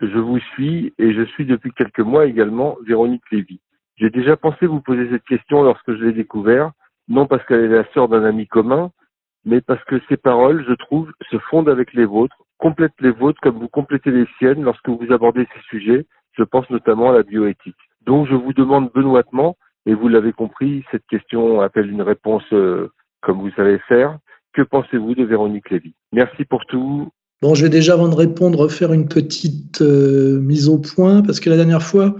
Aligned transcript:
je 0.00 0.18
vous 0.18 0.38
suis 0.38 0.92
et 0.98 1.12
je 1.12 1.22
suis 1.22 1.46
depuis 1.46 1.72
quelques 1.72 2.00
mois 2.00 2.26
également 2.26 2.76
Véronique 2.86 3.30
Lévy. 3.30 3.60
J'ai 3.96 4.10
déjà 4.10 4.36
pensé 4.36 4.66
vous 4.66 4.80
poser 4.80 5.08
cette 5.10 5.24
question 5.24 5.62
lorsque 5.62 5.94
je 5.94 6.04
l'ai 6.04 6.12
découvert, 6.12 6.72
non 7.08 7.26
parce 7.26 7.44
qu'elle 7.46 7.64
est 7.64 7.68
la 7.68 7.84
sœur 7.92 8.08
d'un 8.08 8.24
ami 8.24 8.46
commun, 8.46 8.90
mais 9.44 9.60
parce 9.60 9.82
que 9.84 10.00
ses 10.08 10.16
paroles, 10.16 10.64
je 10.66 10.74
trouve, 10.74 11.12
se 11.30 11.38
fondent 11.38 11.68
avec 11.68 11.92
les 11.92 12.04
vôtres, 12.04 12.42
complètent 12.58 13.00
les 13.00 13.10
vôtres 13.10 13.40
comme 13.40 13.58
vous 13.58 13.68
complétez 13.68 14.10
les 14.10 14.26
siennes 14.38 14.62
lorsque 14.62 14.88
vous 14.88 15.12
abordez 15.12 15.46
ces 15.54 15.60
sujets. 15.68 16.06
Je 16.32 16.42
pense 16.42 16.68
notamment 16.70 17.10
à 17.10 17.14
la 17.14 17.22
bioéthique. 17.22 17.76
Donc 18.06 18.26
je 18.26 18.34
vous 18.34 18.52
demande 18.52 18.90
benoîtement, 18.92 19.56
et 19.86 19.94
vous 19.94 20.08
l'avez 20.08 20.32
compris, 20.32 20.84
cette 20.90 21.06
question 21.06 21.60
appelle 21.60 21.90
une 21.90 22.02
réponse 22.02 22.44
euh, 22.52 22.90
comme 23.20 23.38
vous 23.38 23.50
savez 23.50 23.78
faire. 23.80 24.18
Que 24.54 24.62
pensez-vous 24.62 25.14
de 25.14 25.24
Véronique 25.24 25.70
Lévy? 25.70 25.94
Merci 26.12 26.44
pour 26.44 26.64
tout. 26.66 27.10
Bon, 27.44 27.54
je 27.54 27.64
vais 27.64 27.68
déjà, 27.68 27.92
avant 27.92 28.08
de 28.08 28.14
répondre, 28.14 28.70
faire 28.70 28.94
une 28.94 29.06
petite 29.06 29.82
euh, 29.82 30.40
mise 30.40 30.66
au 30.66 30.78
point, 30.78 31.20
parce 31.20 31.40
que 31.40 31.50
la 31.50 31.56
dernière 31.56 31.82
fois, 31.82 32.16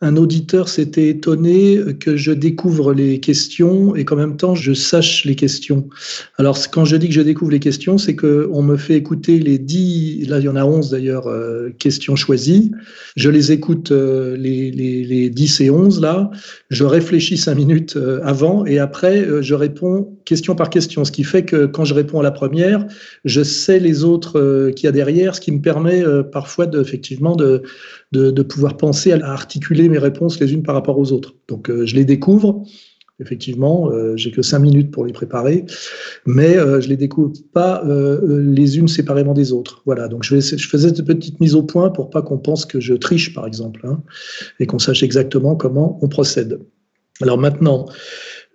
un 0.00 0.16
auditeur 0.16 0.68
s'était 0.68 1.06
étonné 1.06 1.78
que 2.00 2.16
je 2.16 2.32
découvre 2.32 2.92
les 2.92 3.20
questions 3.20 3.94
et 3.94 4.04
qu'en 4.04 4.16
même 4.16 4.36
temps 4.36 4.56
je 4.56 4.72
sache 4.72 5.24
les 5.24 5.36
questions. 5.36 5.88
Alors 6.36 6.58
quand 6.72 6.84
je 6.84 6.96
dis 6.96 7.06
que 7.06 7.14
je 7.14 7.20
découvre 7.20 7.52
les 7.52 7.60
questions, 7.60 7.96
c'est 7.96 8.16
qu'on 8.16 8.60
me 8.62 8.76
fait 8.76 8.96
écouter 8.96 9.38
les 9.38 9.58
10, 9.58 10.26
là 10.28 10.40
il 10.40 10.46
y 10.46 10.48
en 10.48 10.56
a 10.56 10.64
11 10.64 10.90
d'ailleurs, 10.90 11.28
euh, 11.28 11.70
questions 11.78 12.16
choisies. 12.16 12.72
Je 13.14 13.30
les 13.30 13.52
écoute 13.52 13.92
euh, 13.92 14.36
les, 14.36 14.72
les, 14.72 15.04
les, 15.04 15.30
10 15.30 15.60
et 15.60 15.70
11 15.70 16.00
là, 16.00 16.28
je 16.70 16.82
réfléchis 16.82 17.38
5 17.38 17.54
minutes 17.54 17.96
avant 18.24 18.66
et 18.66 18.80
après 18.80 19.42
je 19.42 19.54
réponds 19.54 20.15
question 20.26 20.54
par 20.54 20.68
question. 20.68 21.06
Ce 21.06 21.12
qui 21.12 21.24
fait 21.24 21.44
que 21.46 21.64
quand 21.64 21.86
je 21.86 21.94
réponds 21.94 22.20
à 22.20 22.22
la 22.22 22.32
première, 22.32 22.86
je 23.24 23.42
sais 23.42 23.80
les 23.80 24.04
autres 24.04 24.70
qu'il 24.72 24.84
y 24.84 24.88
a 24.88 24.92
derrière, 24.92 25.34
ce 25.34 25.40
qui 25.40 25.52
me 25.52 25.62
permet 25.62 26.04
parfois 26.30 26.66
de, 26.66 26.78
effectivement 26.82 27.34
de, 27.36 27.62
de, 28.12 28.30
de 28.30 28.42
pouvoir 28.42 28.76
penser 28.76 29.12
à 29.12 29.32
articuler 29.32 29.88
mes 29.88 29.98
réponses 29.98 30.38
les 30.40 30.52
unes 30.52 30.62
par 30.62 30.74
rapport 30.74 30.98
aux 30.98 31.12
autres. 31.12 31.34
Donc 31.48 31.70
euh, 31.70 31.86
je 31.86 31.94
les 31.94 32.04
découvre. 32.04 32.62
Effectivement, 33.18 33.90
euh, 33.90 34.14
j'ai 34.14 34.30
que 34.30 34.42
cinq 34.42 34.58
minutes 34.58 34.90
pour 34.90 35.06
les 35.06 35.14
préparer, 35.14 35.64
mais 36.26 36.58
euh, 36.58 36.82
je 36.82 36.88
les 36.90 36.98
découvre 36.98 37.32
pas 37.54 37.82
les 37.82 38.78
unes 38.78 38.88
séparément 38.88 39.32
des 39.32 39.52
autres. 39.52 39.80
Voilà. 39.86 40.08
Donc 40.08 40.22
je, 40.22 40.38
je 40.38 40.68
faisais 40.68 40.88
cette 40.88 41.06
petite 41.06 41.40
mise 41.40 41.54
au 41.54 41.62
point 41.62 41.88
pour 41.88 42.10
pas 42.10 42.20
qu'on 42.20 42.36
pense 42.36 42.66
que 42.66 42.78
je 42.78 42.92
triche, 42.92 43.32
par 43.32 43.46
exemple, 43.46 43.80
hein, 43.84 44.02
et 44.60 44.66
qu'on 44.66 44.78
sache 44.78 45.02
exactement 45.02 45.56
comment 45.56 45.98
on 46.02 46.08
procède. 46.08 46.58
Alors 47.22 47.38
maintenant, 47.38 47.86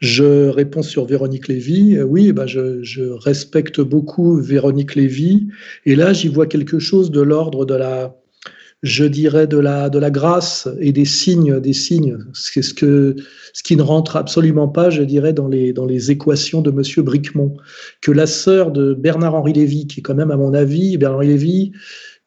je 0.01 0.49
réponds 0.49 0.81
sur 0.81 1.05
Véronique 1.05 1.47
Lévy. 1.47 2.01
Oui, 2.01 2.27
eh 2.29 2.33
ben 2.33 2.47
je, 2.47 2.83
je, 2.83 3.03
respecte 3.03 3.79
beaucoup 3.79 4.35
Véronique 4.35 4.95
Lévy. 4.95 5.47
Et 5.85 5.95
là, 5.95 6.11
j'y 6.11 6.27
vois 6.27 6.47
quelque 6.47 6.79
chose 6.79 7.11
de 7.11 7.21
l'ordre 7.21 7.65
de 7.65 7.75
la, 7.75 8.15
je 8.81 9.05
dirais, 9.05 9.45
de 9.45 9.59
la, 9.59 9.89
de 9.89 9.99
la 9.99 10.09
grâce 10.09 10.67
et 10.79 10.91
des 10.91 11.05
signes, 11.05 11.59
des 11.59 11.73
signes, 11.73 12.17
ce, 12.33 12.63
ce, 12.63 12.73
que, 12.73 13.15
ce 13.53 13.61
qui 13.61 13.75
ne 13.75 13.83
rentre 13.83 14.15
absolument 14.15 14.67
pas, 14.67 14.89
je 14.89 15.03
dirais, 15.03 15.33
dans 15.33 15.47
les, 15.47 15.71
dans 15.71 15.85
les 15.85 16.09
équations 16.09 16.61
de 16.61 16.71
Monsieur 16.71 17.03
Bricmont. 17.03 17.55
Que 18.01 18.11
la 18.11 18.25
sœur 18.25 18.71
de 18.71 18.95
Bernard-Henri 18.95 19.53
Lévy, 19.53 19.85
qui 19.85 19.99
est 19.99 20.03
quand 20.03 20.15
même, 20.15 20.31
à 20.31 20.37
mon 20.37 20.55
avis, 20.55 20.97
Bernard-Henri 20.97 21.27
Lévy, 21.27 21.71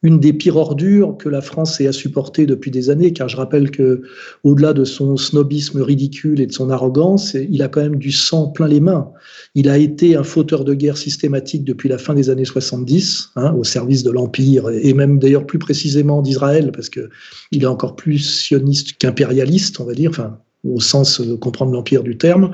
une 0.05 0.19
des 0.19 0.33
pires 0.33 0.57
ordures 0.57 1.17
que 1.17 1.29
la 1.29 1.41
France 1.41 1.81
ait 1.81 1.87
à 1.87 1.91
supporter 1.91 2.45
depuis 2.45 2.69
des 2.69 2.91
années, 2.91 3.11
car 3.11 3.27
je 3.27 3.37
rappelle 3.37 3.71
que, 3.71 4.03
au-delà 4.43 4.73
de 4.73 4.85
son 4.85 5.17
snobisme 5.17 5.81
ridicule 5.81 6.39
et 6.41 6.45
de 6.45 6.53
son 6.53 6.69
arrogance, 6.69 7.33
il 7.33 7.63
a 7.63 7.67
quand 7.69 7.81
même 7.81 7.95
du 7.95 8.11
sang 8.11 8.47
plein 8.47 8.67
les 8.67 8.79
mains. 8.79 9.09
Il 9.55 9.67
a 9.67 9.79
été 9.79 10.15
un 10.15 10.23
fauteur 10.23 10.63
de 10.63 10.75
guerre 10.75 10.97
systématique 10.97 11.63
depuis 11.63 11.89
la 11.89 11.97
fin 11.97 12.13
des 12.13 12.29
années 12.29 12.45
70, 12.45 13.31
hein, 13.35 13.53
au 13.53 13.63
service 13.63 14.03
de 14.03 14.11
l'Empire, 14.11 14.69
et 14.69 14.93
même 14.93 15.17
d'ailleurs 15.17 15.47
plus 15.47 15.59
précisément 15.59 16.21
d'Israël, 16.21 16.71
parce 16.71 16.89
que 16.89 17.09
il 17.51 17.63
est 17.63 17.67
encore 17.67 17.95
plus 17.95 18.19
sioniste 18.19 18.99
qu'impérialiste, 18.99 19.79
on 19.79 19.85
va 19.85 19.95
dire, 19.95 20.11
enfin, 20.11 20.37
au 20.63 20.79
sens 20.79 21.19
de 21.19 21.33
comprendre 21.35 21.71
l'empire 21.71 22.03
du 22.03 22.17
terme, 22.17 22.51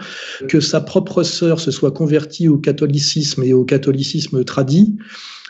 que 0.47 0.61
sa 0.61 0.79
propre 0.79 1.23
sœur 1.23 1.59
se 1.59 1.71
soit 1.71 1.91
convertie 1.91 2.47
au 2.47 2.57
catholicisme 2.57 3.43
et 3.43 3.53
au 3.53 3.65
catholicisme 3.65 4.43
tradit, 4.45 4.97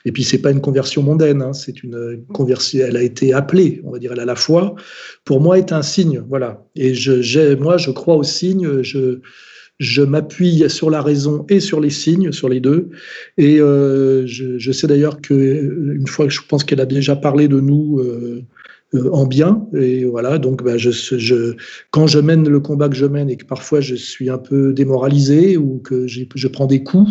et 0.05 0.11
puis 0.11 0.23
c'est 0.23 0.39
pas 0.39 0.51
une 0.51 0.61
conversion 0.61 1.03
mondaine, 1.03 1.41
hein, 1.41 1.53
c'est 1.53 1.83
une 1.83 2.23
conversion. 2.33 2.85
Elle 2.87 2.97
a 2.97 3.03
été 3.03 3.33
appelée, 3.33 3.81
on 3.83 3.91
va 3.91 3.99
dire, 3.99 4.11
elle 4.13 4.19
a 4.19 4.25
la 4.25 4.35
foi. 4.35 4.75
Pour 5.25 5.41
moi, 5.41 5.57
est 5.57 5.71
un 5.71 5.81
signe, 5.81 6.23
voilà. 6.27 6.65
Et 6.75 6.93
je, 6.93 7.55
moi, 7.55 7.77
je 7.77 7.91
crois 7.91 8.15
au 8.15 8.23
signe. 8.23 8.81
Je, 8.81 9.19
je 9.79 10.03
m'appuie 10.03 10.69
sur 10.69 10.91
la 10.91 11.01
raison 11.01 11.43
et 11.49 11.59
sur 11.59 11.79
les 11.79 11.89
signes, 11.89 12.31
sur 12.31 12.49
les 12.49 12.59
deux. 12.59 12.89
Et 13.37 13.59
euh, 13.59 14.27
je, 14.27 14.59
je, 14.59 14.71
sais 14.71 14.85
d'ailleurs 14.85 15.21
que 15.21 15.33
une 15.33 16.05
fois 16.05 16.27
que 16.27 16.31
je 16.31 16.41
pense 16.47 16.63
qu'elle 16.63 16.81
a 16.81 16.85
déjà 16.85 17.15
parlé 17.15 17.47
de 17.47 17.59
nous. 17.59 17.99
Euh, 17.99 18.43
en 18.93 19.25
bien. 19.25 19.67
Et 19.73 20.05
voilà, 20.05 20.37
donc 20.37 20.63
bah, 20.63 20.75
quand 21.91 22.07
je 22.07 22.19
mène 22.19 22.47
le 22.47 22.59
combat 22.59 22.89
que 22.89 22.95
je 22.95 23.05
mène 23.05 23.29
et 23.29 23.37
que 23.37 23.45
parfois 23.45 23.79
je 23.79 23.95
suis 23.95 24.29
un 24.29 24.37
peu 24.37 24.73
démoralisé 24.73 25.57
ou 25.57 25.79
que 25.79 26.07
je 26.07 26.47
prends 26.47 26.67
des 26.67 26.83
coups, 26.83 27.09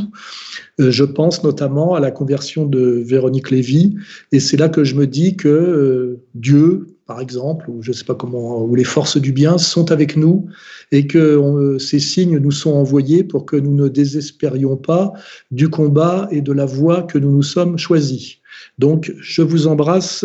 euh, 0.81 0.91
je 0.91 1.05
pense 1.05 1.43
notamment 1.43 1.95
à 1.95 2.01
la 2.01 2.11
conversion 2.11 2.67
de 2.67 3.03
Véronique 3.05 3.51
Lévy. 3.51 3.97
Et 4.33 4.41
c'est 4.41 4.57
là 4.57 4.69
que 4.69 4.85
je 4.85 4.95
me 4.95 5.07
dis 5.07 5.37
que 5.37 5.49
euh, 5.49 6.21
Dieu, 6.35 6.87
par 7.07 7.21
exemple, 7.21 7.71
ou 7.71 7.83
je 7.83 7.93
sais 7.93 8.05
pas 8.05 8.15
comment, 8.15 8.63
ou 8.63 8.75
les 8.75 8.85
forces 8.85 9.17
du 9.17 9.33
bien 9.33 9.59
sont 9.59 9.91
avec 9.91 10.17
nous 10.17 10.47
et 10.93 11.07
que 11.07 11.77
ces 11.79 11.99
signes 11.99 12.39
nous 12.39 12.53
sont 12.53 12.73
envoyés 12.73 13.25
pour 13.25 13.47
que 13.47 13.57
nous 13.57 13.75
ne 13.75 13.89
désespérions 13.89 14.77
pas 14.77 15.13
du 15.51 15.69
combat 15.69 16.29
et 16.31 16.41
de 16.41 16.53
la 16.53 16.67
voie 16.67 17.03
que 17.03 17.19
nous 17.19 17.33
nous 17.33 17.43
sommes 17.43 17.79
choisis. 17.79 18.37
Donc, 18.79 19.13
je 19.21 19.43
vous 19.43 19.67
embrasse 19.67 20.25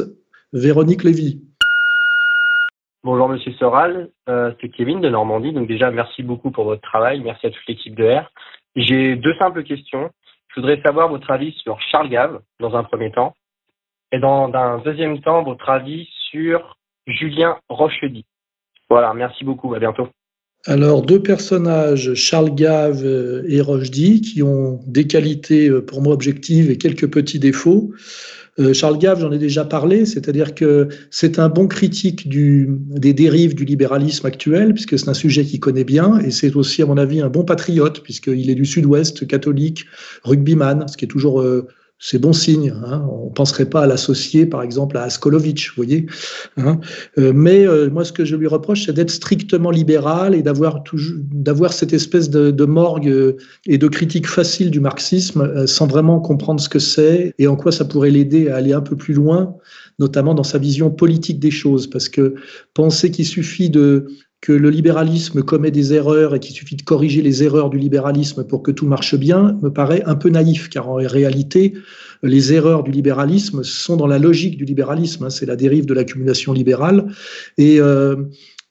Véronique 0.55 1.03
Lévy. 1.03 1.41
Bonjour 3.03 3.27
Monsieur 3.27 3.51
Soral, 3.59 4.07
euh, 4.29 4.53
c'est 4.61 4.69
Kevin 4.69 5.01
de 5.01 5.09
Normandie. 5.09 5.51
Donc 5.51 5.67
déjà, 5.67 5.91
merci 5.91 6.23
beaucoup 6.23 6.49
pour 6.49 6.63
votre 6.63 6.81
travail. 6.81 7.19
Merci 7.19 7.47
à 7.47 7.49
toute 7.49 7.67
l'équipe 7.67 7.93
de 7.93 8.05
R. 8.05 8.31
J'ai 8.77 9.17
deux 9.17 9.35
simples 9.35 9.63
questions. 9.63 10.09
Je 10.47 10.61
voudrais 10.61 10.81
savoir 10.81 11.09
votre 11.09 11.29
avis 11.29 11.51
sur 11.61 11.77
Charles 11.91 12.07
Gave, 12.07 12.39
dans 12.61 12.73
un 12.73 12.85
premier 12.85 13.11
temps. 13.11 13.35
Et 14.13 14.19
dans 14.19 14.49
un 14.53 14.77
deuxième 14.77 15.19
temps, 15.19 15.43
votre 15.43 15.69
avis 15.69 16.07
sur 16.31 16.77
Julien 17.05 17.57
Rochedy. 17.67 18.23
Voilà, 18.89 19.13
merci 19.13 19.43
beaucoup. 19.43 19.73
À 19.73 19.79
bientôt. 19.79 20.07
Alors, 20.67 21.01
deux 21.01 21.21
personnages, 21.21 22.13
Charles 22.13 22.55
Gave 22.55 23.03
et 23.47 23.59
Rochedy, 23.59 24.21
qui 24.21 24.41
ont 24.41 24.79
des 24.87 25.05
qualités 25.05 25.67
euh, 25.67 25.85
pour 25.85 26.01
moi 26.01 26.13
objectives 26.13 26.71
et 26.71 26.77
quelques 26.77 27.11
petits 27.11 27.39
défauts. 27.39 27.91
Euh, 28.57 28.73
Charles 28.73 28.97
Gave, 28.97 29.19
j'en 29.19 29.31
ai 29.31 29.37
déjà 29.37 29.65
parlé, 29.65 30.05
c'est-à-dire 30.05 30.55
que 30.55 30.87
c'est 31.11 31.39
un 31.39 31.49
bon 31.49 31.67
critique 31.67 32.29
du, 32.29 32.67
des 32.89 33.13
dérives 33.13 33.53
du 33.53 33.65
libéralisme 33.65 34.25
actuel, 34.25 34.73
puisque 34.73 34.97
c'est 34.97 35.09
un 35.09 35.13
sujet 35.13 35.43
qu'il 35.43 35.59
connaît 35.59 35.83
bien, 35.83 36.19
et 36.19 36.31
c'est 36.31 36.55
aussi, 36.55 36.81
à 36.81 36.85
mon 36.85 36.97
avis, 36.97 37.19
un 37.19 37.29
bon 37.29 37.43
patriote, 37.43 38.01
puisqu'il 38.01 38.49
est 38.49 38.55
du 38.55 38.65
sud-ouest, 38.65 39.27
catholique, 39.27 39.85
rugbyman, 40.23 40.87
ce 40.87 40.95
qui 40.95 41.03
est 41.03 41.09
toujours 41.09 41.41
euh, 41.41 41.67
c'est 41.97 42.19
bon 42.19 42.33
signe. 42.33 42.73
Hein. 42.85 43.07
On 43.09 43.25
ne 43.27 43.33
penserait 43.33 43.69
pas 43.69 43.81
à 43.81 43.87
l'associer, 43.87 44.45
par 44.45 44.61
exemple, 44.61 44.97
à 44.97 45.03
Askolovitch, 45.03 45.69
vous 45.69 45.75
voyez. 45.77 46.05
Hein. 46.57 46.79
Euh, 47.17 47.31
mais 47.33 47.65
euh, 47.65 47.89
moi, 47.89 48.03
ce 48.03 48.11
que 48.11 48.25
je 48.25 48.35
lui 48.35 48.47
reproche, 48.47 48.85
c'est 48.85 48.93
d'être 48.93 49.11
strictement 49.11 49.71
libéral 49.71 50.35
et 50.35 50.41
d'avoir 50.41 50.83
d'avoir 51.31 51.71
cette 51.71 51.93
espèce 51.93 52.29
de, 52.29 52.51
de, 52.51 52.65
morgue 52.65 53.07
euh, 53.07 53.37
et 53.65 53.77
de 53.77 53.87
critique 53.87 54.27
facile 54.27 54.71
du 54.71 54.81
marxisme, 54.81 55.65
sans 55.67 55.87
vraiment 55.87 56.19
comprendre 56.19 56.59
ce 56.59 56.69
que 56.69 56.79
c'est 56.79 57.33
et 57.39 57.47
en 57.47 57.55
quoi 57.55 57.71
ça 57.71 57.85
pourrait 57.85 58.11
l'aider 58.11 58.49
à 58.49 58.57
aller 58.57 58.73
un 58.73 58.81
peu 58.81 58.97
plus 58.97 59.13
loin, 59.13 59.55
notamment 59.97 60.33
dans 60.33 60.43
sa 60.43 60.57
vision 60.57 60.91
politique 60.91 61.39
des 61.39 61.51
choses. 61.51 61.87
Parce 61.87 62.09
que 62.09 62.35
penser 62.73 63.09
qu'il 63.09 63.25
suffit 63.25 63.69
de 63.69 64.07
que 64.45 64.53
le 64.53 64.69
libéralisme 64.69 65.41
commet 65.41 65.71
des 65.71 65.93
erreurs 65.93 66.35
et 66.35 66.39
qu'il 66.39 66.53
suffit 66.53 66.75
de 66.75 66.83
corriger 66.83 67.23
les 67.23 67.41
erreurs 67.41 67.71
du 67.71 67.79
libéralisme 67.79 68.43
pour 68.43 68.61
que 68.61 68.69
tout 68.69 68.85
marche 68.85 69.15
bien 69.15 69.57
me 69.63 69.73
paraît 69.73 70.03
un 70.05 70.13
peu 70.13 70.29
naïf, 70.29 70.69
car 70.69 70.87
en 70.87 70.97
réalité, 70.97 71.73
les 72.21 72.53
erreurs 72.53 72.83
du 72.83 72.91
libéralisme 72.91 73.63
sont 73.63 73.97
dans 73.97 74.05
la 74.05 74.19
logique 74.19 74.55
du 74.55 74.63
libéralisme, 74.63 75.23
hein, 75.23 75.29
c'est 75.31 75.47
la 75.47 75.55
dérive 75.55 75.87
de 75.87 75.95
l'accumulation 75.95 76.53
libérale. 76.53 77.07
Et 77.57 77.79
euh, 77.79 78.17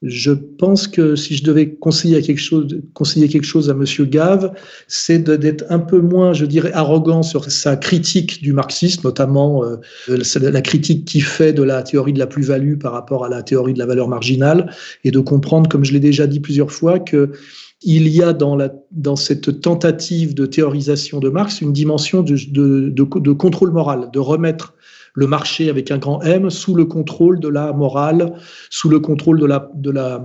je 0.04 0.32
pense 0.32 0.86
que 0.86 1.16
si 1.16 1.36
je 1.36 1.44
devais 1.44 1.70
conseiller 1.70 2.20
quelque 2.20 2.40
chose, 2.40 2.80
conseiller 2.92 3.28
quelque 3.28 3.44
chose 3.44 3.70
à 3.70 3.74
Monsieur 3.74 4.04
Gave, 4.04 4.52
c'est 4.86 5.18
d'être 5.18 5.64
un 5.70 5.78
peu 5.78 6.00
moins, 6.00 6.34
je 6.34 6.44
dirais, 6.44 6.72
arrogant 6.72 7.22
sur 7.22 7.50
sa 7.50 7.76
critique 7.76 8.42
du 8.42 8.52
marxisme, 8.52 9.00
notamment 9.04 9.64
euh, 9.64 9.76
la 10.08 10.60
critique 10.60 11.06
qu'il 11.06 11.22
fait 11.22 11.52
de 11.52 11.62
la 11.62 11.82
théorie 11.82 12.12
de 12.12 12.18
la 12.18 12.26
plus-value 12.26 12.76
par 12.78 12.92
rapport 12.92 13.24
à 13.24 13.28
la 13.28 13.42
théorie 13.42 13.72
de 13.72 13.78
la 13.78 13.86
valeur 13.86 14.08
marginale, 14.08 14.70
et 15.04 15.10
de 15.10 15.20
comprendre, 15.20 15.68
comme 15.68 15.84
je 15.84 15.92
l'ai 15.92 16.00
déjà 16.00 16.26
dit 16.26 16.40
plusieurs 16.40 16.70
fois, 16.70 16.98
que 16.98 17.32
il 17.84 18.08
y 18.08 18.22
a 18.22 18.32
dans, 18.32 18.56
la, 18.56 18.72
dans 18.92 19.16
cette 19.16 19.60
tentative 19.60 20.34
de 20.34 20.46
théorisation 20.46 21.20
de 21.20 21.28
Marx 21.28 21.60
une 21.60 21.72
dimension 21.72 22.22
de, 22.22 23.32
contrôle 23.32 23.72
moral, 23.72 24.10
de 24.12 24.18
remettre 24.18 24.73
le 25.14 25.26
marché 25.26 25.70
avec 25.70 25.90
un 25.90 25.98
grand 25.98 26.20
M 26.22 26.50
sous 26.50 26.74
le 26.74 26.84
contrôle 26.84 27.40
de 27.40 27.48
la 27.48 27.72
morale, 27.72 28.34
sous 28.68 28.88
le 28.88 28.98
contrôle 28.98 29.40
de 29.40 29.46
la, 29.46 29.70
de 29.74 29.90
la 29.90 30.24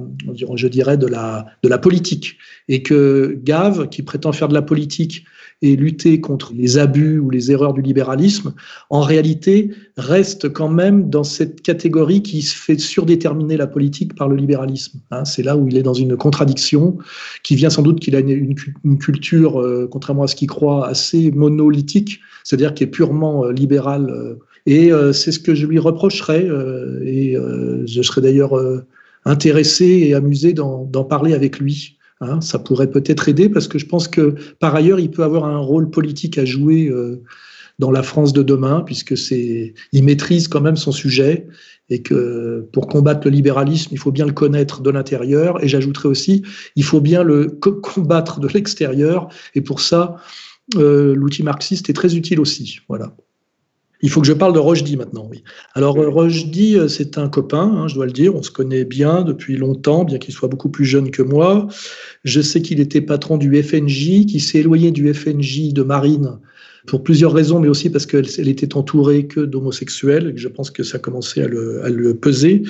je 0.56 0.68
dirais, 0.68 0.98
de 0.98 1.08
la, 1.08 1.46
de 1.64 1.70
la 1.70 1.78
politique. 1.78 2.38
Et 2.68 2.84
que 2.84 3.40
Gave, 3.44 3.90
qui 3.90 4.02
prétend 4.02 4.32
faire 4.32 4.48
de 4.48 4.54
la 4.54 4.64
politique 4.64 5.26
et 5.62 5.76
lutter 5.76 6.22
contre 6.22 6.54
les 6.54 6.78
abus 6.78 7.20
ou 7.20 7.30
les 7.30 7.52
erreurs 7.52 7.74
du 7.74 7.82
libéralisme, 7.82 8.54
en 8.90 9.02
réalité 9.02 9.72
reste 9.98 10.50
quand 10.50 10.70
même 10.70 11.10
dans 11.10 11.26
cette 11.26 11.62
catégorie 11.62 12.24
qui 12.24 12.42
fait 12.42 12.80
surdéterminer 12.80 13.58
la 13.58 13.68
politique 13.68 14.16
par 14.16 14.30
le 14.30 14.38
libéralisme. 14.38 15.00
Hein. 15.12 15.26
c'est 15.26 15.44
là 15.44 15.58
où 15.58 15.68
il 15.68 15.78
est 15.78 15.84
dans 15.84 15.94
une 15.94 16.16
contradiction 16.16 16.98
qui 17.44 17.56
vient 17.56 17.70
sans 17.70 17.82
doute 17.82 18.00
qu'il 18.00 18.16
a 18.16 18.20
une, 18.20 18.56
une 18.86 18.98
culture, 18.98 19.60
euh, 19.60 19.88
contrairement 19.92 20.24
à 20.24 20.28
ce 20.28 20.36
qu'il 20.36 20.48
croit, 20.48 20.88
assez 20.88 21.32
monolithique, 21.32 22.22
c'est-à-dire 22.44 22.74
qui 22.74 22.84
est 22.86 22.88
purement 22.88 23.46
euh, 23.46 23.52
libérale 23.52 24.10
euh, 24.10 24.36
et 24.70 24.92
euh, 24.92 25.14
c'est 25.14 25.32
ce 25.32 25.40
que 25.40 25.56
je 25.56 25.66
lui 25.66 25.80
reprocherais. 25.80 26.46
Euh, 26.48 27.02
et 27.04 27.36
euh, 27.36 27.84
je 27.88 28.02
serais 28.04 28.22
d'ailleurs 28.22 28.54
intéressé 29.26 29.86
et 29.86 30.14
amusé 30.14 30.54
d'en 30.54 31.04
parler 31.04 31.34
avec 31.34 31.60
lui. 31.60 31.98
Hein. 32.22 32.42
ça 32.42 32.60
pourrait 32.60 32.92
peut-être 32.92 33.30
aider 33.30 33.48
parce 33.48 33.70
que 33.70 33.80
je 33.80 33.86
pense 33.86 34.10
que 34.10 34.36
par 34.60 34.76
ailleurs, 34.76 35.00
il 35.00 35.10
peut 35.10 35.24
avoir 35.24 35.46
un 35.46 35.58
rôle 35.58 35.90
politique 35.90 36.38
à 36.38 36.44
jouer 36.44 36.92
dans 37.80 37.92
la 37.92 38.04
France 38.04 38.34
de 38.34 38.44
demain, 38.44 38.84
puisque 38.86 39.16
il 39.32 40.04
maîtrise 40.04 40.50
quand 40.50 40.60
même 40.60 40.76
son 40.76 40.92
sujet 40.92 41.48
et 41.90 42.02
que 42.02 42.68
pour 42.74 42.88
combattre 42.88 43.22
le 43.24 43.32
libéralisme, 43.32 43.90
il 43.94 43.98
faut 43.98 44.12
bien 44.12 44.26
le 44.26 44.34
connaître 44.34 44.82
de 44.82 44.90
l'intérieur. 44.90 45.64
Et 45.64 45.70
j'ajouterais 45.70 46.10
aussi, 46.10 46.44
il 46.76 46.84
faut 46.84 47.00
bien 47.00 47.24
le 47.24 47.48
combattre 47.48 48.42
de 48.42 48.50
l'extérieur. 48.50 49.30
Et 49.56 49.62
pour 49.62 49.80
ça, 49.80 50.18
l'outil 50.76 51.44
marxiste 51.44 51.90
est 51.90 51.94
très 51.94 52.16
utile 52.18 52.42
aussi. 52.42 52.80
Voilà. 52.90 53.16
Il 54.02 54.10
faut 54.10 54.22
que 54.22 54.28
je 54.28 54.34
parle 54.34 54.54
de 54.54 54.60
Rochdy 54.60 54.96
maintenant, 54.96 55.28
oui. 55.30 55.44
Alors 55.74 55.96
Rochdy, 55.96 56.78
euh, 56.78 56.88
c'est 56.88 57.18
un 57.18 57.28
copain, 57.28 57.64
hein, 57.64 57.88
je 57.88 57.96
dois 57.96 58.06
le 58.06 58.14
dire, 58.14 58.36
on 58.36 58.44
se 58.44 58.52
connaît 58.52 58.86
bien 58.86 59.24
depuis 59.24 59.58
longtemps, 59.58 60.06
bien 60.06 60.18
qu'il 60.18 60.34
soit 60.34 60.48
beaucoup 60.48 60.70
plus 60.70 60.86
jeune 60.86 61.12
que 61.12 61.22
moi. 61.22 61.68
Je 62.24 62.40
sais 62.40 62.62
qu'il 62.62 62.80
était 62.80 63.02
patron 63.02 63.38
du 63.38 63.62
FNJ, 63.62 64.26
qui 64.26 64.40
s'est 64.40 64.60
éloigné 64.60 64.92
du 64.92 65.14
FNJ 65.14 65.74
de 65.74 65.84
Marine 65.84 66.40
pour 66.90 67.04
plusieurs 67.04 67.34
raisons, 67.34 67.60
mais 67.60 67.68
aussi 67.68 67.92
parce 67.92 68.08
qu'elle 68.08 68.26
elle 68.40 68.48
était 68.48 68.76
entourée 68.76 69.28
que 69.28 69.42
d'homosexuels, 69.42 70.34
je 70.36 70.48
pense 70.48 70.72
que 70.72 70.82
ça 70.82 70.98
commençait 70.98 71.44
à 71.44 71.48
le, 71.48 71.84
à 71.84 71.90
le 71.90 72.16
peser. 72.16 72.64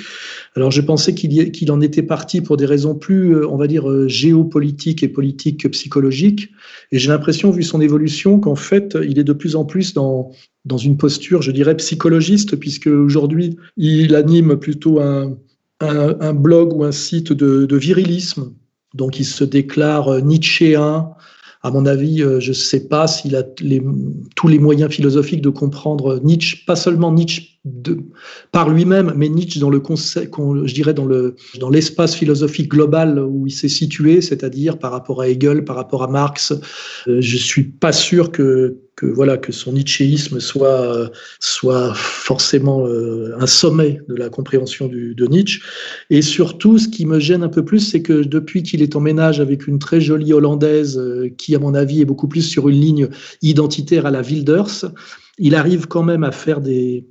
Alors 0.56 0.72
je 0.72 0.82
pensais 0.82 1.14
qu'il 1.14 1.72
en 1.72 1.80
était 1.80 2.04
parti 2.04 2.42
pour 2.42 2.58
des 2.58 2.66
raisons 2.66 2.96
plus, 2.96 3.36
euh, 3.36 3.48
on 3.48 3.56
va 3.56 3.68
dire, 3.68 3.90
euh, 3.90 4.10
géopolitiques 4.10 5.04
et 5.04 5.08
politiques 5.08 5.62
que 5.62 5.70
psychologiques. 5.70 6.50
Et 6.92 7.00
j'ai 7.00 7.08
l'impression, 7.08 7.50
vu 7.50 7.64
son 7.64 7.80
évolution, 7.80 8.40
qu'en 8.40 8.56
fait, 8.56 8.98
il 9.08 9.20
est 9.20 9.24
de 9.24 9.34
plus 9.34 9.56
en 9.56 9.64
plus 9.64 9.94
dans, 9.94 10.32
dans 10.66 10.78
une 10.78 10.98
posture, 10.98 11.42
je 11.42 11.52
dirais, 11.52 11.78
psychologiste, 11.78 12.58
puisque 12.58 12.88
aujourd'hui, 12.88 13.58
il 13.78 14.16
anime 14.16 14.58
plutôt 14.58 15.00
un, 15.00 15.38
un, 15.80 16.34
blog 16.34 16.74
ou 16.74 16.84
un 16.84 16.92
site 16.92 17.32
de, 17.32 17.66
de, 17.66 17.78
virilisme. 17.78 18.54
Donc, 18.96 19.18
il 19.20 19.26
se 19.26 19.46
déclare 19.46 20.10
euh, 20.10 20.20
nietzschéen. 20.20 21.12
À 21.62 21.72
mon 21.72 21.86
avis, 21.86 22.24
euh, 22.24 22.40
je 22.40 22.50
ne 22.50 22.54
sais 22.54 22.88
pas 22.88 23.08
s'il 23.08 23.36
a 23.36 23.44
tous 23.44 24.48
les 24.48 24.60
moyens 24.60 24.92
philosophiques 24.92 25.42
de 25.42 25.50
comprendre 25.50 26.20
Nietzsche, 26.24 26.64
pas 26.66 26.78
seulement 26.78 27.12
Nietzsche 27.12 27.59
de, 27.66 28.00
par 28.52 28.70
lui-même, 28.70 29.14
mais 29.18 29.28
Nietzsche 29.28 29.60
dans 29.60 29.70
le 29.70 29.82
je 29.86 30.74
dirais 30.74 30.94
dans 30.94 31.06
le 31.06 31.36
dans 31.60 31.70
l'espace 31.70 32.16
philosophique 32.16 32.70
global 32.70 33.20
où 33.20 33.48
il 33.48 33.52
s'est 33.52 33.68
situé, 33.68 34.22
c'est-à-dire 34.22 34.80
par 34.80 34.92
rapport 34.92 35.22
à 35.22 35.28
Hegel, 35.28 35.66
par 35.66 35.76
rapport 35.76 36.04
à 36.04 36.08
Marx. 36.08 36.54
Euh, 37.08 37.18
je 37.20 37.38
suis 37.38 37.64
pas 37.64 37.92
sûr 37.92 38.32
que 38.32 38.78
que 38.96 39.06
voilà 39.06 39.38
que 39.38 39.52
son 39.52 39.74
nietzschéisme 39.74 40.40
soit 40.40 41.12
soit 41.40 41.94
forcément 41.94 42.88
euh, 42.88 43.36
un 43.38 43.48
sommet 43.48 44.00
de 44.08 44.16
la 44.16 44.30
compréhension 44.30 44.88
du, 44.88 45.14
de 45.14 45.26
Nietzsche. 45.26 45.62
Et 46.10 46.22
surtout, 46.22 46.78
ce 46.78 46.88
qui 46.88 47.06
me 47.06 47.20
gêne 47.20 47.44
un 47.44 47.50
peu 47.50 47.66
plus, 47.66 47.80
c'est 47.80 48.02
que 48.02 48.24
depuis 48.24 48.64
qu'il 48.64 48.82
est 48.82 48.96
en 48.96 49.02
ménage 49.02 49.42
avec 49.42 49.68
une 49.68 49.80
très 49.80 50.00
jolie 50.00 50.32
hollandaise 50.32 50.98
euh, 50.98 51.30
qui, 51.38 51.56
à 51.56 51.60
mon 51.60 51.74
avis, 51.74 52.02
est 52.02 52.06
beaucoup 52.06 52.30
plus 52.30 52.42
sur 52.42 52.70
une 52.70 52.80
ligne 52.80 53.10
identitaire 53.42 54.06
à 54.06 54.12
la 54.12 54.22
Wilders, 54.22 54.86
il 55.38 55.56
arrive 55.56 55.88
quand 55.88 56.04
même 56.04 56.24
à 56.24 56.32
faire 56.32 56.60
des 56.60 57.06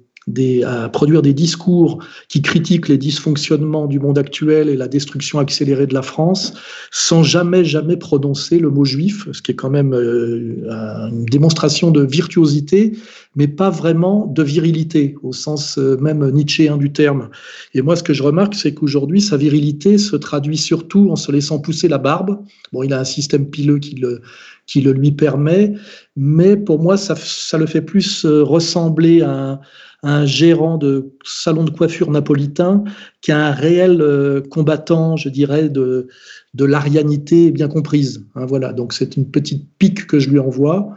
à 0.64 0.88
produire 0.88 1.22
des 1.22 1.34
discours 1.34 1.98
qui 2.28 2.42
critiquent 2.42 2.88
les 2.88 2.98
dysfonctionnements 2.98 3.86
du 3.86 4.00
monde 4.00 4.18
actuel 4.18 4.68
et 4.68 4.76
la 4.76 4.88
destruction 4.88 5.38
accélérée 5.38 5.86
de 5.86 5.94
la 5.94 6.02
France, 6.02 6.54
sans 6.90 7.22
jamais, 7.22 7.64
jamais 7.64 7.96
prononcer 7.96 8.58
le 8.58 8.70
mot 8.70 8.84
juif, 8.84 9.28
ce 9.32 9.42
qui 9.42 9.52
est 9.52 9.54
quand 9.54 9.70
même 9.70 9.94
euh, 9.94 11.08
une 11.10 11.24
démonstration 11.26 11.90
de 11.90 12.02
virtuosité, 12.02 12.92
mais 13.36 13.48
pas 13.48 13.70
vraiment 13.70 14.26
de 14.26 14.42
virilité, 14.42 15.14
au 15.22 15.32
sens 15.32 15.78
euh, 15.78 15.96
même 15.98 16.28
nietzschéen 16.30 16.76
du 16.76 16.92
terme. 16.92 17.30
Et 17.74 17.82
moi, 17.82 17.96
ce 17.96 18.02
que 18.02 18.12
je 18.12 18.22
remarque, 18.22 18.54
c'est 18.54 18.74
qu'aujourd'hui, 18.74 19.20
sa 19.20 19.36
virilité 19.36 19.98
se 19.98 20.16
traduit 20.16 20.56
surtout 20.56 21.10
en 21.10 21.16
se 21.16 21.30
laissant 21.30 21.58
pousser 21.58 21.88
la 21.88 21.98
barbe. 21.98 22.40
Bon, 22.72 22.82
il 22.82 22.92
a 22.92 23.00
un 23.00 23.04
système 23.04 23.48
pileux 23.48 23.78
qui 23.78 23.94
le, 23.94 24.22
qui 24.66 24.80
le 24.80 24.92
lui 24.92 25.12
permet, 25.12 25.74
mais 26.16 26.56
pour 26.56 26.80
moi, 26.80 26.96
ça, 26.96 27.14
ça 27.16 27.58
le 27.58 27.66
fait 27.66 27.82
plus 27.82 28.24
euh, 28.24 28.42
ressembler 28.42 29.22
à 29.22 29.30
un, 29.30 29.60
un 30.02 30.24
gérant 30.26 30.78
de 30.78 31.12
salon 31.24 31.64
de 31.64 31.70
coiffure 31.70 32.10
napolitain 32.10 32.84
qui 33.20 33.32
a 33.32 33.46
un 33.48 33.52
réel 33.52 34.00
euh, 34.00 34.40
combattant, 34.40 35.16
je 35.16 35.28
dirais, 35.28 35.68
de, 35.68 36.08
de 36.54 36.64
l'arianité 36.64 37.50
bien 37.50 37.68
comprise. 37.68 38.24
Hein, 38.34 38.46
voilà, 38.46 38.72
donc 38.72 38.92
c'est 38.92 39.16
une 39.16 39.28
petite 39.30 39.66
pique 39.78 40.06
que 40.06 40.20
je 40.20 40.30
lui 40.30 40.38
envoie. 40.38 40.94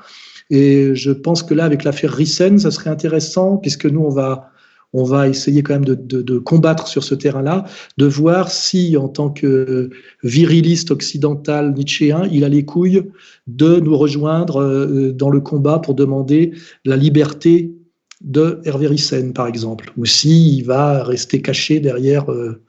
Et 0.51 0.93
je 0.95 1.11
pense 1.11 1.43
que 1.43 1.53
là, 1.53 1.65
avec 1.65 1.83
l'affaire 1.83 2.13
Rissen, 2.13 2.59
ça 2.59 2.71
serait 2.71 2.89
intéressant, 2.89 3.57
puisque 3.57 3.85
nous, 3.85 4.01
on 4.01 4.09
va, 4.09 4.51
on 4.93 5.03
va 5.03 5.27
essayer 5.27 5.63
quand 5.63 5.73
même 5.73 5.85
de, 5.85 5.95
de, 5.95 6.21
de 6.21 6.37
combattre 6.37 6.87
sur 6.87 7.03
ce 7.03 7.15
terrain-là, 7.15 7.65
de 7.97 8.05
voir 8.05 8.51
si, 8.51 8.97
en 8.97 9.07
tant 9.07 9.29
que 9.29 9.89
viriliste 10.23 10.91
occidental 10.91 11.73
nietzschéen, 11.73 12.27
il 12.31 12.43
a 12.43 12.49
les 12.49 12.65
couilles 12.65 13.03
de 13.47 13.79
nous 13.79 13.97
rejoindre 13.97 14.61
euh, 14.61 15.11
dans 15.11 15.29
le 15.29 15.39
combat 15.39 15.79
pour 15.79 15.95
demander 15.95 16.51
la 16.85 16.97
liberté 16.97 17.73
de 18.23 18.61
Hervé 18.65 18.87
Rissen, 18.87 19.33
par 19.33 19.47
exemple, 19.47 19.91
ou 19.97 20.05
s'il 20.05 20.63
va 20.65 21.03
rester 21.03 21.41
caché 21.41 21.79
derrière 21.79 22.31
euh, 22.31 22.61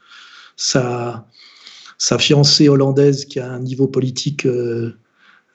sa, 0.56 1.26
sa 1.98 2.18
fiancée 2.18 2.68
hollandaise 2.68 3.26
qui 3.26 3.38
a 3.38 3.50
un 3.50 3.60
niveau 3.60 3.86
politique 3.86 4.46
euh, 4.46 4.92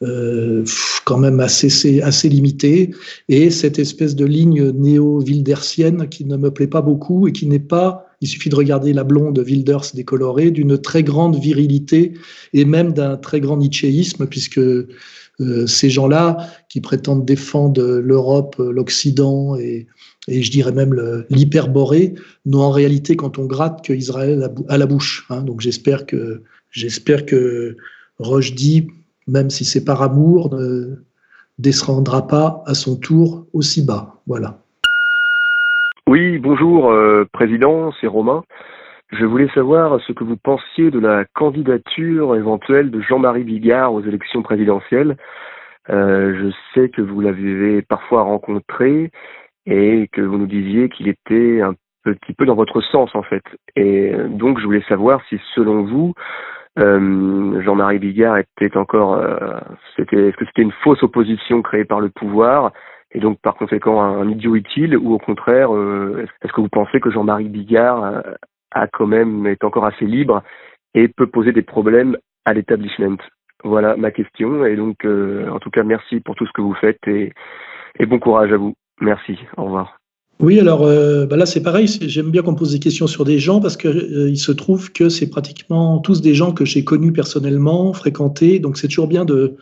euh, 0.04 0.64
quand 1.06 1.18
même 1.18 1.40
assez, 1.40 2.02
assez 2.02 2.30
limité, 2.30 2.92
et 3.30 3.50
cette 3.50 3.80
espèce 3.80 4.16
de 4.16 4.26
ligne 4.26 4.70
néo-wildersienne 4.72 6.08
qui 6.10 6.26
ne 6.26 6.38
me 6.38 6.52
plaît 6.52 6.68
pas 6.68 6.82
beaucoup 6.82 7.28
et 7.28 7.32
qui 7.32 7.48
n'est 7.48 7.58
pas, 7.58 8.06
il 8.22 8.28
suffit 8.28 8.50
de 8.50 8.56
regarder 8.56 8.94
la 8.94 9.04
blonde 9.04 9.40
Wilders 9.40 9.94
décolorée, 9.96 10.52
d'une 10.52 10.78
très 10.78 11.02
grande 11.02 11.40
virilité 11.40 12.14
et 12.54 12.66
même 12.66 12.94
d'un 12.94 13.18
très 13.18 13.40
grand 13.42 13.58
nietzschéisme, 13.58 14.28
puisque 14.28 14.62
ces 15.68 15.92
gens-là 15.92 16.50
qui 16.68 16.82
prétendent 16.82 17.24
défendre 17.24 17.84
l'Europe, 18.00 18.56
l'Occident 18.58 19.56
et, 19.56 19.86
et, 20.28 20.42
je 20.42 20.52
dirais 20.52 20.72
même 20.72 20.94
l'hyperborée, 21.30 22.16
n'ont 22.46 22.62
en 22.62 22.72
réalité, 22.72 23.16
quand 23.16 23.38
on 23.40 23.46
gratte, 23.46 23.82
qu'Israël 23.84 24.50
à 24.70 24.78
la 24.78 24.86
bouche. 24.86 25.26
Hein. 25.30 25.42
Donc 25.42 25.62
j'espère 25.62 26.06
que, 26.06 26.42
j'espère 26.72 27.26
que 27.26 27.76
Rochdy, 28.20 28.88
même 29.28 29.50
si 29.50 29.66
c'est 29.66 29.84
par 29.84 30.02
amour, 30.02 30.54
ne 30.56 30.96
descendra 31.60 32.28
pas 32.28 32.64
à 32.66 32.74
son 32.74 32.98
tour 32.98 33.46
aussi 33.54 33.86
bas. 33.86 34.16
Voilà. 34.28 34.60
Oui, 36.08 36.38
bonjour, 36.38 36.90
euh, 36.90 37.26
Président, 37.34 37.92
c'est 38.00 38.08
Romain. 38.08 38.44
Je 39.12 39.26
voulais 39.26 39.50
savoir 39.54 40.00
ce 40.06 40.12
que 40.12 40.24
vous 40.24 40.38
pensiez 40.38 40.92
de 40.92 41.00
la 41.00 41.26
candidature 41.34 42.36
éventuelle 42.36 42.92
de 42.92 43.02
Jean-Marie 43.02 43.44
Bigard 43.44 43.94
aux 43.94 44.02
élections 44.02 44.42
présidentielles. 44.42 45.18
Euh, 45.90 46.34
je 46.40 46.52
sais 46.74 46.90
que 46.90 47.02
vous 47.02 47.22
l'avez 47.22 47.82
parfois 47.82 48.24
rencontré 48.24 49.12
et 49.68 50.08
que 50.12 50.22
vous 50.22 50.38
nous 50.38 50.48
disiez 50.48 50.90
qu'il 50.90 51.10
était 51.10 51.62
un 51.62 51.76
petit 52.04 52.34
peu 52.34 52.46
dans 52.46 52.56
votre 52.56 52.82
sens 52.82 53.14
en 53.14 53.22
fait. 53.22 53.44
Et 53.76 54.14
donc 54.30 54.60
je 54.60 54.66
voulais 54.66 54.84
savoir 54.88 55.22
si 55.28 55.40
selon 55.54 55.84
vous, 55.84 56.14
euh, 56.80 57.62
Jean-Marie 57.62 58.00
Bigard 58.00 58.38
était 58.38 58.78
encore, 58.78 59.16
euh, 59.16 59.60
c'était, 59.96 60.30
est-ce 60.30 60.38
que 60.38 60.46
c'était 60.46 60.62
une 60.62 60.72
fausse 60.84 61.04
opposition 61.04 61.62
créée 61.62 61.86
par 61.86 62.00
le 62.00 62.10
pouvoir 62.10 62.72
et 63.12 63.20
donc 63.20 63.40
par 63.42 63.56
conséquent 63.56 64.02
un, 64.02 64.30
idiot 64.30 64.56
utile 64.56 64.98
ou 64.98 65.14
au 65.14 65.18
contraire, 65.18 65.70
est-ce 65.72 66.52
que 66.52 66.62
vous 66.62 66.70
pensez 66.70 67.00
que 67.00 67.10
Jean-Marie 67.10 67.50
Bigard 67.50 68.22
a 68.72 68.88
quand 68.88 69.08
même 69.08 69.48
est 69.48 69.64
encore 69.64 69.86
assez 69.86 70.06
libre 70.06 70.44
et 70.94 71.08
peut 71.08 71.28
poser 71.28 71.54
des 71.54 71.62
problèmes 71.62 72.18
à 72.44 72.54
l'établissement. 72.54 73.18
Voilà 73.64 73.96
ma 73.96 74.12
question. 74.12 74.66
Et 74.66 74.76
donc, 74.76 75.06
en 75.06 75.60
tout 75.60 75.70
cas, 75.70 75.84
merci 75.84 76.20
pour 76.20 76.36
tout 76.36 76.46
ce 76.46 76.52
que 76.52 76.62
vous 76.62 76.74
faites 76.74 77.00
et, 77.08 77.32
et 77.98 78.06
bon 78.06 78.20
courage 78.20 78.52
à 78.52 78.58
vous. 78.58 78.76
Merci. 79.02 79.38
Au 79.58 79.66
revoir. 79.66 80.00
Oui, 80.40 80.60
alors 80.60 80.82
bah 80.82 81.36
là 81.36 81.48
c'est 81.48 81.64
pareil, 81.64 81.88
j'aime 81.88 82.30
bien 82.30 82.44
qu'on 82.44 82.54
pose 82.54 82.72
des 82.72 82.80
questions 82.80 83.08
sur 83.08 83.26
des 83.26 83.40
gens 83.40 83.60
parce 83.60 83.76
que 83.76 84.28
il 84.30 84.38
se 84.38 84.52
trouve 84.52 84.92
que 84.92 85.10
c'est 85.10 85.32
pratiquement 85.32 85.98
tous 85.98 86.22
des 86.22 86.36
gens 86.36 86.52
que 86.52 86.64
j'ai 86.64 86.84
connus 86.84 87.12
personnellement, 87.12 87.92
fréquentés, 87.92 88.60
donc 88.60 88.78
c'est 88.78 88.88
toujours 88.88 89.08
bien 89.08 89.26
de 89.26 89.58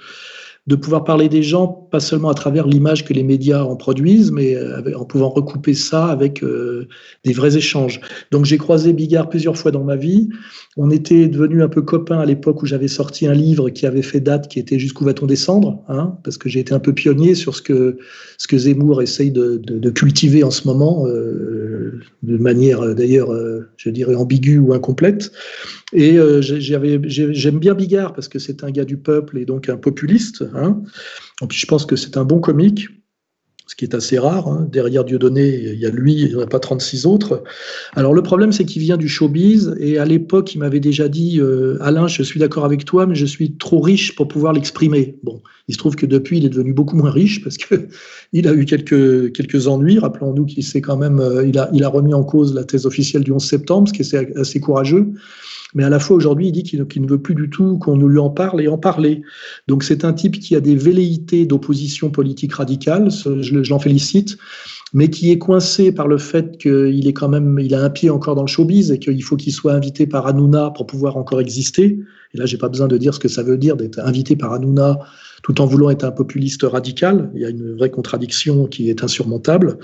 de 0.67 0.75
pouvoir 0.75 1.03
parler 1.03 1.29
des 1.29 1.43
gens, 1.43 1.67
pas 1.67 1.99
seulement 1.99 2.29
à 2.29 2.33
travers 2.33 2.65
l'image 2.65 3.05
que 3.05 3.13
les 3.13 3.23
médias 3.23 3.63
en 3.63 3.75
produisent, 3.75 4.31
mais 4.31 4.55
euh, 4.55 4.97
en 4.97 5.05
pouvant 5.05 5.29
recouper 5.29 5.75
ça 5.75 6.07
avec 6.07 6.43
euh, 6.43 6.87
des 7.23 7.33
vrais 7.33 7.55
échanges. 7.55 8.01
Donc 8.31 8.45
j'ai 8.45 8.57
croisé 8.57 8.91
Bigard 8.91 9.29
plusieurs 9.29 9.57
fois 9.57 9.69
dans 9.69 9.83
ma 9.83 9.95
vie. 9.95 10.29
On 10.75 10.89
était 10.89 11.27
devenus 11.27 11.61
un 11.61 11.69
peu 11.69 11.83
copains 11.83 12.19
à 12.19 12.25
l'époque 12.25 12.63
où 12.63 12.65
j'avais 12.65 12.87
sorti 12.87 13.27
un 13.27 13.33
livre 13.33 13.69
qui 13.69 13.85
avait 13.85 14.01
fait 14.01 14.19
date, 14.19 14.47
qui 14.47 14.59
était 14.59 14.79
Jusqu'où 14.79 15.05
va-t-on 15.05 15.25
descendre 15.25 15.83
hein, 15.87 16.17
Parce 16.23 16.37
que 16.37 16.49
j'ai 16.49 16.59
été 16.59 16.73
un 16.73 16.79
peu 16.79 16.93
pionnier 16.93 17.33
sur 17.33 17.55
ce 17.55 17.61
que, 17.61 17.97
ce 18.37 18.47
que 18.47 18.57
Zemmour 18.57 19.01
essaye 19.01 19.31
de, 19.31 19.57
de, 19.63 19.79
de 19.79 19.89
cultiver 19.89 20.43
en 20.43 20.51
ce 20.51 20.67
moment, 20.67 21.07
euh, 21.07 21.99
de 22.23 22.37
manière 22.37 22.93
d'ailleurs, 22.93 23.31
euh, 23.31 23.69
je 23.77 23.89
dirais, 23.89 24.15
ambiguë 24.15 24.57
ou 24.57 24.73
incomplète. 24.73 25.31
Et 25.93 26.17
euh, 26.17 26.41
j'aime 26.41 27.59
bien 27.59 27.75
Bigard 27.75 28.13
parce 28.13 28.27
que 28.27 28.39
c'est 28.39 28.63
un 28.63 28.71
gars 28.71 28.85
du 28.85 28.97
peuple 28.97 29.37
et 29.37 29.45
donc 29.45 29.69
un 29.69 29.77
populiste. 29.77 30.43
Hein. 30.55 30.81
Et 31.41 31.45
je 31.51 31.65
pense 31.67 31.85
que 31.85 31.95
c'est 31.95 32.17
un 32.17 32.25
bon 32.25 32.39
comique, 32.39 32.87
ce 33.67 33.75
qui 33.75 33.85
est 33.85 33.93
assez 33.93 34.17
rare. 34.17 34.47
Hein. 34.47 34.67
Derrière 34.71 35.03
Dieudonné, 35.03 35.73
il 35.73 35.79
y 35.79 35.85
a 35.85 35.91
lui, 35.91 36.13
il 36.13 36.27
n'y 36.29 36.35
en 36.35 36.41
a 36.41 36.47
pas 36.47 36.59
36 36.59 37.05
autres. 37.05 37.43
Alors 37.95 38.15
le 38.15 38.23
problème, 38.23 38.51
c'est 38.51 38.65
qu'il 38.65 38.81
vient 38.81 38.97
du 38.97 39.07
showbiz 39.07 39.75
et 39.79 39.99
à 39.99 40.05
l'époque, 40.05 40.55
il 40.55 40.57
m'avait 40.57 40.79
déjà 40.79 41.07
dit 41.07 41.39
euh, 41.39 41.77
Alain, 41.81 42.07
je 42.07 42.23
suis 42.23 42.39
d'accord 42.39 42.65
avec 42.65 42.83
toi, 42.83 43.05
mais 43.05 43.15
je 43.15 43.27
suis 43.27 43.55
trop 43.55 43.79
riche 43.79 44.15
pour 44.15 44.27
pouvoir 44.27 44.53
l'exprimer. 44.53 45.19
Bon, 45.21 45.43
il 45.67 45.75
se 45.75 45.77
trouve 45.77 45.95
que 45.95 46.07
depuis, 46.07 46.39
il 46.39 46.45
est 46.45 46.49
devenu 46.49 46.73
beaucoup 46.73 46.95
moins 46.95 47.11
riche 47.11 47.43
parce 47.43 47.57
que 47.57 47.87
il 48.33 48.47
a 48.47 48.53
eu 48.53 48.65
quelques, 48.65 49.67
ennuis. 49.67 49.99
Rappelons-nous 49.99 50.45
qu'il 50.45 50.65
euh, 50.65 51.69
il 51.73 51.83
a 51.83 51.89
remis 51.89 52.15
en 52.15 52.23
cause 52.23 52.55
la 52.55 52.63
thèse 52.63 52.87
officielle 52.87 53.23
du 53.23 53.31
11 53.31 53.45
septembre, 53.45 53.87
ce 53.87 53.93
qui 53.93 54.01
est 54.01 54.35
assez 54.35 54.59
courageux 54.59 55.13
mais 55.75 55.83
à 55.83 55.89
la 55.89 55.99
fois 55.99 56.15
aujourd'hui, 56.15 56.47
il 56.47 56.51
dit 56.53 56.63
qu'il 56.63 56.79
ne 57.01 57.07
veut 57.07 57.21
plus 57.21 57.35
du 57.35 57.49
tout 57.49 57.77
qu'on 57.77 57.97
nous 57.97 58.07
lui 58.07 58.17
en 58.17 58.29
parle 58.29 58.61
et 58.61 58.67
en 58.67 58.77
parler. 58.77 59.21
Donc 59.67 59.83
c'est 59.83 60.05
un 60.05 60.13
type 60.13 60.39
qui 60.39 60.55
a 60.55 60.61
des 60.61 60.75
velléités 60.75 61.45
d'opposition 61.45 62.09
politique 62.09 62.53
radicale, 62.53 63.11
je, 63.11 63.69
l'en 63.69 63.79
félicite, 63.79 64.37
mais 64.93 65.09
qui 65.09 65.31
est 65.31 65.37
coincé 65.37 65.91
par 65.91 66.07
le 66.07 66.17
fait 66.17 66.57
qu'il 66.57 67.07
est 67.07 67.13
quand 67.13 67.27
même, 67.27 67.59
il 67.61 67.75
a 67.75 67.83
un 67.83 67.89
pied 67.89 68.09
encore 68.09 68.35
dans 68.35 68.43
le 68.43 68.47
showbiz 68.47 68.91
et 68.91 68.99
qu'il 68.99 69.21
faut 69.23 69.35
qu'il 69.35 69.51
soit 69.51 69.73
invité 69.73 70.07
par 70.07 70.25
Hanouna 70.27 70.71
pour 70.71 70.87
pouvoir 70.87 71.17
encore 71.17 71.41
exister. 71.41 71.99
Et 72.33 72.37
là, 72.37 72.45
j'ai 72.45 72.57
pas 72.57 72.69
besoin 72.69 72.87
de 72.87 72.97
dire 72.97 73.13
ce 73.13 73.19
que 73.19 73.27
ça 73.27 73.43
veut 73.43 73.57
dire 73.57 73.75
d'être 73.75 73.99
invité 73.99 74.35
par 74.35 74.53
Hanouna 74.53 74.99
tout 75.43 75.61
en 75.61 75.65
voulant 75.65 75.89
être 75.89 76.05
un 76.05 76.11
populiste 76.11 76.63
radical. 76.63 77.29
Il 77.35 77.41
y 77.41 77.45
a 77.45 77.49
une 77.49 77.75
vraie 77.75 77.91
contradiction 77.91 78.65
qui 78.65 78.89
est 78.89 79.03
insurmontable. 79.03 79.77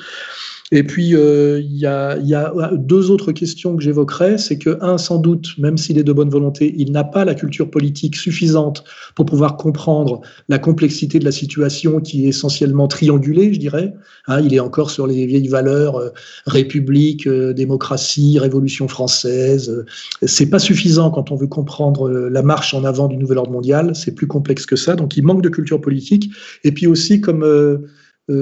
Et 0.74 0.84
puis, 0.84 1.16
euh, 1.16 1.60
il 1.60 1.78
y, 1.78 1.86
a, 1.86 2.18
y, 2.18 2.34
a, 2.34 2.72
deux 2.75 3.12
autres 3.12 3.34
questions 3.34 3.75
que 3.75 3.84
j'évoquerai. 3.84 4.38
C'est 4.38 4.58
que, 4.58 4.78
un, 4.82 4.98
sans 4.98 5.18
doute, 5.18 5.50
même 5.58 5.78
s'il 5.78 5.98
est 5.98 6.04
de 6.04 6.13
bonne 6.13 6.30
volonté, 6.30 6.74
il 6.78 6.94
n'a 6.94 7.04
pas 7.04 7.25
la 7.25 7.36
culture 7.36 7.70
politique 7.70 8.16
suffisante 8.16 8.86
pour 9.16 9.25
pouvoir 9.25 9.58
comprendre 9.58 10.22
la 10.48 10.60
complexité 10.60 11.20
de 11.20 11.25
la 11.25 11.34
situation 11.34 12.00
qui 12.00 12.25
est 12.25 12.30
essentiellement 12.30 12.88
triangulée, 12.88 13.54
je 13.54 13.60
dirais. 13.60 13.94
Hein, 14.28 14.40
il 14.40 14.54
est 14.54 14.62
encore 14.62 14.92
sur 14.92 15.08
les 15.08 15.25
vieilles 15.25 15.50
valeurs, 15.50 15.98
euh, 15.98 16.10
république, 16.46 17.28
euh, 17.28 17.51
démocratie, 17.51 18.40
révolution 18.40 18.88
française. 18.88 19.84
c'est 20.22 20.50
pas 20.50 20.60
suffisant 20.60 21.12
quand 21.12 21.32
on 21.32 21.36
veut 21.36 21.48
comprendre 21.48 22.10
la 22.10 22.42
marche 22.42 22.74
en 22.74 22.86
avant 22.86 23.10
du 23.10 23.18
nouvel 23.18 23.40
ordre 23.40 23.51
mondial. 23.51 23.94
C'est 23.94 24.16
plus 24.16 24.28
complexe 24.28 24.66
que 24.66 24.78
ça. 24.78 24.96
Donc, 24.96 25.18
il 25.18 25.24
manque 25.24 25.42
de 25.42 25.50
culture 25.50 25.82
politique. 25.82 26.32
Et 26.63 26.72
puis 26.72 26.88
aussi, 26.88 27.20
comme 27.20 27.44
euh, 27.44 27.80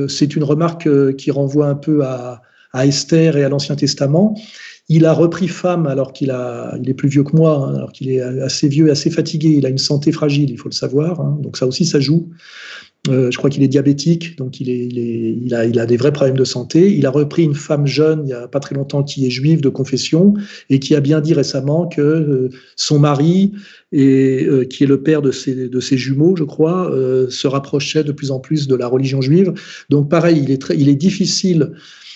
c'est 0.08 0.36
une 0.36 0.44
remarque 0.44 0.88
euh, 0.88 1.14
qui 1.14 1.32
renvoie 1.32 1.68
un 1.68 1.76
peu 1.76 2.04
à, 2.04 2.42
Esther 2.74 3.36
et 3.36 3.44
à 3.44 3.50
l'Ancien 3.50 3.76
Testament. 3.76 4.36
Il 4.90 5.06
a 5.06 5.14
repris 5.14 5.48
femme 5.48 5.88
alors 5.88 6.14
qu'il 6.14 6.30
est 6.30 6.94
plus 6.94 7.10
vieux 7.10 7.24
que 7.24 7.36
moi, 7.36 7.58
hein, 7.58 7.76
alors 7.76 7.92
qu'il 7.92 8.10
est 8.12 8.22
assez 8.22 8.68
vieux 8.68 8.88
et 8.88 8.92
assez 8.92 9.10
fatigué. 9.10 9.50
Il 9.50 9.66
a 9.66 9.70
une 9.70 9.80
santé 9.80 10.12
fragile, 10.12 10.52
il 10.52 10.58
faut 10.58 10.70
le 10.70 10.74
savoir. 10.74 11.20
Hein. 11.20 11.38
donc 11.42 11.58
ça 11.58 11.66
aussi, 11.66 11.86
ça 11.86 12.00
joue. 12.00 12.30
Euh, 13.10 13.32
je 13.32 13.38
crois 13.38 13.50
qu'il 13.50 13.64
est 13.64 13.68
diabétique, 13.68 14.38
donc 14.38 14.60
il, 14.60 14.70
est, 14.70 14.88
il, 14.88 15.54
a, 15.54 15.66
il, 15.66 15.80
a, 15.80 15.86
des 15.86 15.98
vrais 15.98 16.12
problèmes 16.12 16.38
de 16.38 16.44
santé. 16.44 16.94
Il 16.96 17.06
a 17.06 17.12
repris 17.12 17.44
une 17.44 17.56
femme 17.56 17.86
jeune, 17.86 18.22
il 18.24 18.28
n'y 18.28 18.34
a 18.34 18.48
pas 18.48 18.60
très 18.60 18.76
longtemps, 18.76 19.04
qui 19.04 19.26
est 19.26 19.30
juive 19.30 19.62
de 19.62 19.70
confession 19.70 20.34
et 20.70 20.80
qui 20.80 20.96
a 20.96 21.00
bien 21.00 21.22
dit 21.22 21.34
récemment 21.34 21.88
que 21.88 22.02
euh, 22.02 22.50
son 22.76 23.00
mari, 23.00 23.54
et, 23.92 24.46
euh, 24.46 24.66
qui 24.66 24.84
est 24.84 24.88
le 24.88 25.02
père 25.02 25.22
de 25.22 25.32
ses, 25.32 25.68
de 25.68 25.80
ses 25.80 25.98
jumeaux, 25.98 26.36
je 26.36 26.44
crois, 26.44 26.92
se 27.30 27.48
rapprochait 27.48 28.04
de 28.04 28.12
plus 28.12 28.32
en 28.32 28.40
plus 28.40 28.68
de 28.68 28.76
la 28.76 28.88
religion 28.88 29.22
juive. 29.22 29.54
Donc 29.90 30.10
pareil, 30.10 30.42
il 30.44 30.52
est, 30.52 30.62
très, 30.62 30.78
il 30.78 30.90
est 30.90 30.96
difficile 30.96 31.72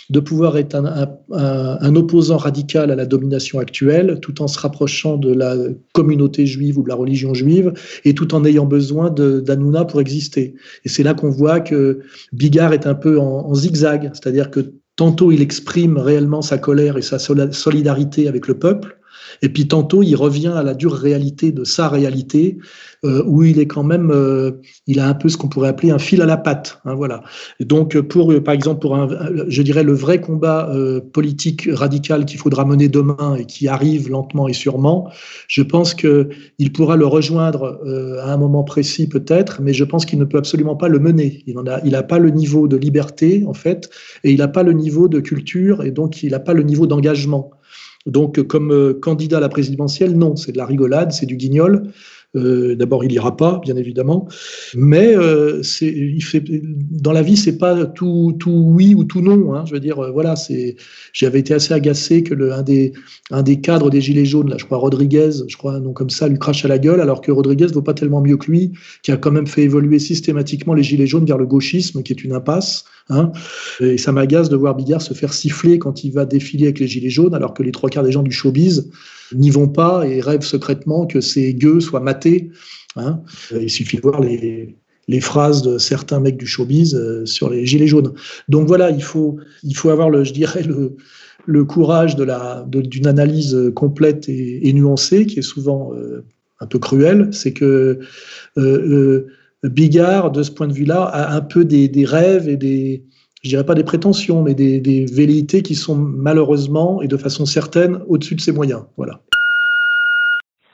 de 0.09 0.19
pouvoir 0.19 0.57
être 0.57 0.75
un, 0.75 1.95
opposant 1.95 2.37
radical 2.37 2.91
à 2.91 2.95
la 2.95 3.05
domination 3.05 3.59
actuelle, 3.59 4.19
tout 4.21 4.41
en 4.41 4.47
se 4.47 4.59
rapprochant 4.59 5.17
de 5.17 5.33
la 5.33 5.55
communauté 5.93 6.45
juive 6.45 6.77
ou 6.77 6.83
de 6.83 6.89
la 6.89 6.95
religion 6.95 7.33
juive, 7.33 7.73
et 8.05 8.13
tout 8.13 8.33
en 8.35 8.43
ayant 8.45 8.65
besoin 8.65 9.09
d'Anouna 9.09 9.85
pour 9.85 10.01
exister. 10.01 10.55
Et 10.85 10.89
c'est 10.89 11.03
là 11.03 11.13
qu'on 11.13 11.29
voit 11.29 11.59
que 11.59 11.99
Bigard 12.31 12.73
est 12.73 12.87
un 12.87 12.95
peu 12.95 13.19
en 13.19 13.53
zigzag, 13.53 14.11
c'est-à-dire 14.13 14.51
que 14.51 14.73
tantôt 14.95 15.31
il 15.31 15.41
exprime 15.41 15.97
réellement 15.97 16.41
sa 16.41 16.57
colère 16.57 16.97
et 16.97 17.01
sa 17.01 17.19
solidarité 17.19 18.27
avec 18.27 18.47
le 18.47 18.59
peuple, 18.59 18.99
et 19.41 19.49
puis 19.49 19.67
tantôt, 19.67 20.03
il 20.03 20.15
revient 20.15 20.53
à 20.55 20.63
la 20.63 20.73
dure 20.73 20.93
réalité 20.93 21.51
de 21.51 21.63
sa 21.63 21.87
réalité, 21.87 22.57
euh, 23.05 23.21
où 23.25 23.43
il 23.43 23.59
est 23.59 23.67
quand 23.67 23.83
même, 23.83 24.11
euh, 24.11 24.61
il 24.87 24.99
a 24.99 25.07
un 25.07 25.13
peu 25.13 25.27
ce 25.27 25.35
qu'on 25.35 25.49
pourrait 25.49 25.67
appeler 25.67 25.91
un 25.91 25.99
fil 25.99 26.21
à 26.21 26.25
la 26.25 26.37
patte. 26.37 26.79
Hein, 26.85 26.93
voilà. 26.95 27.23
Donc, 27.59 27.99
pour, 27.99 28.31
euh, 28.31 28.41
par 28.41 28.53
exemple, 28.53 28.79
pour 28.79 28.95
un, 28.95 29.09
je 29.47 29.61
dirais 29.61 29.83
le 29.83 29.93
vrai 29.93 30.21
combat 30.21 30.71
politique 31.11 31.67
radical 31.71 32.25
qu'il 32.25 32.39
faudra 32.39 32.65
mener 32.65 32.87
demain 32.87 33.35
et 33.37 33.45
qui 33.45 33.67
arrive 33.67 34.09
lentement 34.09 34.47
et 34.47 34.53
sûrement, 34.53 35.09
je 35.47 35.61
pense 35.61 35.93
que 35.93 36.29
il 36.59 36.71
pourra 36.71 36.95
le 36.95 37.05
rejoindre 37.05 37.81
à 38.21 38.31
un 38.31 38.37
moment 38.37 38.63
précis 38.63 39.07
peut-être, 39.07 39.61
mais 39.61 39.73
je 39.73 39.83
pense 39.83 40.05
qu'il 40.05 40.19
ne 40.19 40.25
peut 40.25 40.37
absolument 40.37 40.75
pas 40.75 40.87
le 40.87 40.99
mener. 40.99 41.43
Il 41.45 41.91
n'a 41.91 42.03
pas 42.03 42.19
le 42.19 42.29
niveau 42.29 42.67
de 42.67 42.77
liberté 42.77 43.43
en 43.47 43.53
fait, 43.53 43.89
et 44.23 44.31
il 44.31 44.37
n'a 44.37 44.47
pas 44.47 44.63
le 44.63 44.73
niveau 44.73 45.07
de 45.07 45.19
culture, 45.19 45.83
et 45.83 45.91
donc 45.91 46.23
il 46.23 46.31
n'a 46.31 46.39
pas 46.39 46.53
le 46.53 46.63
niveau 46.63 46.87
d'engagement. 46.87 47.51
Donc, 48.05 48.41
comme 48.47 48.71
euh, 48.71 48.93
candidat 48.93 49.37
à 49.37 49.39
la 49.39 49.49
présidentielle, 49.49 50.17
non, 50.17 50.35
c'est 50.35 50.51
de 50.51 50.57
la 50.57 50.65
rigolade, 50.65 51.11
c'est 51.11 51.25
du 51.25 51.37
guignol. 51.37 51.91
Euh, 52.35 52.75
D'abord, 52.75 53.03
il 53.03 53.11
ira 53.11 53.37
pas, 53.37 53.59
bien 53.63 53.75
évidemment, 53.75 54.27
mais 54.75 55.15
euh, 55.15 55.61
il 55.81 56.23
fait, 56.23 56.43
dans 56.43 57.11
la 57.11 57.21
vie, 57.21 57.37
c'est 57.37 57.59
pas 57.59 57.85
tout, 57.85 58.35
tout 58.39 58.49
oui 58.49 58.95
ou 58.95 59.03
tout 59.03 59.21
non. 59.21 59.53
Hein, 59.53 59.65
je 59.67 59.73
veux 59.73 59.79
dire, 59.79 59.99
euh, 59.99 60.11
voilà, 60.11 60.35
c'est. 60.35 60.75
J'avais 61.13 61.39
été 61.39 61.53
assez 61.53 61.73
agacé 61.73 62.23
que 62.23 62.33
le, 62.33 62.51
un 62.51 62.63
des, 62.63 62.93
un 63.29 63.43
des 63.43 63.61
cadres 63.61 63.91
des 63.91 64.01
gilets 64.01 64.25
jaunes, 64.25 64.49
là, 64.49 64.55
je 64.57 64.65
crois 64.65 64.79
Rodriguez, 64.79 65.29
je 65.47 65.55
crois 65.57 65.73
un 65.73 65.79
nom 65.79 65.93
comme 65.93 66.09
ça, 66.09 66.27
lui 66.27 66.39
crache 66.39 66.65
à 66.65 66.67
la 66.67 66.79
gueule, 66.79 67.01
alors 67.01 67.21
que 67.21 67.31
Rodriguez 67.31 67.67
vaut 67.67 67.83
pas 67.83 67.93
tellement 67.93 68.21
mieux 68.21 68.37
que 68.37 68.49
lui, 68.49 68.71
qui 69.03 69.11
a 69.11 69.17
quand 69.17 69.31
même 69.31 69.47
fait 69.47 69.61
évoluer 69.61 69.99
systématiquement 69.99 70.73
les 70.73 70.83
gilets 70.83 71.07
jaunes 71.07 71.25
vers 71.25 71.37
le 71.37 71.45
gauchisme, 71.45 72.01
qui 72.01 72.13
est 72.13 72.23
une 72.23 72.33
impasse. 72.33 72.85
Hein, 73.09 73.31
et 73.81 73.97
ça 73.97 74.13
m'agace 74.13 74.47
de 74.47 74.55
voir 74.55 74.75
Bigard 74.75 75.01
se 75.01 75.13
faire 75.13 75.33
siffler 75.33 75.77
quand 75.77 76.05
il 76.05 76.13
va 76.13 76.25
défiler 76.25 76.65
avec 76.67 76.79
les 76.79 76.87
gilets 76.87 77.09
jaunes, 77.09 77.35
alors 77.35 77.53
que 77.53 77.61
les 77.61 77.71
trois 77.71 77.89
quarts 77.89 78.03
des 78.03 78.13
gens 78.13 78.23
du 78.23 78.31
showbiz 78.31 78.89
n'y 79.33 79.49
vont 79.49 79.67
pas 79.67 80.07
et 80.07 80.21
rêvent 80.21 80.41
secrètement 80.41 81.05
que 81.05 81.19
ces 81.19 81.53
gueux 81.53 81.81
soient 81.81 81.99
matés. 81.99 82.49
Hein. 82.95 83.21
Il 83.51 83.69
suffit 83.69 83.97
de 83.97 84.01
voir 84.03 84.21
les, 84.21 84.75
les 85.07 85.19
phrases 85.19 85.61
de 85.63 85.77
certains 85.77 86.19
mecs 86.19 86.37
du 86.37 86.47
showbiz 86.47 86.95
euh, 86.95 87.25
sur 87.25 87.49
les 87.49 87.65
gilets 87.65 87.87
jaunes. 87.87 88.13
Donc 88.47 88.67
voilà, 88.67 88.89
il 88.89 89.03
faut, 89.03 89.37
il 89.63 89.75
faut 89.75 89.89
avoir, 89.89 90.09
le, 90.09 90.23
je 90.23 90.33
dirais, 90.33 90.63
le, 90.63 90.95
le 91.45 91.65
courage 91.65 92.15
d'une 92.15 93.07
analyse 93.07 93.71
complète 93.75 94.29
et, 94.29 94.71
nuancée, 94.73 95.25
qui 95.25 95.39
est 95.39 95.43
souvent 95.43 95.93
euh, 95.93 96.23
un 96.59 96.67
peu 96.67 96.79
cruelle. 96.79 97.29
C'est 97.31 97.53
que 97.53 97.99
euh, 98.57 99.27
Bigard, 99.63 100.31
de 100.31 100.43
ce 100.43 100.51
point 100.51 100.67
de 100.67 100.73
vue-là, 100.73 101.03
a 101.03 101.33
un 101.33 101.41
peu 101.41 101.63
des, 101.63 101.87
des 101.87 102.05
rêves 102.05 102.49
et 102.49 102.57
des, 102.57 103.03
je 103.43 103.49
dirais 103.49 103.65
pas 103.65 103.75
des 103.75 103.83
prétentions, 103.83 104.41
mais 104.41 104.53
des, 104.53 104.79
des 104.79 105.05
velléités 105.05 105.61
qui 105.61 105.75
sont 105.75 105.95
malheureusement 105.95 107.01
et 107.01 107.07
de 107.07 107.17
façon 107.17 107.45
certaine 107.45 108.01
au-dessus 108.07 108.35
de 108.35 108.41
ses 108.41 108.51
moyens. 108.51 108.83
Voilà. 108.97 109.19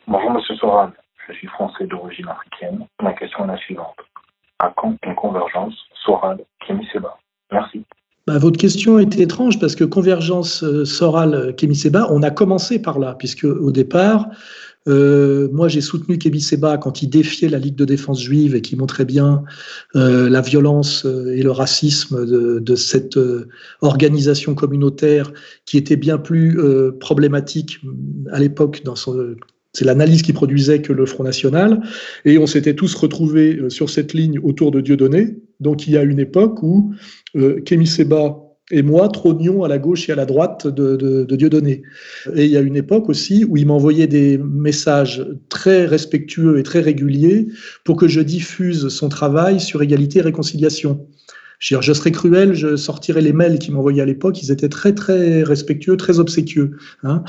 Bonjour 0.08 0.32
Monsieur 0.32 0.56
Soral, 0.56 0.92
je 1.28 1.34
suis 1.34 1.48
français 1.48 1.86
d'origine 1.86 2.28
africaine. 2.28 2.86
Ma 3.02 3.14
question 3.14 3.46
est 3.46 3.48
la 3.48 3.58
suivante. 3.58 3.96
À 4.60 4.74
quand 4.76 4.96
une 5.06 5.16
convergence 5.16 5.76
Soral-Kémy-Seba 6.04 7.18
Merci. 7.52 7.84
Bah, 8.28 8.38
votre 8.38 8.60
question 8.60 9.00
était 9.00 9.24
étrange 9.24 9.60
parce 9.60 9.76
que 9.76 9.84
convergence 9.84 10.64
euh, 10.64 10.86
Soral-Kémy-Seba, 10.86 12.08
on 12.12 12.22
a 12.22 12.30
commencé 12.30 12.80
par 12.82 13.00
là, 13.00 13.16
puisque 13.18 13.46
au 13.46 13.72
départ, 13.72 14.28
euh, 14.88 15.50
moi, 15.52 15.68
j'ai 15.68 15.82
soutenu 15.82 16.18
Kébi 16.18 16.42
Seba 16.42 16.78
quand 16.78 17.02
il 17.02 17.10
défiait 17.10 17.50
la 17.50 17.60
Ligue 17.60 17.76
de 17.76 17.86
défense 17.86 18.22
juive 18.22 18.56
et 18.56 18.62
qui 18.62 18.76
montrait 18.76 19.06
bien 19.06 19.44
euh, 19.96 20.30
la 20.30 20.42
violence 20.42 21.06
euh, 21.06 21.36
et 21.36 21.44
le 21.44 21.52
racisme 21.52 22.26
de, 22.26 22.76
cette 22.76 23.20
organisation 23.82 24.56
communautaire 24.56 25.32
qui 25.66 25.78
était 25.78 25.98
bien 25.98 26.18
plus 26.18 26.58
problématique 27.00 27.80
à 28.32 28.40
l'époque 28.40 28.82
dans 28.86 28.96
son 28.96 29.36
c'est 29.74 29.86
l'analyse 29.86 30.24
qui 30.24 30.34
produisait 30.34 30.82
que 30.82 30.94
le 30.94 31.06
Front 31.06 31.24
National, 31.24 31.82
et 32.26 32.38
on 32.38 32.48
s'était 32.48 32.74
tous 32.74 32.96
retrouvés 32.96 33.70
sur 33.70 33.90
cette 33.90 34.14
ligne 34.14 34.40
autour 34.40 34.72
de 34.72 34.82
Dieudonné. 34.82 35.38
Donc 35.60 35.88
il 35.88 35.94
y 35.94 35.98
a 35.98 36.04
une 36.04 36.20
époque 36.20 36.64
où 36.64 36.94
euh, 37.36 37.62
Kémy 37.62 37.86
Seba 37.86 38.38
et 38.72 38.84
moi 38.84 39.10
trônions 39.10 39.64
à 39.64 39.68
la 39.68 39.80
gauche 39.80 40.10
et 40.10 40.12
à 40.12 40.16
la 40.16 40.26
droite 40.26 40.68
de, 40.68 40.96
de, 40.96 41.24
de 41.24 41.36
Dieudonné. 41.36 41.84
Et 42.36 42.46
il 42.46 42.52
y 42.52 42.58
a 42.58 42.62
une 42.62 42.76
époque 42.76 43.10
aussi 43.10 43.46
où 43.46 43.58
il 43.58 43.66
m'envoyait 43.66 44.08
des 44.08 44.38
messages 44.38 45.26
très 45.50 45.86
respectueux 45.86 46.60
et 46.60 46.64
très 46.64 46.82
réguliers 46.82 47.48
pour 47.84 47.96
que 47.96 48.08
je 48.08 48.22
diffuse 48.22 48.90
son 48.90 49.10
travail 49.10 49.60
sur 49.60 49.82
égalité 49.82 50.20
et 50.20 50.22
réconciliation. 50.22 51.08
Je, 51.60 51.76
je 51.82 51.92
serais 51.92 52.12
cruel, 52.12 52.54
je 52.54 52.78
sortirais 52.78 53.22
les 53.22 53.34
mails 53.34 53.60
qu'il 53.60 53.74
m'envoyaient 53.74 54.02
à 54.02 54.06
l'époque. 54.06 54.42
Ils 54.42 54.52
étaient 54.52 54.70
très, 54.70 54.94
très 54.94 55.44
respectueux, 55.44 55.98
très 55.98 56.20
obséquieux. 56.20 56.78
Hein. 57.04 57.24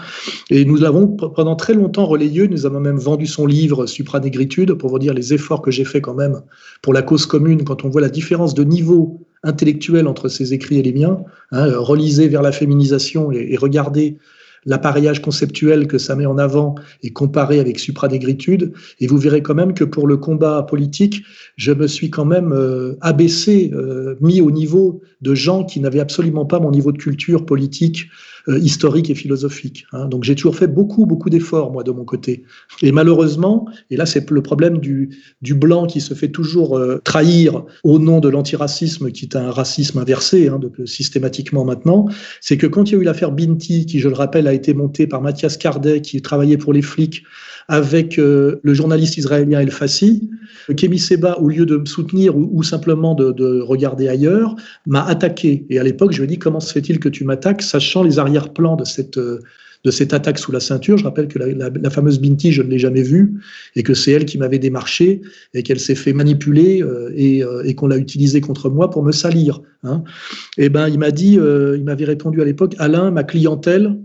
Et 0.50 0.64
nous 0.64 0.76
l'avons 0.76 1.09
pendant 1.09 1.56
très 1.56 1.75
longtemps 1.75 2.06
relayé. 2.06 2.47
Nous 2.47 2.64
avons 2.64 2.78
même 2.78 2.99
vendu 2.99 3.26
son 3.26 3.44
livre 3.44 3.87
Supranégritude 3.87 4.75
pour 4.75 4.90
vous 4.90 5.00
dire 5.00 5.14
les 5.14 5.35
efforts 5.35 5.62
que 5.62 5.73
j'ai 5.73 5.85
fait 5.85 6.00
quand 6.00 6.14
même 6.14 6.42
pour 6.80 6.92
la 6.92 7.02
cause 7.02 7.26
commune 7.26 7.64
quand 7.64 7.85
on 7.85 7.88
voit 7.88 8.00
la 8.00 8.09
différence 8.09 8.54
de 8.54 8.62
niveau 8.62 9.26
intellectuel 9.42 10.06
entre 10.06 10.28
ses 10.28 10.52
écrits 10.52 10.78
et 10.78 10.82
les 10.82 10.92
miens. 10.92 11.23
Hein, 11.52 11.73
relisez 11.76 12.28
vers 12.28 12.42
la 12.42 12.52
féminisation 12.52 13.32
et, 13.32 13.56
regardez 13.56 14.18
l'appareillage 14.66 15.23
conceptuel 15.23 15.87
que 15.87 15.97
ça 15.97 16.14
met 16.14 16.26
en 16.26 16.37
avant 16.37 16.75
et 17.02 17.11
comparé 17.11 17.61
avec 17.61 17.78
supranégritude, 17.78 18.75
et 19.00 19.06
vous 19.06 19.16
verrez 19.16 19.42
quand 19.42 19.54
même 19.54 19.73
que 19.73 19.85
pour 19.85 20.06
le 20.06 20.18
combat 20.18 20.62
politique, 20.64 21.23
je 21.56 21.73
me 21.73 21.87
suis 21.87 22.11
quand 22.11 22.26
même 22.26 22.52
euh, 22.52 22.94
abaissé, 23.00 23.70
euh, 23.73 24.16
mis 24.20 24.42
au 24.42 24.50
niveau 24.50 25.00
de 25.23 25.35
gens 25.35 25.64
qui 25.64 25.80
n'avaient 25.80 26.00
absolument 26.00 26.44
pas 26.44 26.61
mon 26.61 26.70
niveau 26.70 26.92
de 26.92 26.99
culture 26.99 27.47
politique 27.47 28.11
historique 28.59 29.11
et 29.11 29.14
philosophique. 29.14 29.87
Hein. 29.92 30.07
Donc 30.07 30.25
j'ai 30.25 30.35
toujours 30.35 30.57
fait 30.57 30.66
beaucoup, 30.66 31.07
beaucoup 31.07 31.30
d'efforts, 31.30 31.73
moi, 31.73 31.83
de 31.83 31.90
mon 31.90 32.04
côté. 32.04 32.45
Et 32.83 32.92
malheureusement, 32.92 33.66
et 33.90 33.97
là 33.97 34.07
c'est 34.07 34.30
le 34.30 34.42
problème 34.42 34.78
du, 34.78 35.11
du 35.42 35.54
blanc 35.54 35.87
qui 35.87 36.00
se 36.00 36.14
fait 36.14 36.28
toujours 36.28 36.76
euh, 36.76 37.00
trahir 37.04 37.64
au 37.85 37.99
nom 37.99 38.21
de 38.21 38.28
l'antiracisme, 38.28 39.11
qui 39.11 39.25
est 39.26 39.37
un 39.37 39.50
racisme 39.50 39.99
inversé 39.99 40.49
hein, 40.49 40.59
de, 40.59 40.87
systématiquement 40.87 41.64
maintenant, 41.64 42.07
c'est 42.40 42.57
que 42.57 42.66
quand 42.66 42.90
il 42.90 42.95
y 42.95 42.97
a 42.97 43.00
eu 43.00 43.04
l'affaire 43.04 43.33
Binti, 43.33 43.87
qui 43.87 44.00
je 44.00 44.09
le 44.09 44.14
rappelle 44.14 44.47
a 44.47 44.52
été 44.52 44.75
montée 44.75 45.07
par 45.07 45.21
Mathias 45.21 45.57
Cardet, 45.57 46.00
qui 46.00 46.21
travaillait 46.23 46.59
pour 46.59 46.73
les 46.73 46.83
flics, 46.83 47.23
avec 47.69 48.19
euh, 48.19 48.61
le 48.62 48.75
journaliste 48.75 49.17
israélien 49.17 49.61
El 49.61 49.71
Fassi, 49.71 50.31
Kémy 50.76 50.99
Seba, 50.99 51.38
au 51.38 51.49
lieu 51.49 51.67
de 51.67 51.76
me 51.76 51.87
soutenir 51.87 52.37
ou, 52.37 52.62
simplement 52.62 53.14
de, 53.14 53.61
regarder 53.61 54.09
ailleurs, 54.09 54.55
m'a 54.87 55.05
attaqué. 55.05 55.67
Et 55.71 55.79
à 55.79 55.83
l'époque, 55.83 56.12
je 56.12 56.19
lui 56.19 56.25
ai 56.25 56.26
dit 56.26 56.38
comment 56.38 56.61
se 56.61 56.73
fait-il 56.73 57.00
que 57.00 57.09
tu 57.09 57.25
m'attaques, 57.25 57.62
sachant 57.62 58.02
les 58.02 58.19
arrière-plans 58.19 58.76
de 58.76 58.85
cette 58.85 59.19
euh, 59.19 59.40
de 59.83 59.90
cette 59.90 60.12
attaque 60.12 60.38
sous 60.38 60.52
la 60.52 60.61
ceinture. 60.61 60.99
Je 60.99 61.05
rappelle 61.05 61.26
que 61.26 61.38
la, 61.38 61.88
fameuse 61.88 62.21
Binti, 62.21 62.52
je 62.52 62.61
ne 62.61 62.69
l'ai 62.69 62.79
jamais 62.79 63.00
vue, 63.00 63.40
et 63.76 63.83
que 63.83 63.95
c'est 63.95 64.11
elle 64.11 64.26
qui 64.26 64.37
m'avait 64.37 64.59
démarché, 64.59 65.23
et 65.55 65.62
qu'elle 65.62 65.81
s'est 65.81 65.95
fait 65.95 66.12
manipuler, 66.12 66.83
euh, 66.83 67.11
et, 67.17 67.75
qu'on 67.75 67.88
l'a 67.88 67.97
utilisée 67.97 68.43
contre 68.43 68.69
moi 68.69 68.90
pour 68.90 69.02
me 69.02 69.11
salir. 69.11 69.62
Hein. 69.83 70.05
Et 70.59 70.69
ben, 70.69 70.88
il 70.88 70.99
m'a 70.99 71.11
dit, 71.11 71.38
il 71.38 71.83
m'avait 71.83 72.05
répondu 72.05 72.43
à 72.43 72.45
l'époque, 72.45 72.75
Alain, 72.79 73.11
ma 73.11 73.25
clientèle, 73.25 73.97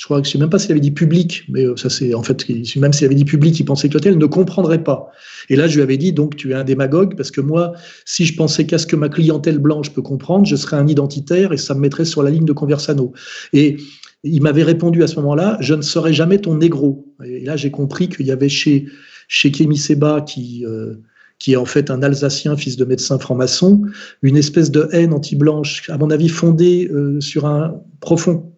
je 0.00 0.06
crois 0.06 0.22
que 0.22 0.26
je 0.26 0.32
sais 0.32 0.38
même 0.38 0.48
pas 0.48 0.58
s'il 0.58 0.70
avait 0.70 0.80
dit 0.80 0.92
public, 0.92 1.44
mais 1.50 1.66
euh, 1.66 1.76
ça 1.76 1.90
c'est 1.90 2.14
en 2.14 2.22
fait 2.22 2.48
même 2.76 2.92
s'il 2.94 3.04
avait 3.04 3.14
dit 3.14 3.26
public, 3.26 3.60
il 3.60 3.66
pensait 3.66 3.90
que 3.90 3.92
l'hôtel 3.92 4.16
ne 4.16 4.24
comprendrait 4.24 4.82
pas. 4.82 5.10
Et 5.50 5.56
là, 5.56 5.68
je 5.68 5.74
lui 5.74 5.82
avais 5.82 5.98
dit 5.98 6.14
donc 6.14 6.36
tu 6.36 6.52
es 6.52 6.54
un 6.54 6.64
démagogue 6.64 7.16
parce 7.18 7.30
que 7.30 7.42
moi, 7.42 7.74
si 8.06 8.24
je 8.24 8.34
pensais 8.34 8.64
qu'à 8.64 8.78
ce 8.78 8.86
que 8.86 8.96
ma 8.96 9.10
clientèle 9.10 9.58
blanche 9.58 9.90
peut 9.90 10.00
comprendre, 10.00 10.46
je 10.46 10.56
serais 10.56 10.78
un 10.78 10.86
identitaire 10.86 11.52
et 11.52 11.58
ça 11.58 11.74
me 11.74 11.80
mettrait 11.80 12.06
sur 12.06 12.22
la 12.22 12.30
ligne 12.30 12.46
de 12.46 12.54
Conversano. 12.54 13.12
Et 13.52 13.76
il 14.24 14.40
m'avait 14.40 14.62
répondu 14.62 15.02
à 15.02 15.06
ce 15.06 15.16
moment-là, 15.16 15.58
je 15.60 15.74
ne 15.74 15.82
serai 15.82 16.14
jamais 16.14 16.38
ton 16.38 16.54
négro. 16.54 17.06
Et 17.22 17.44
là, 17.44 17.56
j'ai 17.58 17.70
compris 17.70 18.08
qu'il 18.08 18.24
y 18.24 18.30
avait 18.30 18.48
chez 18.48 18.86
chez 19.28 19.50
Kémy 19.50 19.76
Seba 19.76 20.22
qui 20.22 20.64
euh, 20.64 20.94
qui 21.38 21.52
est 21.52 21.56
en 21.56 21.66
fait 21.66 21.90
un 21.90 22.02
Alsacien, 22.02 22.56
fils 22.56 22.78
de 22.78 22.86
médecin 22.86 23.18
franc-maçon, 23.18 23.82
une 24.22 24.38
espèce 24.38 24.70
de 24.70 24.88
haine 24.92 25.12
anti-blanche, 25.12 25.90
à 25.90 25.98
mon 25.98 26.08
avis 26.08 26.30
fondée 26.30 26.88
euh, 26.90 27.20
sur 27.20 27.44
un 27.44 27.82
profond 28.00 28.50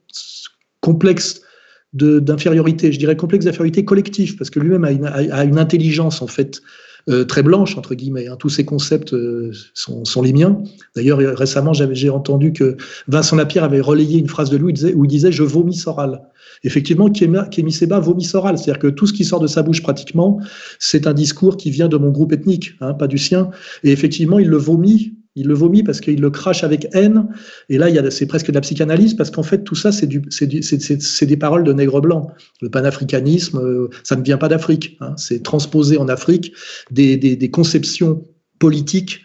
complexe 0.82 1.40
d'infériorité, 1.94 2.92
je 2.92 2.98
dirais 2.98 3.16
complexe 3.16 3.44
d'infériorité 3.44 3.84
collective, 3.84 4.36
parce 4.36 4.50
que 4.50 4.60
lui-même 4.60 4.84
a 4.84 5.44
une, 5.44 5.58
intelligence 5.58 6.22
en 6.22 6.26
fait 6.26 6.62
euh, 7.08 7.25
très 7.25 7.42
blanche 7.42 7.76
entre 7.76 7.95
guillemets. 7.95 8.28
Hein. 8.28 8.36
Tous 8.38 8.49
ces 8.49 8.64
concepts 8.64 9.12
euh, 9.12 9.52
sont, 9.75 10.23
les 10.23 10.32
miens. 10.32 10.62
D'ailleurs, 10.97 11.18
récemment, 11.18 11.73
j'ai 11.75 12.08
entendu 12.08 12.52
que 12.52 12.76
Vincent 13.08 13.36
Lapierre 13.36 13.64
avait 13.64 13.82
relayé 13.82 14.18
une 14.18 14.28
phrase 14.28 14.49
de 14.49 14.56
lui 14.56 14.73
où 14.95 15.04
il 15.04 15.08
disait, 15.08 15.32
"Je 15.32 15.42
vomis 15.42 15.75
Soral". 15.75 16.23
Effectivement, 16.64 17.10
Kémy 17.10 17.73
Seba 17.73 17.99
vomit 17.99 18.25
Soral, 18.25 18.56
c'est-à-dire 18.56 18.78
que 18.80 18.86
tout 18.86 19.06
ce 19.06 19.12
qui 19.12 19.25
sort 19.25 19.40
de 19.40 19.47
sa 19.47 19.62
bouche 19.62 19.82
pratiquement, 19.82 20.40
c'est 20.78 21.06
un 21.06 21.12
discours 21.12 21.56
qui 21.56 21.71
vient 21.71 21.88
de 21.88 21.97
mon 21.97 22.10
groupe 22.10 22.32
ethnique, 22.32 22.75
hein, 22.80 22.95
pas 22.95 23.08
du 23.08 23.18
sien. 23.18 23.50
Et 23.82 23.90
effectivement, 23.90 24.38
il 24.38 24.49
le 24.49 24.56
vomit 24.56 25.14
il 25.34 25.47
le 25.47 25.54
vomit 25.54 25.82
parce 25.82 26.00
qu'il 26.00 26.21
le 26.21 26.30
crache 26.30 26.62
avec 26.64 26.88
haine. 26.92 27.26
Et 27.68 27.78
là, 27.78 27.88
c'est 28.10 28.26
presque 28.26 28.49
de 28.49 28.52
la 28.52 28.60
psychanalyse 28.60 29.14
parce 29.14 29.30
qu'en 29.30 29.42
fait, 29.42 29.64
tout 29.64 29.75
ça, 29.75 29.90
c'est 29.92 30.06
des 30.06 31.36
paroles 31.36 31.64
de 31.64 31.73
nègre 31.73 32.00
blanc. 32.00 32.30
Le 32.60 32.68
panafricanisme, 32.68 33.58
euh, 33.58 33.88
ça 34.04 34.16
ne 34.16 34.23
vient 34.23 34.38
pas 34.38 34.49
d'Afrique. 34.49 34.97
Hein. 35.00 35.14
C'est 35.16 35.42
transposé 35.42 35.97
en 35.97 36.08
Afrique 36.08 36.52
des, 36.90 37.50
conceptions 37.50 38.25
politiques 38.58 39.23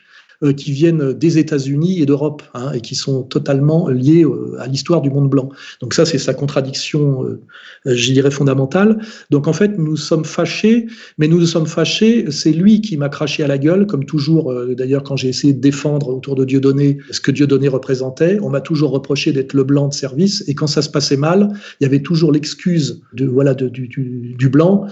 qui 0.56 0.72
viennent 0.72 1.14
des 1.14 1.38
États-Unis 1.38 2.02
et 2.02 2.06
d'Europe 2.06 2.44
hein, 2.54 2.72
et 2.74 2.82
qui 2.82 2.96
sont 2.96 3.24
totalement 3.24 3.90
liés 3.90 4.24
euh, 4.24 4.56
à 4.60 4.68
l'histoire 4.68 5.02
du 5.02 5.10
monde 5.10 5.30
blanc. 5.30 5.50
Donc 5.82 5.94
ça, 5.94 6.06
c'est 6.06 6.18
sa 6.18 6.34
contradiction, 6.34 7.24
euh, 7.24 7.42
je 7.86 8.12
dirais, 8.12 8.32
fondamentale. 8.32 9.00
Donc 9.30 9.48
en 9.48 9.54
fait, 9.54 9.78
nous 9.78 9.98
sommes 9.98 10.26
fâchés, 10.26 10.88
mais 11.18 11.28
nous 11.28 11.40
nous 11.40 11.46
sommes 11.46 11.68
fâchés, 11.68 12.26
c'est 12.30 12.52
lui 12.52 12.82
qui 12.82 12.98
m'a 12.98 13.10
craché 13.10 13.44
à 13.44 13.48
la 13.48 13.58
gueule, 13.58 13.88
comme 13.88 14.06
toujours, 14.06 14.54
d'ailleurs, 14.76 15.04
quand 15.04 15.16
j'ai 15.16 15.30
essayé 15.30 15.54
de 15.54 15.60
défendre 15.60 16.10
autour 16.10 16.36
de 16.36 16.46
Dieudonné 16.46 16.98
ce 17.12 17.20
que 17.20 17.32
Dieudonné 17.32 17.68
représentait, 17.68 18.40
on 18.42 18.50
m'a 18.50 18.62
toujours 18.62 18.92
reproché 18.92 19.32
d'être 19.32 19.54
le 19.54 19.64
blanc 19.64 19.88
de 19.88 19.94
service, 19.94 20.44
et 20.48 20.56
quand 20.56 20.68
ça 20.68 20.82
se 20.82 20.90
passait 20.90 21.18
mal, 21.18 21.54
il 21.80 21.84
y 21.84 21.88
avait 21.88 22.02
toujours 22.02 22.32
l'excuse 22.32 23.02
de, 23.14 23.26
voilà, 23.26 23.54
du, 23.54 23.70
du, 23.70 24.36
du, 24.38 24.50
blanc 24.50 24.86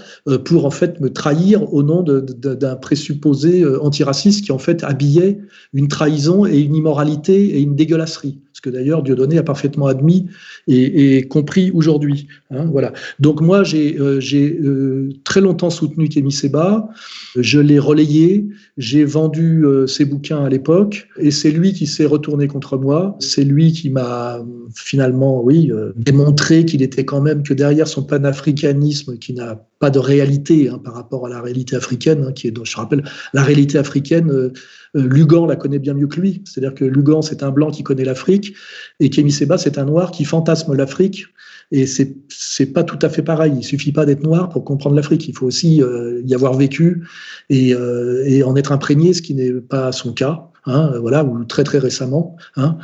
pour 0.44 0.66
en 0.66 0.70
fait 0.70 1.00
me 1.00 1.10
trahir 1.10 1.72
au 1.72 1.82
nom 1.82 2.02
d'un 2.02 2.76
présupposé 2.76 3.64
antiraciste 3.80 4.44
qui 4.44 4.52
en 4.52 4.58
fait 4.58 4.84
habillait 4.84 5.35
une 5.72 5.88
trahison 5.88 6.46
et 6.46 6.58
une 6.58 6.74
immoralité 6.74 7.56
et 7.56 7.60
une 7.60 7.76
dégueulasserie. 7.76 8.38
Ce 8.56 8.62
que 8.62 8.70
d'ailleurs 8.70 9.02
Dieudonné 9.02 9.36
a 9.36 9.42
parfaitement 9.42 9.86
admis 9.86 10.28
et, 10.66 11.28
compris 11.28 11.70
aujourd'hui. 11.72 12.26
Hein, 12.50 12.64
voilà. 12.72 12.94
Donc 13.20 13.42
moi, 13.42 13.64
j'ai 13.64 13.98
euh, 13.98 14.18
euh, 14.32 15.10
très 15.24 15.42
longtemps 15.42 15.68
soutenu 15.68 16.08
Kémy 16.08 16.32
Seba. 16.32 16.88
Je 17.36 17.60
l'ai 17.60 17.78
relayé. 17.78 18.46
J'ai 18.78 19.04
vendu 19.04 19.66
euh, 19.66 19.86
ses 19.86 20.06
bouquins 20.06 20.42
à 20.42 20.48
l'époque. 20.48 21.06
Et 21.18 21.30
c'est 21.30 21.50
lui 21.50 21.74
qui 21.74 21.86
s'est 21.86 22.06
retourné 22.06 22.48
contre 22.48 22.78
moi. 22.78 23.16
C'est 23.20 23.44
lui 23.44 23.72
qui 23.72 23.90
m'a 23.90 24.42
finalement, 24.74 25.42
oui, 25.42 25.70
démontré 25.94 26.64
qu'il 26.64 26.80
était 26.80 27.04
quand 27.04 27.20
même 27.20 27.42
que 27.42 27.52
derrière 27.52 27.86
son 27.86 28.04
panafricanisme, 28.04 29.18
qui 29.18 29.34
n'a 29.34 29.66
pas 29.78 29.90
de 29.90 29.98
réalité 29.98 30.68
hein, 30.68 30.78
par 30.82 30.94
rapport 30.94 31.26
à 31.26 31.28
la 31.28 31.40
réalité 31.40 31.76
africaine, 31.76 32.24
hein, 32.26 32.32
qui 32.32 32.48
est, 32.48 32.54
je 32.64 32.76
rappelle, 32.76 33.04
la 33.34 33.42
réalité 33.42 33.78
africaine 33.78 34.30
euh, 34.30 34.52
Lugan 34.94 35.46
la 35.46 35.56
connaît 35.56 35.78
bien 35.78 35.94
mieux 35.94 36.06
que 36.06 36.20
lui. 36.20 36.42
C'est-à-dire 36.44 36.74
que 36.74 36.84
Lugan, 36.84 37.22
c'est 37.22 37.42
un 37.42 37.50
blanc 37.50 37.70
qui 37.70 37.82
connaît 37.82 38.04
l'Afrique, 38.04 38.54
et 39.00 39.10
Kémy 39.10 39.30
Seba, 39.30 39.58
c'est 39.58 39.78
un 39.78 39.84
noir 39.84 40.10
qui 40.10 40.24
fantasme 40.24 40.74
l'Afrique. 40.74 41.26
Et 41.72 41.86
c'est 41.86 42.16
c'est 42.28 42.66
pas 42.66 42.84
tout 42.84 42.98
à 43.02 43.08
fait 43.08 43.22
pareil. 43.22 43.52
Il 43.56 43.64
suffit 43.64 43.92
pas 43.92 44.06
d'être 44.06 44.22
noir 44.22 44.48
pour 44.48 44.64
comprendre 44.64 44.94
l'Afrique. 44.96 45.28
Il 45.28 45.36
faut 45.36 45.46
aussi 45.46 45.82
euh, 45.82 46.22
y 46.24 46.34
avoir 46.34 46.54
vécu 46.54 47.06
et, 47.50 47.74
euh, 47.74 48.22
et, 48.24 48.42
en 48.42 48.56
être 48.56 48.72
imprégné, 48.72 49.12
ce 49.14 49.22
qui 49.22 49.34
n'est 49.34 49.52
pas 49.52 49.92
son 49.92 50.12
cas. 50.12 50.50
Hein, 50.68 50.98
voilà, 51.00 51.24
ou 51.24 51.44
très 51.44 51.62
très 51.62 51.78
récemment. 51.78 52.36
Hein. 52.56 52.78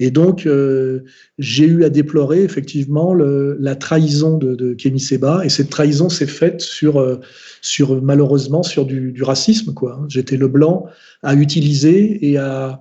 Et 0.00 0.10
donc, 0.10 0.46
euh, 0.46 1.04
j'ai 1.38 1.66
eu 1.66 1.84
à 1.84 1.90
déplorer 1.90 2.42
effectivement 2.42 3.12
le, 3.12 3.58
la 3.60 3.76
trahison 3.76 4.38
de, 4.38 4.54
de 4.54 4.72
Kémy 4.72 4.98
Seba, 4.98 5.44
et 5.44 5.50
cette 5.50 5.68
trahison 5.68 6.08
s'est 6.08 6.26
faite 6.26 6.62
sur, 6.62 6.98
euh, 6.98 7.20
sur 7.60 8.00
malheureusement 8.00 8.62
sur 8.62 8.86
du, 8.86 9.12
du 9.12 9.22
racisme. 9.22 9.74
Quoi. 9.74 9.98
Hein. 10.00 10.06
J'étais 10.08 10.38
le 10.38 10.48
blanc 10.48 10.86
à 11.22 11.34
utiliser 11.34 12.30
et 12.30 12.38
à 12.38 12.80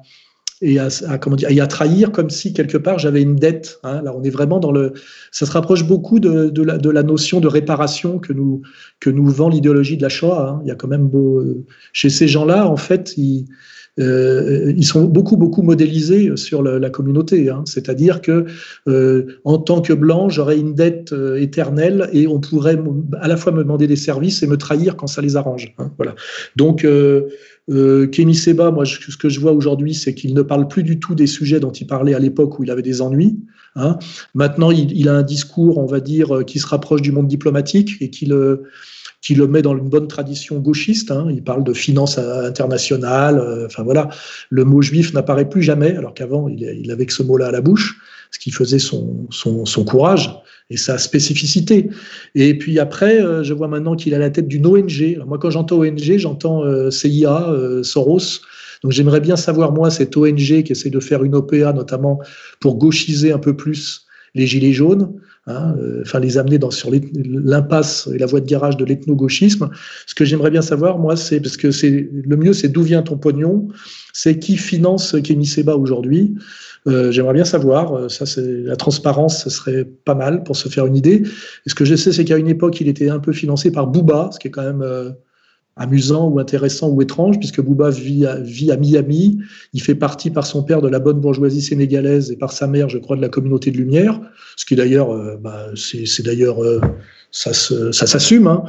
et 0.61 0.79
à, 0.79 0.89
comment 1.19 1.35
dire, 1.35 1.51
et 1.51 1.59
à 1.59 1.67
trahir 1.67 2.11
comme 2.11 2.29
si 2.29 2.51
quelque 2.53 2.77
part 2.77 2.97
j'avais 2.97 3.21
une 3.21 3.35
dette. 3.35 3.79
Hein. 3.83 4.01
Là, 4.01 4.13
on 4.15 4.23
est 4.23 4.29
vraiment 4.29 4.59
dans 4.59 4.71
le. 4.71 4.93
Ça 5.31 5.45
se 5.45 5.51
rapproche 5.51 5.85
beaucoup 5.85 6.19
de, 6.19 6.49
de, 6.49 6.63
la, 6.63 6.77
de 6.77 6.89
la, 6.89 7.03
notion 7.03 7.39
de 7.39 7.47
réparation 7.47 8.17
que 8.17 8.33
nous 8.33 8.61
que 8.99 9.09
nous 9.09 9.27
vend 9.27 9.49
l'idéologie 9.49 9.97
de 9.97 10.01
la 10.01 10.09
Shoah. 10.09 10.49
Hein. 10.49 10.59
Il 10.63 10.67
y 10.67 10.71
a 10.71 10.75
quand 10.75 10.87
même 10.87 11.07
beau, 11.07 11.43
chez 11.93 12.09
ces 12.09 12.27
gens-là, 12.27 12.67
en 12.67 12.77
fait, 12.77 13.13
ils, 13.17 13.45
euh, 13.99 14.73
ils 14.75 14.85
sont 14.85 15.05
beaucoup 15.05 15.37
beaucoup 15.37 15.61
modélisés 15.61 16.35
sur 16.37 16.61
la, 16.61 16.79
la 16.79 16.89
communauté. 16.89 17.49
Hein. 17.49 17.63
C'est-à-dire 17.65 18.21
que 18.21 18.45
euh, 18.87 19.39
en 19.43 19.57
tant 19.57 19.81
que 19.81 19.93
blanc, 19.93 20.29
j'aurais 20.29 20.57
une 20.57 20.73
dette 20.75 21.13
euh, 21.13 21.39
éternelle 21.39 22.09
et 22.13 22.27
on 22.27 22.39
pourrait 22.39 22.79
à 23.19 23.27
la 23.27 23.37
fois 23.37 23.51
me 23.51 23.63
demander 23.63 23.87
des 23.87 23.95
services 23.95 24.43
et 24.43 24.47
me 24.47 24.57
trahir 24.57 24.95
quand 24.95 25.07
ça 25.07 25.21
les 25.21 25.35
arrange. 25.35 25.73
Hein. 25.77 25.91
Voilà. 25.97 26.15
Donc 26.55 26.85
euh, 27.69 28.03
euh, 28.03 28.07
Kémy 28.07 28.35
Seba, 28.35 28.71
moi, 28.71 28.85
ce 28.85 29.17
que 29.17 29.29
je 29.29 29.39
vois 29.39 29.51
aujourd'hui, 29.51 29.93
c'est 29.93 30.13
qu'il 30.13 30.33
ne 30.33 30.41
parle 30.41 30.67
plus 30.67 30.83
du 30.83 30.99
tout 30.99 31.15
des 31.15 31.27
sujets 31.27 31.59
dont 31.59 31.71
il 31.71 31.87
parlait 31.87 32.13
à 32.13 32.19
l'époque 32.19 32.59
où 32.59 32.63
il 32.63 32.71
avait 32.71 32.81
des 32.81 33.01
ennuis. 33.01 33.39
Hein. 33.75 33.97
Maintenant, 34.33 34.71
il, 34.71 35.09
a 35.09 35.13
un 35.13 35.23
discours, 35.23 35.77
on 35.77 35.85
va 35.85 35.99
dire, 35.99 36.45
qui 36.45 36.59
se 36.59 36.67
rapproche 36.67 37.01
du 37.01 37.11
monde 37.11 37.27
diplomatique 37.27 37.97
et 38.01 38.09
qui 38.09 38.25
le, 38.25 38.63
qui 39.21 39.35
le 39.35 39.47
met 39.47 39.61
dans 39.61 39.77
une 39.77 39.89
bonne 39.89 40.07
tradition 40.07 40.59
gauchiste. 40.59 41.11
Hein. 41.11 41.27
Il 41.29 41.43
parle 41.43 41.63
de 41.63 41.73
finance 41.73 42.17
internationale. 42.17 43.39
Euh, 43.39 43.65
enfin 43.65 43.83
voilà, 43.83 44.09
le 44.49 44.63
mot 44.63 44.81
juif 44.81 45.13
n'apparaît 45.13 45.49
plus 45.49 45.63
jamais, 45.63 45.95
alors 45.95 46.13
qu'avant, 46.13 46.47
il, 46.47 46.91
avait 46.91 47.05
que 47.05 47.13
ce 47.13 47.23
mot-là 47.23 47.47
à 47.47 47.51
la 47.51 47.61
bouche, 47.61 47.99
ce 48.31 48.39
qui 48.39 48.51
faisait 48.51 48.79
son, 48.79 49.27
son, 49.29 49.83
courage 49.85 50.33
et 50.69 50.77
sa 50.77 50.97
spécificité. 50.97 51.89
Et 52.35 52.57
puis 52.57 52.79
après, 52.79 53.21
euh, 53.21 53.43
je 53.43 53.53
vois 53.53 53.67
maintenant 53.67 53.95
qu'il 53.95 54.13
a 54.13 54.19
la 54.19 54.29
tête 54.29 54.47
d'une 54.47 54.65
ONG. 54.65 55.17
Moi, 55.25 55.37
quand 55.39 55.49
j'entends 55.49 55.79
ONG, 55.79 56.17
j'entends 56.17 56.63
euh, 56.63 56.91
CIA, 56.91 57.53
Soros. 57.83 58.41
Donc 58.83 58.91
j'aimerais 58.91 59.21
bien 59.21 59.35
savoir, 59.35 59.71
moi, 59.71 59.89
cette 59.89 60.15
ONG 60.17 60.63
qui 60.63 60.71
essaie 60.71 60.89
de 60.89 60.99
faire 60.99 61.23
une 61.23 61.35
OPA, 61.35 61.73
notamment 61.73 62.19
pour 62.59 62.77
gauchiser 62.77 63.31
un 63.31 63.39
peu 63.39 63.55
plus 63.55 64.05
les 64.35 64.45
gilets 64.45 64.73
jaunes, 64.73 65.13
hein, 65.47 65.75
euh, 65.79 66.01
enfin 66.01 66.19
les 66.19 66.37
amener 66.37 66.57
dans, 66.57 66.71
sur 66.71 66.91
l'impasse 66.91 68.07
et 68.13 68.17
la 68.17 68.25
voie 68.25 68.41
de 68.41 68.45
garage 68.45 68.77
de 68.77 68.85
l'ethno-gauchisme. 68.85 69.69
Ce 70.05 70.15
que 70.15 70.25
j'aimerais 70.25 70.51
bien 70.51 70.61
savoir, 70.61 70.99
moi, 70.99 71.15
c'est 71.15 71.39
parce 71.39 71.57
que 71.57 71.71
c'est 71.71 72.09
le 72.11 72.37
mieux, 72.37 72.53
c'est 72.53 72.67
d'où 72.67 72.83
vient 72.83 73.01
ton 73.01 73.17
pognon, 73.17 73.67
c'est 74.13 74.39
qui 74.39 74.57
finance 74.57 75.15
Kémy 75.23 75.45
Seba 75.45 75.75
aujourd'hui. 75.75 76.35
Euh, 76.87 77.11
j'aimerais 77.11 77.33
bien 77.33 77.45
savoir, 77.45 77.93
euh, 77.93 78.09
ça 78.09 78.25
c'est 78.25 78.61
la 78.63 78.75
transparence, 78.75 79.43
ce 79.43 79.49
serait 79.49 79.83
pas 79.83 80.15
mal 80.15 80.43
pour 80.43 80.55
se 80.55 80.69
faire 80.69 80.85
une 80.85 80.95
idée. 80.95 81.23
Et 81.65 81.69
ce 81.69 81.75
que 81.75 81.83
je 81.83 81.95
sais, 81.95 82.11
c'est 82.13 82.23
qu'à 82.23 82.37
une 82.37 82.47
époque, 82.47 82.79
il 82.79 82.87
était 82.87 83.09
un 83.09 83.19
peu 83.19 83.33
financé 83.33 83.71
par 83.71 83.87
Booba, 83.87 84.29
ce 84.31 84.39
qui 84.39 84.47
est 84.47 84.51
quand 84.51 84.63
même 84.63 85.15
amusant 85.77 86.27
ou 86.27 86.39
intéressant 86.39 86.89
ou 86.89 87.01
étrange, 87.01 87.39
puisque 87.39 87.61
Bouba 87.61 87.89
vit 87.89 88.25
à, 88.25 88.77
Miami. 88.77 89.39
Il 89.73 89.81
fait 89.81 89.95
partie 89.95 90.29
par 90.29 90.45
son 90.45 90.63
père 90.63 90.81
de 90.81 90.87
la 90.87 90.99
bonne 90.99 91.19
bourgeoisie 91.19 91.61
sénégalaise 91.61 92.31
et 92.31 92.35
par 92.35 92.51
sa 92.51 92.67
mère, 92.67 92.89
je 92.89 92.97
crois, 92.97 93.15
de 93.15 93.21
la 93.21 93.29
communauté 93.29 93.71
de 93.71 93.77
lumière. 93.77 94.19
Ce 94.55 94.65
qui 94.65 94.75
d'ailleurs, 94.75 95.11
euh, 95.11 95.37
bah, 95.37 95.67
c'est 95.75 96.23
d'ailleurs, 96.23 96.63
euh, 96.63 96.79
ça 97.31 97.53
s'assume. 97.53 98.47
Hein. 98.47 98.63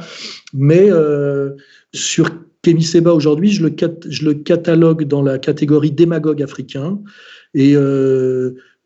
Mais 0.53 0.87
euh, 0.89 1.51
sur 1.93 2.29
Kémy 2.61 2.83
Seba 2.83 3.13
aujourd'hui, 3.13 3.51
je 3.51 3.63
le 3.63 4.33
catalogue 4.33 5.05
dans 5.05 5.21
la 5.21 5.39
catégorie 5.39 5.91
démagogue 5.91 6.41
africain. 6.41 6.99
Et 7.55 7.73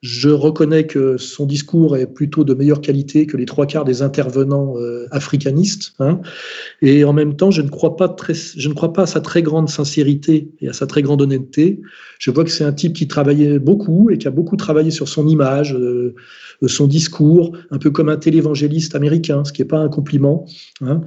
je 0.03 0.27
reconnais 0.27 0.85
que 0.85 1.15
son 1.15 1.45
discours 1.45 1.95
est 1.95 2.07
plutôt 2.07 2.43
de 2.43 2.53
meilleure 2.53 2.81
qualité 2.81 3.25
que 3.25 3.37
les 3.37 3.45
trois 3.45 3.65
quarts 3.65 3.85
des 3.85 4.01
intervenants 4.01 4.73
euh, 4.77 5.07
africanistes. 5.11 5.93
Hein. 5.99 6.19
Et 6.81 7.05
en 7.05 7.13
même 7.13 7.37
temps, 7.37 7.51
je 7.51 7.61
ne, 7.61 7.69
crois 7.69 7.95
pas 7.95 8.09
très, 8.09 8.33
je 8.33 8.67
ne 8.67 8.73
crois 8.73 8.91
pas 8.91 9.03
à 9.03 9.05
sa 9.05 9.21
très 9.21 9.41
grande 9.41 9.69
sincérité 9.69 10.49
et 10.59 10.67
à 10.67 10.73
sa 10.73 10.87
très 10.87 11.01
grande 11.01 11.21
honnêteté. 11.21 11.79
Je 12.19 12.31
vois 12.31 12.43
que 12.43 12.51
c'est 12.51 12.65
un 12.65 12.73
type 12.73 12.91
qui 12.91 13.07
travaillait 13.07 13.59
beaucoup 13.59 14.09
et 14.09 14.17
qui 14.17 14.27
a 14.27 14.31
beaucoup 14.31 14.57
travaillé 14.57 14.91
sur 14.91 15.07
son 15.07 15.25
image, 15.25 15.73
euh, 15.73 16.13
son 16.67 16.87
discours, 16.87 17.55
un 17.71 17.77
peu 17.77 17.89
comme 17.89 18.09
un 18.09 18.17
télévangéliste 18.17 18.95
américain, 18.95 19.45
ce 19.45 19.53
qui 19.53 19.61
n'est 19.61 19.69
pas 19.69 19.79
un 19.79 19.89
compliment. 19.89 20.45
Hein. 20.81 20.99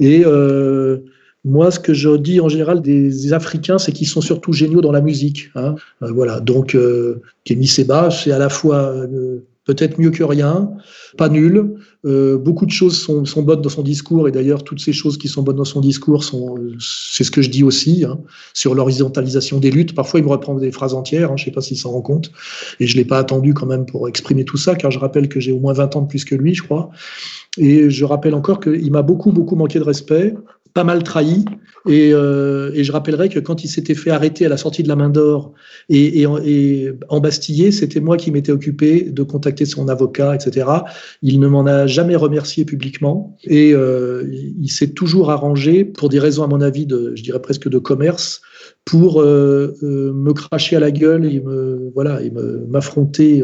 Et 0.00 0.24
euh, 0.26 1.04
moi, 1.44 1.70
ce 1.70 1.80
que 1.80 1.94
je 1.94 2.16
dis 2.16 2.40
en 2.40 2.48
général 2.48 2.82
des 2.82 3.32
Africains, 3.32 3.78
c'est 3.78 3.92
qu'ils 3.92 4.06
sont 4.06 4.20
surtout 4.20 4.52
géniaux 4.52 4.82
dans 4.82 4.92
la 4.92 5.00
musique. 5.00 5.50
Hein. 5.54 5.74
Euh, 6.02 6.12
voilà. 6.12 6.40
Donc, 6.40 6.74
euh, 6.74 7.22
Kémy 7.44 7.66
Seba, 7.66 8.10
c'est 8.10 8.32
à 8.32 8.38
la 8.38 8.50
fois 8.50 8.76
euh, 8.76 9.40
peut-être 9.64 9.98
mieux 9.98 10.10
que 10.10 10.24
rien, 10.24 10.70
pas 11.16 11.28
nul. 11.28 11.76
Euh, 12.04 12.38
beaucoup 12.38 12.66
de 12.66 12.70
choses 12.70 12.98
sont, 12.98 13.24
sont, 13.24 13.42
bonnes 13.42 13.60
dans 13.60 13.68
son 13.68 13.82
discours, 13.82 14.26
et 14.26 14.32
d'ailleurs, 14.32 14.64
toutes 14.64 14.80
ces 14.80 14.92
choses 14.92 15.18
qui 15.18 15.28
sont 15.28 15.42
bonnes 15.42 15.56
dans 15.56 15.64
son 15.64 15.80
discours, 15.80 16.24
sont, 16.24 16.56
c'est 16.78 17.24
ce 17.24 17.30
que 17.30 17.42
je 17.42 17.50
dis 17.50 17.62
aussi, 17.62 18.04
hein, 18.04 18.18
sur 18.54 18.74
l'horizontalisation 18.74 19.58
des 19.58 19.70
luttes. 19.70 19.94
Parfois, 19.94 20.20
il 20.20 20.24
me 20.24 20.30
reprend 20.30 20.54
des 20.54 20.72
phrases 20.72 20.94
entières, 20.94 21.30
hein, 21.30 21.36
je 21.36 21.42
ne 21.42 21.44
sais 21.46 21.52
pas 21.52 21.60
s'il 21.60 21.76
s'en 21.76 21.90
rend 21.90 22.02
compte, 22.02 22.32
et 22.80 22.86
je 22.86 22.94
ne 22.96 23.02
l'ai 23.02 23.04
pas 23.04 23.18
attendu 23.18 23.54
quand 23.54 23.66
même 23.66 23.86
pour 23.86 24.08
exprimer 24.08 24.44
tout 24.44 24.56
ça, 24.56 24.74
car 24.74 24.90
je 24.90 24.98
rappelle 24.98 25.28
que 25.28 25.40
j'ai 25.40 25.52
au 25.52 25.60
moins 25.60 25.72
20 25.72 25.96
ans 25.96 26.02
de 26.02 26.08
plus 26.08 26.24
que 26.24 26.34
lui, 26.34 26.54
je 26.54 26.62
crois. 26.62 26.90
Et 27.58 27.90
je 27.90 28.04
rappelle 28.04 28.34
encore 28.34 28.60
qu'il 28.60 28.90
m'a 28.90 29.02
beaucoup, 29.02 29.32
beaucoup 29.32 29.56
manqué 29.56 29.78
de 29.78 29.84
respect 29.84 30.34
pas 30.80 30.84
mal 30.84 31.02
trahi. 31.02 31.44
Et, 31.88 32.10
euh, 32.12 32.70
et, 32.74 32.84
je 32.84 32.92
rappellerai 32.92 33.28
que 33.28 33.38
quand 33.38 33.64
il 33.64 33.68
s'était 33.68 33.94
fait 33.94 34.10
arrêter 34.10 34.44
à 34.46 34.48
la 34.48 34.58
sortie 34.58 34.82
de 34.82 34.88
la 34.88 34.96
main 34.96 35.08
d'or 35.08 35.54
et, 35.88 36.26
embastillé, 37.08 37.70
c'était 37.70 38.00
moi 38.00 38.16
qui 38.16 38.30
m'étais 38.30 38.52
occupé 38.52 39.02
de 39.02 39.22
contacter 39.22 39.64
son 39.64 39.88
avocat, 39.88 40.34
etc. 40.34 40.68
Il 41.22 41.40
ne 41.40 41.48
m'en 41.48 41.66
a 41.66 41.86
jamais 41.86 42.16
remercié 42.16 42.64
publiquement 42.64 43.36
et 43.44 43.72
euh, 43.74 44.24
il 44.30 44.70
s'est 44.70 44.92
toujours 44.92 45.30
arrangé 45.30 45.84
pour 45.84 46.08
des 46.08 46.18
raisons, 46.18 46.44
à 46.44 46.46
mon 46.46 46.60
avis, 46.60 46.86
de, 46.86 47.12
je 47.14 47.22
dirais 47.22 47.40
presque 47.40 47.68
de 47.68 47.78
commerce, 47.78 48.42
pour 48.84 49.20
euh, 49.20 49.74
me 49.82 50.32
cracher 50.32 50.76
à 50.76 50.80
la 50.80 50.90
gueule 50.90 51.24
et 51.26 51.40
me 51.40 51.90
voilà 51.94 52.22
et 52.22 52.30
m'affronter 52.68 53.42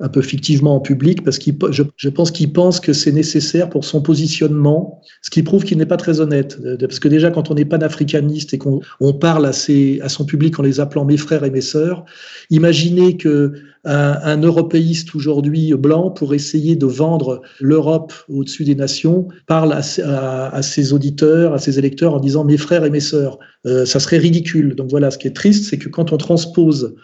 un 0.00 0.08
peu 0.08 0.22
fictivement 0.22 0.76
en 0.76 0.80
public 0.80 1.24
parce 1.24 1.38
qu'il 1.38 1.56
je, 1.70 1.82
je, 1.96 2.08
pense 2.08 2.30
qu'il 2.30 2.52
pense 2.52 2.78
que 2.78 2.92
c'est 2.92 3.12
nécessaire 3.12 3.68
pour 3.68 3.84
son 3.84 4.00
positionnement, 4.00 5.02
ce 5.22 5.30
qui 5.30 5.42
prouve 5.42 5.64
qu'il 5.64 5.78
n'est 5.78 5.86
pas 5.86 5.96
très 5.96 6.20
honnête. 6.20 6.58
Parce 6.80 7.00
que 7.00 7.08
déjà, 7.08 7.30
quand 7.30 7.50
on 7.50 7.56
est 7.56 7.64
panafricaniste 7.64 8.54
et 8.54 8.58
qu'on 8.58 8.80
on 9.00 9.12
parle 9.12 9.46
à, 9.46 9.52
ses, 9.52 10.00
à 10.00 10.08
son 10.08 10.24
public 10.24 10.58
en 10.58 10.62
les 10.62 10.80
appelant 10.80 11.04
mes 11.04 11.16
frères 11.16 11.44
et 11.44 11.50
mes 11.50 11.60
sœurs, 11.60 12.04
imaginez 12.50 13.16
que 13.16 13.52
un, 13.84 14.18
un 14.22 14.40
européiste 14.40 15.14
aujourd'hui 15.14 15.72
blanc, 15.74 16.10
pour 16.10 16.34
essayer 16.34 16.76
de 16.76 16.86
vendre 16.86 17.42
l'Europe 17.60 18.12
au-dessus 18.28 18.64
des 18.64 18.74
nations, 18.74 19.28
parle 19.46 19.72
à, 19.72 19.80
à, 20.54 20.62
ses 20.62 20.92
auditeurs, 20.92 21.54
à 21.54 21.58
ses 21.58 21.78
électeurs 21.78 22.14
en 22.14 22.20
disant 22.20 22.44
mes 22.44 22.56
frères 22.56 22.84
et 22.84 22.90
mes 22.90 23.00
sœurs. 23.00 23.38
Euh, 23.66 23.84
ça 23.84 24.00
serait 24.00 24.18
ridicule. 24.18 24.74
Donc 24.74 24.90
voilà, 24.90 25.10
ce 25.10 25.18
qui 25.18 25.26
est 25.26 25.34
triste, 25.34 25.68
c'est 25.68 25.78
que 25.78 25.88
quand 25.88 26.12
on 26.12 26.16
transpose 26.16 26.84
euh, 26.84 27.00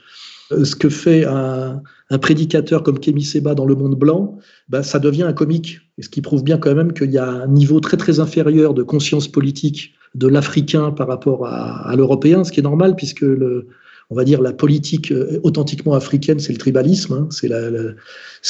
ce 0.50 0.76
que 0.76 0.88
fait 0.88 1.24
un, 1.24 1.82
un 2.10 2.18
prédicateur 2.18 2.82
comme 2.82 2.98
Kémy 2.98 3.24
Seba 3.24 3.54
dans 3.54 3.66
le 3.66 3.74
monde 3.74 3.98
blanc, 3.98 4.38
bah, 4.68 4.82
ça 4.82 4.98
devient 4.98 5.22
un 5.22 5.32
comique. 5.32 5.80
Et 5.98 6.02
ce 6.02 6.08
qui 6.08 6.20
prouve 6.20 6.44
bien 6.44 6.58
quand 6.58 6.74
même 6.74 6.92
qu'il 6.92 7.10
y 7.10 7.18
a 7.18 7.28
un 7.28 7.48
niveau 7.48 7.80
très 7.80 7.96
très 7.96 8.20
inférieur 8.20 8.74
de 8.74 8.82
conscience 8.82 9.28
politique 9.28 9.94
de 10.14 10.28
l'Africain 10.28 10.90
par 10.90 11.08
rapport 11.08 11.46
à, 11.46 11.88
à 11.88 11.96
l'Européen, 11.96 12.44
ce 12.44 12.52
qui 12.52 12.60
est 12.60 12.64
normal 12.64 12.94
puisque 12.94 13.22
le, 13.22 13.68
on 14.10 14.14
va 14.14 14.24
dire 14.24 14.40
la 14.40 14.52
politique 14.52 15.10
euh, 15.12 15.40
authentiquement 15.42 15.94
africaine, 15.94 16.38
c'est 16.38 16.52
le 16.52 16.58
tribalisme, 16.58 17.14
hein, 17.14 17.28
c'est 17.30 17.48
la, 17.48 17.70
la 17.70 17.80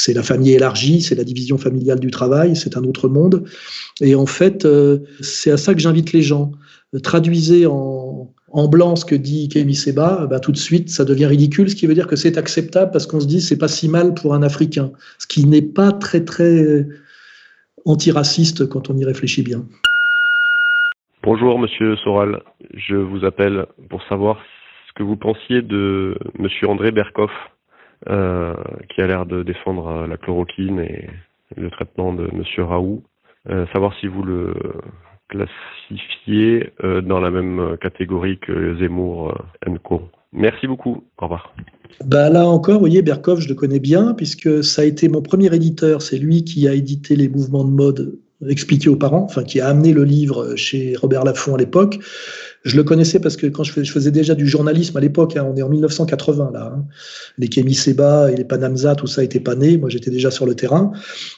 la 0.09 0.23
famille 0.23 0.53
élargie, 0.53 1.01
c'est 1.01 1.15
la 1.15 1.25
division 1.25 1.57
familiale 1.57 2.01
du 2.01 2.11
travail, 2.11 2.57
c'est 2.57 2.77
un 2.77 2.83
autre 2.83 3.09
monde. 3.09 3.45
Et 4.01 4.15
en 4.15 4.27
fait, 4.27 4.65
euh, 4.65 4.99
c'est 5.21 5.51
à 5.51 5.57
ça 5.57 5.75
que 5.75 5.81
j'invite 5.81 6.13
les 6.13 6.23
gens. 6.23 6.53
Traduisez 7.03 7.67
en, 7.67 8.34
en 8.55 8.69
blanc 8.69 8.95
ce 8.95 9.05
que 9.05 9.17
dit 9.17 9.49
Kémy 9.49 9.75
Seba, 9.75 10.27
bah, 10.29 10.39
tout 10.39 10.53
de 10.53 10.57
suite, 10.57 10.89
ça 10.89 11.05
devient 11.05 11.27
ridicule, 11.27 11.69
ce 11.69 11.75
qui 11.75 11.89
veut 11.89 11.95
dire 11.95 12.07
que 12.07 12.15
c'est 12.15 12.39
acceptable 12.39 12.93
parce 12.93 13.07
qu'on 13.07 13.21
se 13.21 13.27
dit 13.27 13.41
c'est 13.41 13.59
pas 13.59 13.69
si 13.69 13.89
mal 13.89 14.15
pour 14.15 14.33
un 14.33 14.43
Africain, 14.43 14.93
ce 15.19 15.27
qui 15.27 15.45
n'est 15.45 15.61
pas 15.61 15.91
très 15.91 16.25
très 16.25 16.87
antiraciste 17.85 18.69
quand 18.69 18.91
on 18.91 18.97
y 18.97 19.05
réfléchit 19.05 19.43
bien. 19.43 19.65
Bonjour 21.25 21.59
Monsieur 21.59 21.97
Soral, 21.97 22.43
je 22.75 22.95
vous 22.95 23.25
appelle 23.25 23.67
pour 23.91 24.03
savoir 24.05 24.39
ce 24.89 24.93
que 24.93 25.03
vous 25.03 25.17
pensiez 25.17 25.61
de 25.61 26.17
Monsieur 26.39 26.69
André 26.69 26.93
Berkoff, 26.93 27.33
euh, 28.09 28.55
qui 28.95 29.01
a 29.01 29.07
l'air 29.09 29.27
de 29.27 29.43
défendre 29.43 30.07
la 30.07 30.17
chloroquine 30.17 30.79
et 30.79 31.11
le 31.57 31.71
traitement 31.71 32.13
de 32.13 32.29
Monsieur 32.33 32.63
Raoult. 32.63 33.03
Euh, 33.51 33.67
savoir 33.73 33.95
si 34.01 34.07
vous 34.07 34.23
le 34.23 34.55
classifié 35.29 36.73
euh, 36.83 37.01
dans 37.01 37.21
la 37.21 37.31
même 37.31 37.77
catégorie 37.81 38.39
que 38.39 38.77
Zemmour 38.79 39.35
euh, 39.67 39.79
Co. 39.83 40.03
Merci 40.33 40.67
beaucoup. 40.67 41.05
Au 41.19 41.25
revoir. 41.25 41.55
Bah 42.05 42.29
là 42.29 42.47
encore, 42.47 42.75
vous 42.75 42.81
voyez, 42.81 43.03
Berkov, 43.03 43.41
je 43.41 43.49
le 43.49 43.55
connais 43.55 43.79
bien, 43.79 44.15
puisque 44.15 44.65
ça 44.65 44.83
a 44.83 44.85
été 44.85 45.09
mon 45.09 45.23
premier 45.23 45.55
éditeur. 45.55 46.03
C'est 46.03 46.19
lui 46.19 46.45
qui 46.45 46.67
a 46.67 46.75
édité 46.75 47.15
les 47.15 47.29
mouvements 47.29 47.65
de 47.65 47.71
mode 47.71 48.19
expliqués 48.49 48.89
aux 48.89 48.97
parents, 48.97 49.23
enfin 49.23 49.45
qui 49.45 49.61
a 49.61 49.69
amené 49.69 49.93
le 49.93 50.05
livre 50.05 50.57
chez 50.57 50.97
Robert 50.97 51.25
Laffont 51.25 51.55
à 51.55 51.59
l'époque. 51.59 51.99
Je 52.65 52.77
le 52.77 52.83
connaissais 52.83 53.21
parce 53.21 53.37
que 53.37 53.47
quand 53.47 53.63
je, 53.63 53.73
faisais 53.73 54.11
déjà 54.11 54.35
du 54.35 54.49
journalisme 54.49 54.97
à 54.97 55.01
l'époque, 55.01 55.37
hein, 55.37 55.47
on 55.51 55.55
est 55.55 55.63
en 55.63 55.69
1980 55.69 56.51
là, 56.53 56.73
hein, 56.75 56.85
les 57.37 57.49
Kémy 57.49 57.75
Seba 57.75 58.33
et 58.33 58.37
les 58.37 58.45
Panamza, 58.45 58.95
tout 58.95 59.07
ça 59.07 59.23
était 59.23 59.41
pas 59.41 59.55
né. 59.55 59.77
Moi, 59.77 59.91
j'étais 59.91 60.11
déjà 60.11 60.31
sur 60.31 60.47
le 60.47 60.55
terrain. 60.55 60.93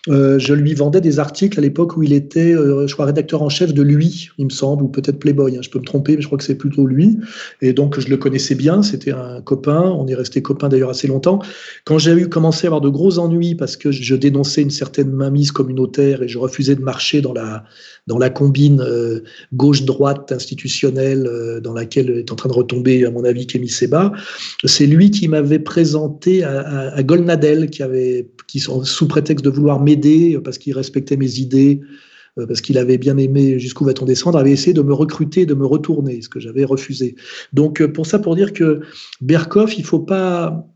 Euh, 0.08 0.38
je 0.38 0.54
lui 0.54 0.74
vendais 0.74 1.00
des 1.00 1.18
articles 1.18 1.58
à 1.58 1.62
l'époque 1.62 1.96
où 1.96 2.04
il 2.04 2.12
était, 2.12 2.54
euh, 2.54 2.86
je 2.86 2.94
crois, 2.94 3.06
rédacteur 3.06 3.42
en 3.42 3.48
chef 3.48 3.74
de 3.74 3.82
lui, 3.82 4.30
il 4.38 4.44
me 4.44 4.50
semble, 4.50 4.84
ou 4.84 4.88
peut-être 4.88 5.18
Playboy. 5.18 5.56
Hein, 5.56 5.62
je 5.62 5.70
peux 5.70 5.80
me 5.80 5.84
tromper, 5.84 6.14
mais 6.14 6.22
je 6.22 6.26
crois 6.28 6.38
que 6.38 6.44
c'est 6.44 6.54
plutôt 6.54 6.86
lui. 6.86 7.18
Et 7.60 7.72
donc, 7.72 7.98
je 7.98 8.08
le 8.08 8.16
connaissais 8.16 8.54
bien. 8.54 8.84
C'était 8.84 9.12
un 9.12 9.40
copain. 9.42 9.82
On 9.82 10.06
est 10.06 10.14
resté 10.14 10.42
copains 10.42 10.68
d'ailleurs 10.68 10.90
assez 10.90 11.08
longtemps. 11.08 11.40
Quand 11.84 11.98
j'ai 11.98 12.12
eu 12.12 12.28
commencé 12.28 12.66
à 12.66 12.68
avoir 12.68 12.80
de 12.80 12.88
gros 12.88 13.18
ennuis 13.18 13.56
parce 13.56 13.76
que 13.76 13.90
je 13.90 14.14
dénonçais 14.14 14.62
une 14.62 14.70
certaine 14.70 15.10
mainmise 15.10 15.50
communautaire 15.50 16.22
et 16.22 16.28
je 16.28 16.38
refusais 16.38 16.76
de 16.76 16.82
marcher 16.82 17.20
dans 17.20 17.32
la 17.32 17.64
dans 18.06 18.18
la 18.18 18.30
combine 18.30 18.80
euh, 18.80 19.20
gauche-droite 19.52 20.30
institutionnelle 20.30 21.15
euh, 21.24 21.60
dans 21.60 21.72
laquelle 21.72 22.10
est 22.10 22.32
en 22.32 22.34
train 22.34 22.48
de 22.48 22.54
retomber, 22.54 23.04
à 23.06 23.10
mon 23.10 23.24
avis, 23.24 23.46
Kémy 23.46 23.68
Seba. 23.68 24.12
C'est 24.64 24.86
lui 24.86 25.10
qui 25.10 25.28
m'avait 25.28 25.58
présenté 25.58 26.42
à, 26.42 27.02
Golnadel, 27.02 27.70
qui 27.70 27.82
avait, 27.82 28.28
qui, 28.48 28.60
sous 28.60 29.08
prétexte 29.08 29.44
de 29.44 29.50
vouloir 29.50 29.80
m'aider 29.80 30.38
parce 30.44 30.58
qu'il 30.58 30.74
respectait 30.74 31.16
mes 31.16 31.38
idées, 31.38 31.80
euh, 32.38 32.46
parce 32.46 32.60
qu'il 32.60 32.76
avait 32.76 32.98
bien 32.98 33.16
aimé 33.16 33.58
Jusqu'où 33.58 33.84
va-t-on 33.84 34.04
descendre, 34.04 34.38
avait 34.38 34.52
essayé 34.52 34.74
de 34.74 34.82
me 34.82 34.92
recruter, 34.92 35.46
de 35.46 35.54
me 35.54 35.64
retourner, 35.64 36.20
ce 36.20 36.28
que 36.28 36.40
j'avais 36.40 36.64
refusé. 36.64 37.14
Donc, 37.52 37.84
pour 37.86 38.06
ça, 38.06 38.18
pour 38.18 38.34
dire 38.34 38.52
que 38.52 38.80
Berkoff, 39.20 39.78
il 39.78 39.84
faut 39.84 40.00
pas 40.00 40.66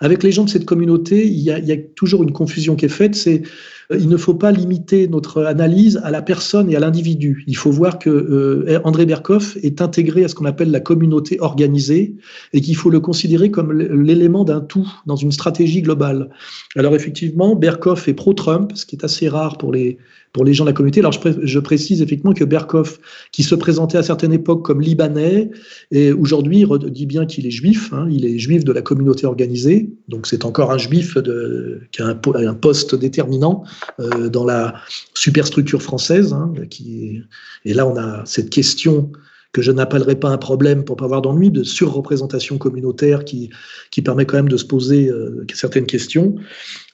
avec 0.00 0.22
les 0.22 0.30
gens 0.30 0.44
de 0.44 0.50
cette 0.50 0.64
communauté, 0.64 1.26
il 1.26 1.38
y 1.38 1.50
il 1.50 1.66
y 1.66 1.72
a 1.72 1.76
toujours 1.96 2.22
une 2.22 2.32
confusion 2.32 2.76
qui 2.76 2.84
est 2.84 2.90
faite. 2.90 3.14
C'est 3.14 3.42
il 3.90 4.08
ne 4.08 4.16
faut 4.18 4.34
pas 4.34 4.52
limiter 4.52 5.08
notre 5.08 5.44
analyse 5.44 5.98
à 6.04 6.10
la 6.10 6.20
personne 6.20 6.70
et 6.70 6.76
à 6.76 6.80
l'individu. 6.80 7.44
Il 7.46 7.56
faut 7.56 7.70
voir 7.70 7.98
que 7.98 8.10
euh, 8.10 8.80
André 8.84 9.06
Berkoff 9.06 9.56
est 9.62 9.80
intégré 9.80 10.24
à 10.24 10.28
ce 10.28 10.34
qu'on 10.34 10.44
appelle 10.44 10.70
la 10.70 10.80
communauté 10.80 11.38
organisée 11.40 12.14
et 12.52 12.60
qu'il 12.60 12.76
faut 12.76 12.90
le 12.90 13.00
considérer 13.00 13.50
comme 13.50 13.72
l'élément 13.72 14.44
d'un 14.44 14.60
tout 14.60 14.88
dans 15.06 15.16
une 15.16 15.32
stratégie 15.32 15.80
globale. 15.80 16.28
Alors 16.76 16.94
effectivement, 16.94 17.56
Berkoff 17.56 18.08
est 18.08 18.14
pro-Trump, 18.14 18.72
ce 18.74 18.84
qui 18.84 18.96
est 18.96 19.04
assez 19.04 19.28
rare 19.28 19.56
pour 19.56 19.72
les 19.72 19.98
pour 20.32 20.44
les 20.44 20.54
gens 20.54 20.64
de 20.64 20.70
la 20.70 20.72
communauté. 20.72 21.00
Alors 21.00 21.12
je, 21.12 21.58
précise 21.58 22.02
effectivement 22.02 22.32
que 22.32 22.44
Berkoff, 22.44 23.00
qui 23.32 23.42
se 23.42 23.54
présentait 23.54 23.98
à 23.98 24.02
certaines 24.02 24.32
époques 24.32 24.64
comme 24.64 24.80
libanais, 24.80 25.50
et 25.90 26.12
aujourd'hui 26.12 26.66
dit 26.90 27.06
bien 27.06 27.26
qu'il 27.26 27.46
est 27.46 27.50
juif. 27.50 27.92
Hein, 27.92 28.08
il 28.10 28.24
est 28.24 28.38
juif 28.38 28.64
de 28.64 28.72
la 28.72 28.82
communauté 28.82 29.26
organisée, 29.26 29.90
donc 30.08 30.26
c'est 30.26 30.44
encore 30.44 30.70
un 30.70 30.78
juif 30.78 31.16
de, 31.16 31.80
qui 31.92 32.02
a 32.02 32.06
un, 32.06 32.54
poste 32.54 32.94
déterminant 32.94 33.62
euh, 33.64 33.77
dans 33.98 34.44
la 34.44 34.74
superstructure 35.14 35.82
française. 35.82 36.32
Hein, 36.32 36.52
qui 36.70 37.22
et 37.64 37.74
là 37.74 37.86
on 37.86 37.96
a 37.96 38.24
cette 38.26 38.50
question 38.50 39.12
que 39.52 39.62
je 39.62 39.72
n'appellerai 39.72 40.16
pas 40.16 40.28
un 40.28 40.36
problème 40.36 40.84
pour 40.84 40.96
pas 40.96 41.06
avoir 41.06 41.22
d'ennui, 41.22 41.50
de 41.50 41.62
surreprésentation 41.62 42.58
communautaire 42.58 43.24
qui, 43.24 43.48
qui 43.90 44.02
permet 44.02 44.26
quand 44.26 44.36
même 44.36 44.48
de 44.48 44.58
se 44.58 44.66
poser 44.66 45.08
euh, 45.08 45.46
certaines 45.54 45.86
questions. 45.86 46.34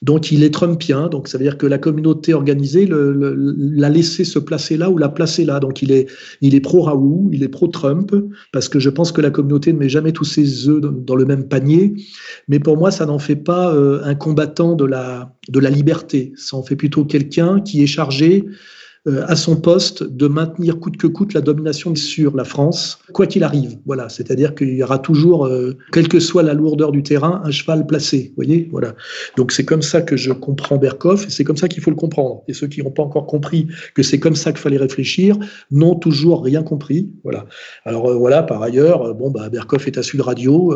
Donc 0.03 0.31
il 0.31 0.45
est 0.45 0.55
trumpien, 0.55 1.09
donc 1.09 1.27
ça 1.27 1.37
veut 1.37 1.45
dire 1.45 1.59
que 1.59 1.67
la 1.67 1.79
communauté 1.79 2.33
organisée 2.33 2.87
l'a 2.87 3.89
laissé 3.89 4.23
se 4.25 4.39
placer 4.39 4.77
là 4.77 4.89
ou 4.89 4.99
l'a 4.99 5.09
placé 5.09 5.45
là. 5.45 5.59
Donc 5.59 5.83
il 5.83 5.91
est, 5.91 6.07
il 6.43 6.55
est 6.55 6.61
pro-Raoult, 6.61 7.31
il 7.33 7.43
est 7.43 7.49
pro-Trump, 7.49 8.15
parce 8.53 8.69
que 8.69 8.79
je 8.79 8.91
pense 8.91 9.11
que 9.11 9.21
la 9.21 9.31
communauté 9.31 9.73
ne 9.73 9.79
met 9.79 9.89
jamais 9.89 10.13
tous 10.13 10.25
ses 10.25 10.69
œufs 10.69 10.81
dans 10.81 11.17
le 11.17 11.25
même 11.25 11.49
panier. 11.49 11.95
Mais 12.47 12.61
pour 12.61 12.77
moi, 12.77 12.93
ça 12.93 13.05
n'en 13.05 13.19
fait 13.19 13.37
pas 13.37 13.75
euh, 13.75 14.01
un 14.05 14.15
combattant 14.15 14.75
de 14.75 14.85
la, 14.85 15.35
de 15.49 15.59
la 15.59 15.71
liberté. 15.71 16.33
Ça 16.37 16.57
en 16.57 16.63
fait 16.63 16.77
plutôt 16.77 17.05
quelqu'un 17.05 17.61
qui 17.61 17.83
est 17.83 17.89
chargé 17.89 18.45
à 19.07 19.37
son 19.37 19.57
poste 19.57 20.03
de 20.03 20.27
maintenir 20.29 20.81
coûte 20.81 20.97
que 20.97 21.07
coûte 21.07 21.35
la 21.35 21.43
domination 21.43 21.95
sur 21.95 22.35
la 22.35 22.45
France, 22.45 22.99
quoi 23.13 23.27
qu'il 23.27 23.45
arrive. 23.45 23.79
Voilà, 23.85 24.09
c'est-à-dire 24.09 24.55
qu'il 24.55 24.75
y 24.75 24.83
aura 24.83 24.99
toujours, 24.99 25.47
euh, 25.47 25.77
quelle 25.93 26.09
que 26.09 26.21
soit 26.21 26.43
la 26.43 26.55
lourdeur 26.55 26.91
du 26.91 27.03
terrain, 27.03 27.43
un 27.45 27.51
cheval 27.51 27.87
placé. 27.87 28.33
Voyez, 28.37 28.69
voilà. 28.71 28.95
Donc 29.37 29.53
c'est 29.53 29.65
comme 29.65 29.83
ça 29.83 30.01
que 30.01 30.17
je 30.17 30.33
comprends 30.33 30.79
Berkoff 30.79 31.27
et 31.27 31.31
c'est 31.31 31.45
comme 31.45 31.59
ça 31.59 31.69
qu'il 31.69 31.83
faut 31.83 31.91
le 31.91 31.97
comprendre. 31.97 32.45
Et 32.49 32.55
ceux 32.55 32.67
qui 32.67 32.83
n'ont 32.83 32.91
pas 32.91 33.03
encore 33.03 33.27
compris 33.27 33.69
que 33.95 34.03
c'est 34.03 34.19
comme 34.19 34.37
ça 34.37 34.53
qu'il 34.53 34.61
fallait 34.61 34.79
réfléchir 34.79 35.37
n'ont 35.71 35.97
toujours 35.97 36.43
rien 36.43 36.63
compris. 36.63 37.11
Voilà. 37.25 37.45
Alors 37.85 38.09
euh, 38.09 38.15
voilà, 38.15 38.43
par 38.43 38.63
ailleurs, 38.63 39.15
bon 39.15 39.31
bah 39.31 39.51
Berkoff 39.51 39.87
est 39.87 39.99
à 39.99 40.03
Sud 40.03 40.23
Radio. 40.23 40.75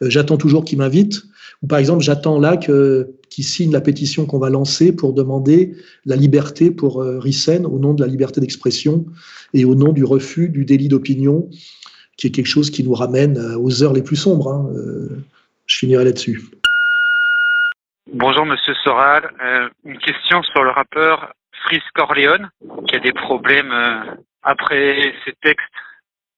J'attends 0.00 0.36
toujours 0.36 0.64
qu'il 0.64 0.78
m'invite. 0.78 1.22
Ou 1.62 1.66
par 1.66 1.78
exemple, 1.78 2.02
j'attends 2.02 2.40
là 2.40 2.56
que 2.56 3.14
qui 3.28 3.42
signe 3.42 3.72
la 3.72 3.80
pétition 3.80 4.26
qu'on 4.26 4.38
va 4.38 4.50
lancer 4.50 4.94
pour 4.94 5.12
demander 5.12 5.76
la 6.04 6.16
liberté 6.16 6.70
pour 6.70 7.02
euh, 7.02 7.18
Rissen 7.18 7.66
au 7.66 7.78
nom 7.78 7.94
de 7.94 8.02
la 8.02 8.08
liberté 8.08 8.40
d'expression 8.40 9.04
et 9.52 9.64
au 9.64 9.74
nom 9.74 9.92
du 9.92 10.04
refus 10.04 10.48
du 10.48 10.64
délit 10.64 10.88
d'opinion, 10.88 11.48
qui 12.16 12.28
est 12.28 12.30
quelque 12.30 12.46
chose 12.46 12.70
qui 12.70 12.84
nous 12.84 12.94
ramène 12.94 13.36
euh, 13.38 13.58
aux 13.58 13.82
heures 13.82 13.92
les 13.92 14.02
plus 14.02 14.16
sombres. 14.16 14.52
Hein. 14.52 14.68
Euh, 14.74 15.08
je 15.66 15.76
finirai 15.76 16.04
là-dessus. 16.04 16.42
Bonjour 18.12 18.44
Monsieur 18.44 18.74
Soral, 18.84 19.30
une 19.84 19.98
question 19.98 20.42
sur 20.42 20.62
le 20.62 20.70
rappeur 20.70 21.32
Fris 21.64 21.82
Corleone 21.94 22.50
qui 22.86 22.96
a 22.96 22.98
des 23.00 23.12
problèmes 23.12 23.72
après 24.42 25.14
ses 25.24 25.32
textes 25.42 25.64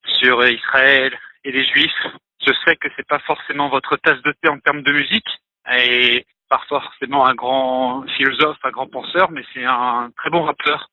sur 0.07 0.47
Israël 0.47 1.13
et 1.45 1.53
les 1.53 1.65
Juifs. 1.65 2.07
Je 2.47 2.53
sais 2.65 2.77
que 2.77 2.89
c'est 2.97 3.07
pas 3.07 3.19
forcément 3.21 3.69
votre 3.69 3.97
tasse 3.97 4.23
de 4.23 4.33
thé 4.41 4.49
en 4.49 4.59
termes 4.61 4.83
de 4.83 4.93
musique 4.93 5.29
et 5.73 6.25
pas 6.49 6.61
forcément 6.69 7.27
un 7.27 7.35
grand 7.35 8.05
philosophe, 8.17 8.59
un 8.63 8.71
grand 8.71 8.87
penseur, 8.87 9.31
mais 9.31 9.43
c'est 9.53 9.65
un 9.65 10.11
très 10.17 10.31
bon 10.31 10.43
rappeur. 10.43 10.91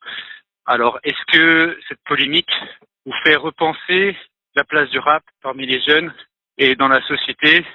Alors, 0.66 1.00
est-ce 1.04 1.32
que 1.32 1.78
cette 1.88 2.00
polémique 2.06 2.52
vous 3.06 3.14
fait 3.24 3.36
repenser 3.36 4.16
la 4.56 4.64
place 4.64 4.90
du 4.90 5.00
rap 5.00 5.24
parmi 5.42 5.66
les 5.66 5.82
jeunes 5.82 6.14
et 6.58 6.76
dans 6.76 6.88
la 6.88 7.02
société 7.08 7.66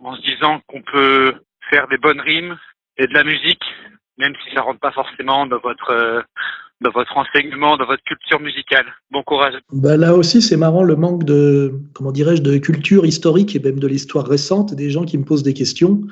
en 0.00 0.14
se 0.16 0.22
disant 0.22 0.60
qu'on 0.66 0.82
peut 0.82 1.34
faire 1.70 1.88
des 1.88 1.98
bonnes 1.98 2.20
rimes 2.20 2.56
et 2.98 3.06
de 3.06 3.14
la 3.14 3.24
musique, 3.24 3.64
même 4.18 4.34
si 4.44 4.54
ça 4.54 4.62
rentre 4.62 4.80
pas 4.80 4.92
forcément 4.92 5.46
dans 5.46 5.58
votre 5.58 6.24
dans 6.82 6.90
votre 6.90 7.16
enseignement, 7.16 7.78
dans 7.78 7.86
votre 7.86 8.02
culture 8.04 8.38
musicale? 8.38 8.84
Bon 9.10 9.22
courage. 9.22 9.54
Bah 9.72 9.96
là 9.96 10.14
aussi, 10.14 10.42
c'est 10.42 10.58
marrant 10.58 10.82
le 10.82 10.94
manque 10.94 11.24
de, 11.24 11.72
comment 11.94 12.12
dirais-je, 12.12 12.42
de 12.42 12.58
culture 12.58 13.06
historique 13.06 13.56
et 13.56 13.60
même 13.60 13.80
de 13.80 13.86
l'histoire 13.86 14.26
récente 14.26 14.74
des 14.74 14.90
gens 14.90 15.04
qui 15.04 15.16
me 15.16 15.24
posent 15.24 15.42
des 15.42 15.54
questions 15.54 16.02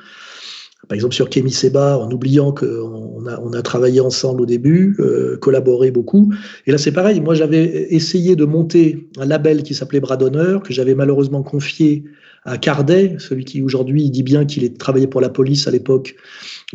par 0.88 0.94
exemple 0.94 1.14
sur 1.14 1.28
Kémy 1.28 1.50
Seba, 1.50 1.98
en 1.98 2.10
oubliant 2.10 2.52
qu'on 2.52 3.26
a, 3.26 3.40
on 3.40 3.52
a 3.52 3.62
travaillé 3.62 4.00
ensemble 4.00 4.42
au 4.42 4.46
début, 4.46 4.96
euh, 4.98 5.36
collaboré 5.38 5.90
beaucoup. 5.90 6.32
Et 6.66 6.72
là, 6.72 6.78
c'est 6.78 6.92
pareil. 6.92 7.20
Moi, 7.20 7.34
j'avais 7.34 7.64
essayé 7.94 8.36
de 8.36 8.44
monter 8.44 9.08
un 9.18 9.26
label 9.26 9.62
qui 9.62 9.74
s'appelait 9.74 10.00
Bras 10.00 10.16
d'honneur, 10.16 10.62
que 10.62 10.72
j'avais 10.72 10.94
malheureusement 10.94 11.42
confié 11.42 12.04
à 12.44 12.58
Cardet, 12.58 13.16
celui 13.18 13.44
qui 13.44 13.62
aujourd'hui 13.62 14.10
dit 14.10 14.22
bien 14.22 14.44
qu'il 14.44 14.70
travaillait 14.74 15.06
pour 15.06 15.20
la 15.20 15.30
police 15.30 15.66
à 15.66 15.70
l'époque 15.70 16.14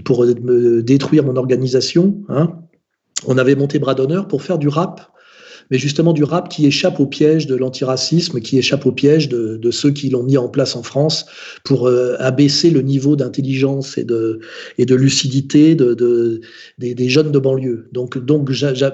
pour 0.04 0.26
me 0.26 0.82
détruire 0.82 1.24
mon 1.24 1.36
organisation. 1.36 2.18
Hein. 2.30 2.54
On 3.28 3.38
avait 3.38 3.56
monté 3.56 3.80
Bras 3.80 3.94
d'honneur 3.94 4.28
pour 4.28 4.42
faire 4.42 4.58
du 4.58 4.68
rap 4.68 5.12
mais 5.70 5.78
justement 5.78 6.14
du 6.14 6.24
rap 6.24 6.50
qui 6.50 6.66
échappe 6.66 7.00
au 7.00 7.06
piège 7.06 7.48
de 7.48 7.56
l'antiracisme, 7.56 8.40
qui 8.40 8.58
échappe 8.58 8.86
au 8.86 8.92
piège 8.92 9.30
de, 9.30 9.72
ceux 9.72 9.92
qui 9.92 10.10
l'ont 10.10 10.24
mis 10.24 10.38
en 10.38 10.50
place 10.50 10.76
en 10.76 10.84
France 10.84 11.28
pour 11.64 11.88
euh, 11.88 12.16
abaisser 12.20 12.72
le 12.72 12.82
niveau 12.82 13.16
d'intelligence 13.16 13.98
et 13.98 14.04
de, 14.04 14.40
lucidité 14.78 15.76
de, 15.76 15.94
de 15.94 16.42
des, 16.80 17.10
jeunes 17.10 17.32
de 17.32 17.40
banlieue. 17.40 17.88
Donc, 17.92 18.18
donc 18.18 18.50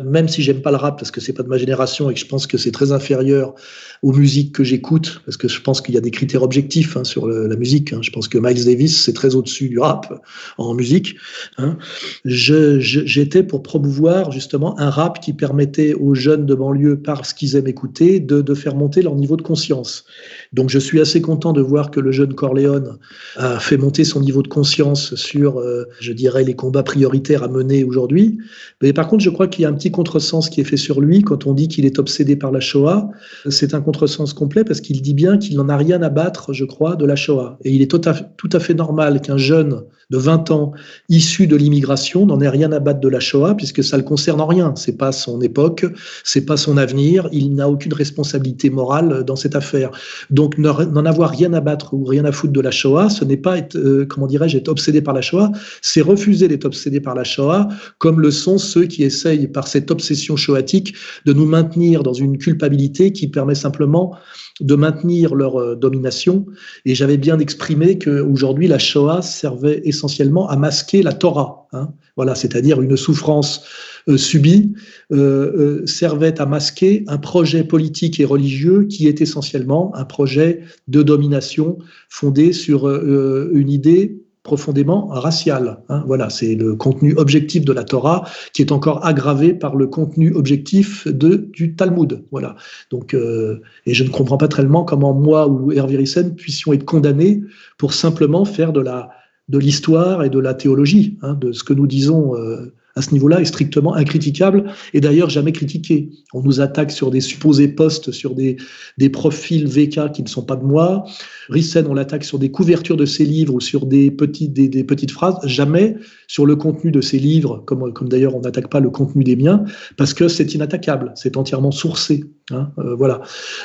même 0.06 0.28
si 0.28 0.42
j'aime 0.42 0.62
pas 0.62 0.72
le 0.72 0.78
rap 0.78 0.98
parce 0.98 1.12
que 1.12 1.22
c'est 1.22 1.34
pas 1.34 1.44
de 1.44 1.48
ma 1.48 1.58
génération 1.58 2.10
et 2.10 2.14
que 2.14 2.20
je 2.20 2.26
pense 2.26 2.46
que 2.46 2.58
c'est 2.58 2.72
très 2.72 2.92
inférieur 2.92 3.56
aux 4.02 4.12
musiques 4.12 4.54
que 4.54 4.64
j'écoute, 4.64 5.22
parce 5.26 5.38
que 5.38 5.48
je 5.48 5.62
pense 5.62 5.82
qu'il 5.82 5.96
y 5.96 5.98
a 5.98 6.02
des 6.02 6.12
critères 6.12 6.44
objectifs 6.44 6.98
hein, 6.98 7.04
sur 7.04 7.28
la 7.28 7.56
musique. 7.56 7.94
Hein. 7.94 8.00
Je 8.02 8.12
pense 8.12 8.28
que 8.28 8.38
Miles 8.38 8.66
Davis, 8.66 9.02
c'est 9.02 9.14
très 9.14 9.36
au-dessus 9.36 9.70
du 9.70 9.80
rap 9.80 10.22
en 10.58 10.74
musique. 10.74 11.16
Hein. 11.58 11.78
J'étais 12.26 13.44
pour 13.44 13.64
promouvoir 13.64 14.32
justement 14.32 14.78
un 14.80 14.90
rap 14.90 15.22
qui 15.22 15.34
permettait 15.34 15.94
aux 15.94 16.14
jeunes 16.14 16.46
de 16.46 16.54
banlieue 16.54 16.65
lieu 16.72 17.02
parce 17.02 17.34
qu'ils 17.34 17.56
aiment 17.56 17.68
écouter, 17.68 18.20
de, 18.20 18.54
faire 18.54 18.76
monter 18.76 19.02
leur 19.02 19.16
niveau 19.16 19.36
de 19.36 19.42
conscience. 19.42 20.06
Donc 20.54 20.70
je 20.70 20.80
suis 20.80 21.02
assez 21.02 21.22
content 21.22 21.54
de 21.54 21.62
voir 21.62 21.92
que 21.92 22.00
le 22.00 22.12
jeune 22.12 22.34
Corleone 22.34 22.98
a 23.36 23.60
fait 23.60 23.78
monter 23.78 24.04
son 24.04 24.22
niveau 24.22 24.42
de 24.42 24.48
conscience 24.48 25.16
sur, 25.16 25.60
euh, 25.60 25.86
je 26.00 26.14
dirais, 26.14 26.44
les 26.44 26.56
combats 26.56 26.84
prioritaires 26.84 27.44
à 27.44 27.48
mener 27.48 27.84
aujourd'hui. 27.84 28.38
Mais 28.82 28.94
par 28.94 29.08
contre, 29.08 29.24
je 29.24 29.30
crois 29.30 29.48
qu'il 29.48 29.64
y 29.64 29.66
a 29.66 29.70
un 29.70 29.74
petit 29.74 29.92
contresens 29.92 30.50
qui 30.50 30.62
est 30.62 30.66
fait 30.66 30.78
sur 30.78 31.02
lui 31.02 31.22
quand 31.22 31.48
on 31.48 31.54
dit 31.54 31.68
qu'il 31.68 31.86
est 31.86 32.00
obsédé 32.00 32.36
par 32.36 32.52
la 32.52 32.60
Shoah. 32.60 33.10
C'est 33.50 33.74
un 33.74 33.82
contresens 33.82 34.34
complet 34.34 34.64
parce 34.64 34.82
qu'il 34.82 35.02
dit 35.02 35.14
bien 35.14 35.38
qu'il 35.38 35.58
n'en 35.58 35.70
a 35.70 35.78
rien 35.78 36.02
à 36.02 36.10
battre, 36.10 36.54
je 36.54 36.66
crois, 36.66 36.96
de 36.96 37.06
la 37.06 37.16
Shoah. 37.16 37.58
Et 37.64 37.72
il 37.72 37.82
est 37.82 37.92
tout 37.92 38.02
à, 38.06 38.14
tout 38.14 38.50
à 38.52 38.60
fait 38.60 38.74
normal 38.74 39.22
qu'un 39.22 39.38
jeune 39.38 39.84
de 40.10 40.18
20 40.18 40.52
ans 40.52 40.72
issu 41.10 41.48
de 41.48 41.56
l'immigration 41.56 42.26
n'en 42.26 42.40
ait 42.42 42.50
rien 42.50 42.72
à 42.72 42.80
battre 42.80 43.00
de 43.00 43.10
la 43.10 43.20
Shoah 43.20 43.56
puisque 43.56 43.84
ça 43.84 43.98
le 43.98 44.04
concerne 44.04 44.42
en 44.42 44.48
rien. 44.48 44.74
C'est 44.76 44.98
pas 44.98 45.12
son 45.12 45.42
époque, 45.42 45.86
c'est 46.24 46.46
pas 46.46 46.58
son 46.58 46.78
avenir. 46.78 47.28
Il 47.32 47.56
n'a 47.56 47.70
aucune 47.70 47.94
responsabilité 47.94 48.70
morale 48.70 49.24
dans 49.24 49.36
cette 49.36 49.56
affaire. 49.56 49.92
Donc 50.30 50.58
n'en 50.58 51.06
avoir 51.06 51.32
rien 51.32 51.54
à 51.54 51.62
battre 51.62 51.94
ou 51.94 52.04
rien 52.06 52.26
à 52.26 52.32
foutre 52.32 52.54
de 52.54 52.62
la 52.62 52.72
Shoah, 52.72 53.10
ce 53.10 53.26
n'est 53.26 53.38
pas 53.38 53.58
être, 53.58 53.76
euh, 53.76 54.06
comment 54.06 54.28
dirais-je, 54.28 54.58
être 54.58 54.70
obsédé 54.70 55.02
par 55.02 55.14
la 55.14 55.22
Shoah, 55.22 55.52
c'est 55.82 56.02
refuser 56.02 56.48
d'être 56.48 56.66
obsédé 56.66 57.00
par 57.00 57.16
la 57.16 57.24
Shoah, 57.24 57.68
comme 57.98 58.20
le 58.20 58.32
sont 58.32 58.58
ceux 58.58 58.86
qui 58.86 59.04
essayent 59.04 59.48
par 59.48 59.68
cette 59.68 59.92
obsession 59.92 60.36
shoatique 60.36 60.96
de 61.26 61.34
nous 61.34 61.46
maintenir 61.46 62.04
dans 62.04 62.14
une 62.14 62.38
culpabilité 62.38 63.12
qui 63.12 63.28
permet 63.28 63.56
simplement 63.56 64.16
de 64.62 64.76
maintenir 64.76 65.36
leur 65.36 65.60
euh, 65.60 65.76
domination. 65.76 66.46
Et 66.86 66.96
j'avais 66.96 67.18
bien 67.18 67.40
exprimé 67.40 68.00
qu'aujourd'hui, 68.00 68.68
la 68.68 68.80
Shoah 68.80 69.22
servait 69.22 69.82
essentiellement 69.84 70.48
à 70.50 70.56
masquer 70.56 71.04
la 71.04 71.14
Torah. 71.14 71.68
Hein. 71.74 71.90
Voilà, 72.16 72.36
c'est-à-dire 72.36 72.82
une 72.82 72.96
souffrance 72.96 73.66
euh, 74.08 74.18
subie 74.18 74.74
euh, 75.12 75.86
servait 75.86 76.40
à 76.40 76.46
masquer 76.46 77.04
un 77.08 77.18
projet 77.18 77.64
politique 77.64 78.20
et 78.20 78.26
religieux 78.26 78.86
qui 78.86 79.08
est 79.08 79.22
essentiellement 79.22 79.94
un 79.96 80.06
projet 80.06 80.62
de 80.88 81.04
domination 81.04 81.78
fondé 82.10 82.54
sur 82.54 82.88
une 82.88 83.70
idée 83.70 84.25
profondément 84.46 85.08
racial. 85.08 85.80
Hein. 85.90 86.04
Voilà, 86.08 86.30
c'est 86.30 86.56
le 86.56 86.76
contenu 86.76 87.14
objectif 87.18 87.66
de 87.66 87.74
la 87.74 87.84
Torah 87.84 88.24
qui 88.54 88.62
est 88.62 88.72
encore 88.72 89.06
aggravé 89.06 89.54
par 89.54 89.76
le 89.76 89.88
contenu 89.88 90.34
objectif 90.34 91.08
de, 91.08 91.50
du 91.52 91.76
Talmud. 91.76 92.24
Voilà. 92.32 92.56
Donc, 92.92 93.14
euh, 93.14 93.60
et 93.86 93.94
je 93.94 94.06
ne 94.06 94.10
comprends 94.10 94.38
pas 94.38 94.48
tellement 94.48 94.86
comment 94.86 95.14
moi 95.14 95.48
ou 95.48 95.74
Hervé 95.74 95.98
Rissen 95.98 96.36
puissions 96.36 96.72
être 96.72 96.86
condamnés 96.86 97.42
pour 97.78 97.94
simplement 97.94 98.46
faire 98.46 98.72
de 98.72 98.80
la 98.80 99.10
de 99.48 99.60
l'histoire 99.60 100.24
et 100.24 100.30
de 100.32 100.40
la 100.40 100.56
théologie, 100.56 101.20
hein, 101.22 101.36
de 101.36 101.52
ce 101.52 101.64
que 101.64 101.74
nous 101.74 101.86
disons 101.86 102.36
euh, 102.36 102.74
à 102.96 103.02
ce 103.02 103.12
niveau-là 103.12 103.42
est 103.42 103.46
strictement 103.46 103.94
incritiquable 103.94 104.66
et 104.94 105.02
d'ailleurs 105.02 105.30
jamais 105.30 105.52
critiqué. 105.52 106.10
On 106.34 106.42
nous 106.42 106.62
attaque 106.62 106.92
sur 106.92 107.12
des 107.12 107.20
supposés 107.20 107.68
postes, 107.68 108.12
sur 108.12 108.36
des, 108.36 108.56
des 108.98 109.10
profils 109.10 109.68
VK 109.68 110.12
qui 110.14 110.24
ne 110.24 110.28
sont 110.28 110.44
pas 110.44 110.56
de 110.56 110.64
moi. 110.64 111.04
Rissen, 111.50 111.88
on 111.88 111.94
l'attaque 111.94 112.24
sur 112.24 112.40
des 112.40 112.52
couvertures 112.52 112.96
de 112.96 113.06
ses 113.06 113.26
livres 113.26 113.54
ou 113.54 113.60
sur 113.60 113.86
des 113.86 114.12
petites, 114.12 114.54
des, 114.54 114.70
des 114.70 114.84
petites 114.86 115.12
phrases, 115.12 115.36
jamais 115.44 115.98
sur 116.28 116.46
le 116.46 116.56
contenu 116.56 116.92
de 116.92 117.02
ses 117.02 117.20
livres, 117.20 117.64
comme, 117.66 117.92
comme 117.94 118.08
d'ailleurs 118.08 118.36
on 118.36 118.42
n'attaque 118.42 118.70
pas 118.70 118.80
le 118.80 118.90
contenu 118.90 119.24
des 119.24 119.36
miens, 119.36 119.66
parce 119.98 120.14
que 120.14 120.30
c'est 120.30 120.54
inattaquable, 120.54 121.12
c'est 121.16 121.36
entièrement 121.36 121.72
sourcé. 121.72 122.24
Hein, 122.52 122.72
euh, 122.78 122.96
voilà. 122.96 123.22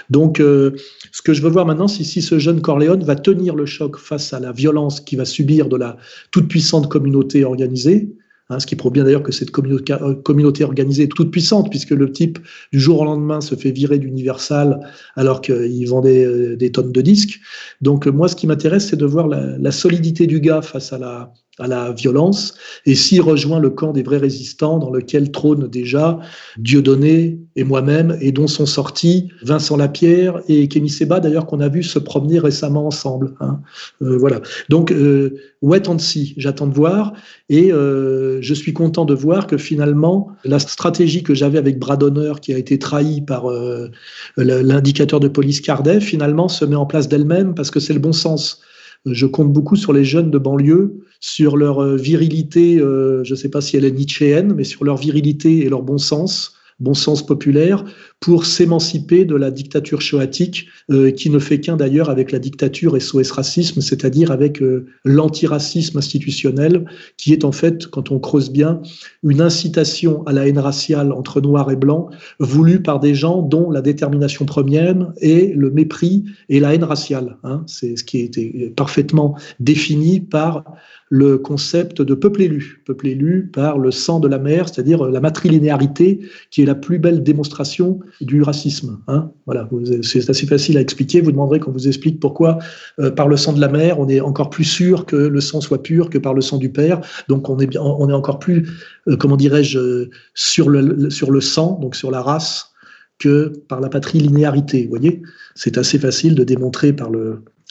Donc, 0.08 0.40
euh, 0.40 0.72
ce 1.12 1.22
que 1.22 1.34
je 1.34 1.42
veux 1.42 1.50
voir 1.50 1.66
maintenant, 1.66 1.88
c'est 1.88 2.04
si 2.04 2.22
ce 2.22 2.38
jeune 2.38 2.60
Corléone 2.60 3.04
va 3.04 3.14
tenir 3.14 3.54
le 3.54 3.66
choc 3.66 3.96
face 3.96 4.32
à 4.32 4.40
la 4.40 4.52
violence 4.52 5.00
qu'il 5.00 5.18
va 5.18 5.24
subir 5.24 5.68
de 5.68 5.76
la 5.76 5.96
toute 6.30 6.48
puissante 6.48 6.88
communauté 6.88 7.44
organisée, 7.44 8.10
Hein, 8.50 8.58
ce 8.58 8.66
qui 8.66 8.74
prouve 8.74 8.92
bien 8.92 9.04
d'ailleurs 9.04 9.22
que 9.22 9.30
cette 9.30 9.50
euh, 9.56 10.14
communauté 10.16 10.64
organisée 10.64 11.04
est 11.04 11.08
toute 11.08 11.30
puissante, 11.30 11.70
puisque 11.70 11.90
le 11.90 12.10
type, 12.10 12.40
du 12.72 12.80
jour 12.80 13.00
au 13.00 13.04
lendemain, 13.04 13.40
se 13.40 13.54
fait 13.54 13.70
virer 13.70 13.98
d'Universal 13.98 14.80
alors 15.14 15.40
qu'il 15.40 15.88
vendait 15.88 16.24
euh, 16.24 16.56
des 16.56 16.72
tonnes 16.72 16.92
de 16.92 17.00
disques. 17.00 17.40
Donc 17.80 18.06
moi, 18.06 18.28
ce 18.28 18.34
qui 18.34 18.48
m'intéresse, 18.48 18.88
c'est 18.88 18.96
de 18.96 19.06
voir 19.06 19.28
la, 19.28 19.56
la, 19.56 19.70
solidité 19.70 20.26
du 20.26 20.40
gars 20.40 20.62
face 20.62 20.92
à 20.92 20.98
la, 20.98 21.32
à 21.58 21.66
la 21.66 21.92
violence, 21.92 22.54
et 22.86 22.94
s'il 22.94 23.20
rejoint 23.20 23.58
le 23.58 23.70
camp 23.70 23.92
des 23.92 24.02
vrais 24.02 24.16
résistants 24.16 24.78
dans 24.78 24.90
lequel 24.90 25.30
trône 25.30 25.68
déjà 25.68 26.18
Dieudonné 26.56 27.38
et 27.56 27.64
moi-même, 27.64 28.16
et 28.20 28.32
dont 28.32 28.46
sont 28.46 28.66
sortis 28.66 29.28
Vincent 29.42 29.76
Lapierre 29.76 30.40
et 30.48 30.68
Kémy 30.68 30.88
Seba, 30.88 31.20
d'ailleurs, 31.20 31.46
qu'on 31.46 31.60
a 31.60 31.68
vu 31.68 31.82
se 31.82 31.98
promener 31.98 32.38
récemment 32.38 32.86
ensemble. 32.86 33.34
Hein. 33.40 33.60
Euh, 34.00 34.16
voilà. 34.16 34.40
Donc, 34.68 34.90
euh, 34.90 35.34
wait 35.60 35.88
and 35.88 35.98
see, 35.98 36.34
j'attends 36.38 36.66
de 36.66 36.74
voir, 36.74 37.12
et 37.48 37.72
euh, 37.72 38.38
je 38.40 38.54
suis 38.54 38.72
content 38.72 39.04
de 39.04 39.14
voir 39.14 39.46
que 39.46 39.58
finalement, 39.58 40.28
la 40.44 40.58
stratégie 40.58 41.22
que 41.22 41.34
j'avais 41.34 41.58
avec 41.58 41.78
bras 41.78 41.96
d'honneur, 41.96 42.40
qui 42.40 42.54
a 42.54 42.58
été 42.58 42.78
trahie 42.78 43.20
par 43.20 43.50
euh, 43.50 43.90
l'indicateur 44.36 45.20
de 45.20 45.28
police 45.28 45.60
Cardet, 45.60 46.00
finalement 46.00 46.48
se 46.48 46.64
met 46.64 46.76
en 46.76 46.86
place 46.86 47.08
d'elle-même 47.08 47.54
parce 47.54 47.70
que 47.70 47.80
c'est 47.80 47.92
le 47.92 47.98
bon 47.98 48.12
sens. 48.12 48.60
Je 49.06 49.26
compte 49.26 49.52
beaucoup 49.52 49.76
sur 49.76 49.92
les 49.92 50.04
jeunes 50.04 50.30
de 50.30 50.38
banlieue, 50.38 51.00
sur 51.20 51.56
leur 51.56 51.82
euh, 51.82 51.96
virilité, 51.96 52.78
euh, 52.78 53.24
je 53.24 53.32
ne 53.32 53.36
sais 53.36 53.48
pas 53.48 53.60
si 53.60 53.76
elle 53.76 53.84
est 53.84 53.90
nietzschéenne, 53.90 54.54
mais 54.54 54.64
sur 54.64 54.84
leur 54.84 54.96
virilité 54.96 55.64
et 55.64 55.68
leur 55.68 55.82
bon 55.82 55.98
sens, 55.98 56.56
bon 56.80 56.94
sens 56.94 57.24
populaire, 57.24 57.84
pour 58.20 58.44
s'émanciper 58.44 59.24
de 59.24 59.34
la 59.34 59.50
dictature 59.50 60.02
choatique, 60.02 60.66
euh, 60.90 61.10
qui 61.10 61.30
ne 61.30 61.38
fait 61.38 61.58
qu'un 61.58 61.76
d'ailleurs 61.76 62.10
avec 62.10 62.32
la 62.32 62.38
dictature 62.38 63.00
SOS 63.00 63.30
racisme, 63.30 63.80
c'est-à-dire 63.80 64.30
avec 64.30 64.60
euh, 64.60 64.86
l'antiracisme 65.06 65.96
institutionnel, 65.96 66.84
qui 67.16 67.32
est 67.32 67.44
en 67.44 67.52
fait, 67.52 67.86
quand 67.86 68.10
on 68.10 68.18
creuse 68.18 68.50
bien, 68.50 68.82
une 69.22 69.40
incitation 69.40 70.22
à 70.26 70.32
la 70.32 70.46
haine 70.46 70.58
raciale 70.58 71.12
entre 71.12 71.40
noirs 71.40 71.70
et 71.70 71.76
blancs, 71.76 72.10
voulue 72.38 72.82
par 72.82 73.00
des 73.00 73.14
gens 73.14 73.40
dont 73.40 73.70
la 73.70 73.80
détermination 73.80 74.44
première 74.44 74.90
est 75.20 75.54
le 75.56 75.70
mépris 75.70 76.24
et 76.50 76.60
la 76.60 76.74
haine 76.74 76.84
raciale. 76.84 77.38
Hein. 77.42 77.62
C'est 77.66 77.96
ce 77.96 78.04
qui 78.04 78.30
a 78.36 78.70
parfaitement 78.76 79.34
défini 79.60 80.20
par 80.20 80.64
le 81.10 81.38
concept 81.38 82.02
de 82.02 82.14
peuple 82.14 82.42
élu, 82.42 82.82
peuple 82.84 83.08
élu 83.08 83.50
par 83.52 83.78
le 83.78 83.90
sang 83.90 84.20
de 84.20 84.28
la 84.28 84.38
mer, 84.38 84.68
c'est-à-dire 84.68 85.04
la 85.04 85.20
matrilinéarité, 85.20 86.20
qui 86.50 86.62
est 86.62 86.66
la 86.66 86.76
plus 86.76 86.98
belle 86.98 87.22
démonstration 87.22 87.98
du 88.20 88.42
racisme. 88.42 89.00
Hein 89.08 89.30
voilà, 89.46 89.68
c'est 90.02 90.28
assez 90.28 90.46
facile 90.46 90.78
à 90.78 90.80
expliquer. 90.80 91.20
Vous 91.20 91.32
demanderez 91.32 91.60
qu'on 91.60 91.72
vous 91.72 91.88
explique 91.88 92.20
pourquoi, 92.20 92.58
euh, 92.98 93.10
par 93.10 93.28
le 93.28 93.36
sang 93.36 93.52
de 93.52 93.60
la 93.60 93.68
mère, 93.68 93.98
on 93.98 94.08
est 94.08 94.20
encore 94.20 94.50
plus 94.50 94.64
sûr 94.64 95.06
que 95.06 95.16
le 95.16 95.40
sang 95.40 95.60
soit 95.60 95.82
pur 95.82 96.10
que 96.10 96.18
par 96.18 96.34
le 96.34 96.40
sang 96.40 96.58
du 96.58 96.70
père. 96.70 97.00
Donc 97.28 97.48
on 97.48 97.58
est, 97.58 97.76
on 97.76 98.08
est 98.08 98.14
encore 98.14 98.38
plus, 98.38 98.68
euh, 99.08 99.16
comment 99.16 99.36
dirais-je, 99.36 100.08
sur 100.34 100.68
le, 100.68 101.10
sur 101.10 101.30
le 101.30 101.40
sang, 101.40 101.78
donc 101.80 101.96
sur 101.96 102.10
la 102.10 102.22
race, 102.22 102.70
que 103.18 103.52
par 103.68 103.80
la 103.80 103.88
patrilinéarité. 103.88 104.84
Vous 104.84 104.90
voyez, 104.90 105.22
c'est 105.54 105.78
assez 105.78 105.98
facile 105.98 106.34
de 106.34 106.44
démontrer 106.44 106.92
par 106.92 107.10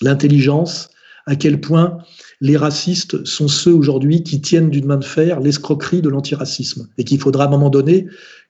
l'intelligence 0.02 0.90
à 1.26 1.36
quel 1.36 1.60
point 1.60 1.98
les 2.42 2.58
racistes 2.58 3.26
sont 3.26 3.48
ceux 3.48 3.74
aujourd'hui 3.74 4.24
qui 4.24 4.42
tiennent 4.42 4.70
d'une 4.70 4.86
main 4.86 4.98
de 4.98 5.06
fer 5.06 5.40
l'escroquerie 5.40 6.02
de 6.02 6.10
l'antiracisme 6.10 6.88
et 6.98 7.04
qu'il 7.04 7.20
faudra 7.20 7.44
à 7.44 7.48
un 7.48 7.52
moment 7.52 7.70
donné 7.70 8.08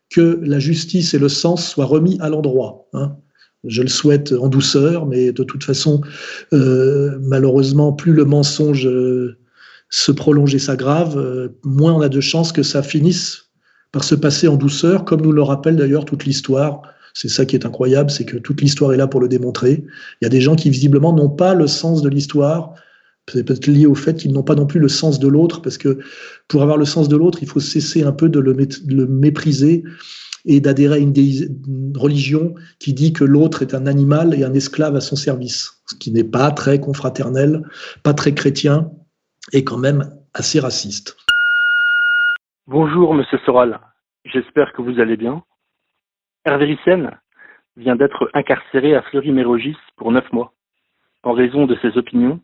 que 0.10 0.40
la 0.44 0.60
justice 0.60 1.14
et 1.14 1.20
le 1.20 1.30
sens 1.30 1.68
soient 1.68 1.86
remis 1.86 2.18
à 2.20 2.30
l'endroit. 2.30 2.88
Hein. 2.94 3.16
Je 3.66 3.82
le 3.82 3.90
souhaite 3.90 4.32
en 4.34 4.48
douceur, 4.48 5.06
mais 5.06 5.32
de 5.32 5.44
toute 5.44 5.64
façon, 5.64 6.02
euh, 6.54 7.18
malheureusement, 7.22 7.92
plus 7.92 8.14
le 8.14 8.26
mensonge 8.26 8.88
euh, 8.88 9.38
se 9.90 10.12
prolonge 10.12 10.56
et 10.56 10.60
s'aggrave, 10.60 11.18
euh, 11.18 11.50
moins 11.64 11.94
on 11.94 12.02
a 12.02 12.10
de 12.10 12.22
chances 12.22 12.52
que 12.52 12.64
ça 12.64 12.82
finisse 12.82 13.50
par 13.92 14.04
se 14.04 14.16
passer 14.16 14.48
en 14.48 14.56
douceur, 14.56 15.04
comme 15.04 15.22
nous 15.22 15.32
le 15.32 15.42
rappelle 15.42 15.76
d'ailleurs 15.76 16.06
toute 16.06 16.26
l'histoire. 16.26 16.82
C'est 17.14 17.28
ça 17.28 17.46
qui 17.46 17.56
est 17.56 17.66
incroyable, 17.66 18.12
c'est 18.12 18.24
que 18.24 18.38
toute 18.38 18.62
l'histoire 18.62 18.94
est 18.94 18.98
là 18.98 19.08
pour 19.08 19.20
le 19.20 19.28
démontrer. 19.28 19.84
Il 20.22 20.26
y 20.26 20.28
a 20.28 20.30
des 20.30 20.42
gens 20.42 20.56
qui 20.56 20.70
visiblement 20.70 21.12
n'ont 21.12 21.30
pas 21.30 21.54
le 21.54 21.68
sens 21.68 22.02
de 22.02 22.08
l'histoire, 22.08 22.76
c'est 23.32 23.46
peut-être 23.46 23.68
lié 23.68 23.86
au 23.86 23.96
fait 23.96 24.16
qu'ils 24.16 24.34
n'ont 24.34 24.44
pas 24.44 24.56
non 24.56 24.66
plus 24.66 24.80
le 24.80 24.88
sens 24.88 25.20
de 25.20 25.28
l'autre, 25.28 25.62
parce 25.62 25.78
que 25.78 26.00
pour 26.48 26.62
avoir 26.62 26.78
le 26.78 26.86
sens 26.86 27.10
de 27.10 27.18
l'autre, 27.18 27.40
il 27.42 27.48
faut 27.48 27.60
cesser 27.60 28.04
un 28.04 28.12
peu 28.12 28.30
de 28.30 28.40
le, 28.40 28.54
mépriser 29.08 29.84
et 30.46 30.60
d'adhérer 30.60 30.96
à 30.96 30.98
une, 30.98 31.14
religion 31.96 32.56
qui 32.80 32.94
dit 32.94 33.14
que 33.14 33.24
l'autre 33.24 33.62
est 33.62 33.74
un 33.74 33.86
animal 33.86 34.34
et 34.34 34.44
un 34.44 34.54
esclave 34.54 34.96
à 34.96 35.02
son 35.02 35.16
service, 35.16 35.82
ce 35.86 35.96
qui 35.96 36.12
n'est 36.12 36.24
pas 36.24 36.52
très 36.52 36.80
confraternel, 36.80 37.64
pas 38.04 38.14
très 38.14 38.34
chrétien 38.34 38.92
et 39.54 39.64
quand 39.64 39.78
même 39.78 40.10
assez 40.34 40.60
raciste. 40.60 41.18
Bonjour 42.68 43.14
Monsieur 43.14 43.40
Soral, 43.46 43.80
j'espère 44.26 44.74
que 44.74 44.82
vous 44.82 45.00
allez 45.00 45.18
bien. 45.18 45.44
Hervé 46.46 46.66
Rissen 46.66 47.12
vient 47.78 47.96
d'être 47.96 48.30
incarcéré 48.34 48.96
à 48.96 49.02
Fleury-Mérogis 49.02 49.78
pour 49.98 50.12
neuf 50.12 50.32
mois 50.32 50.54
en 51.24 51.34
raison 51.34 51.66
de 51.66 51.76
ses 51.82 51.98
opinions 51.98 52.40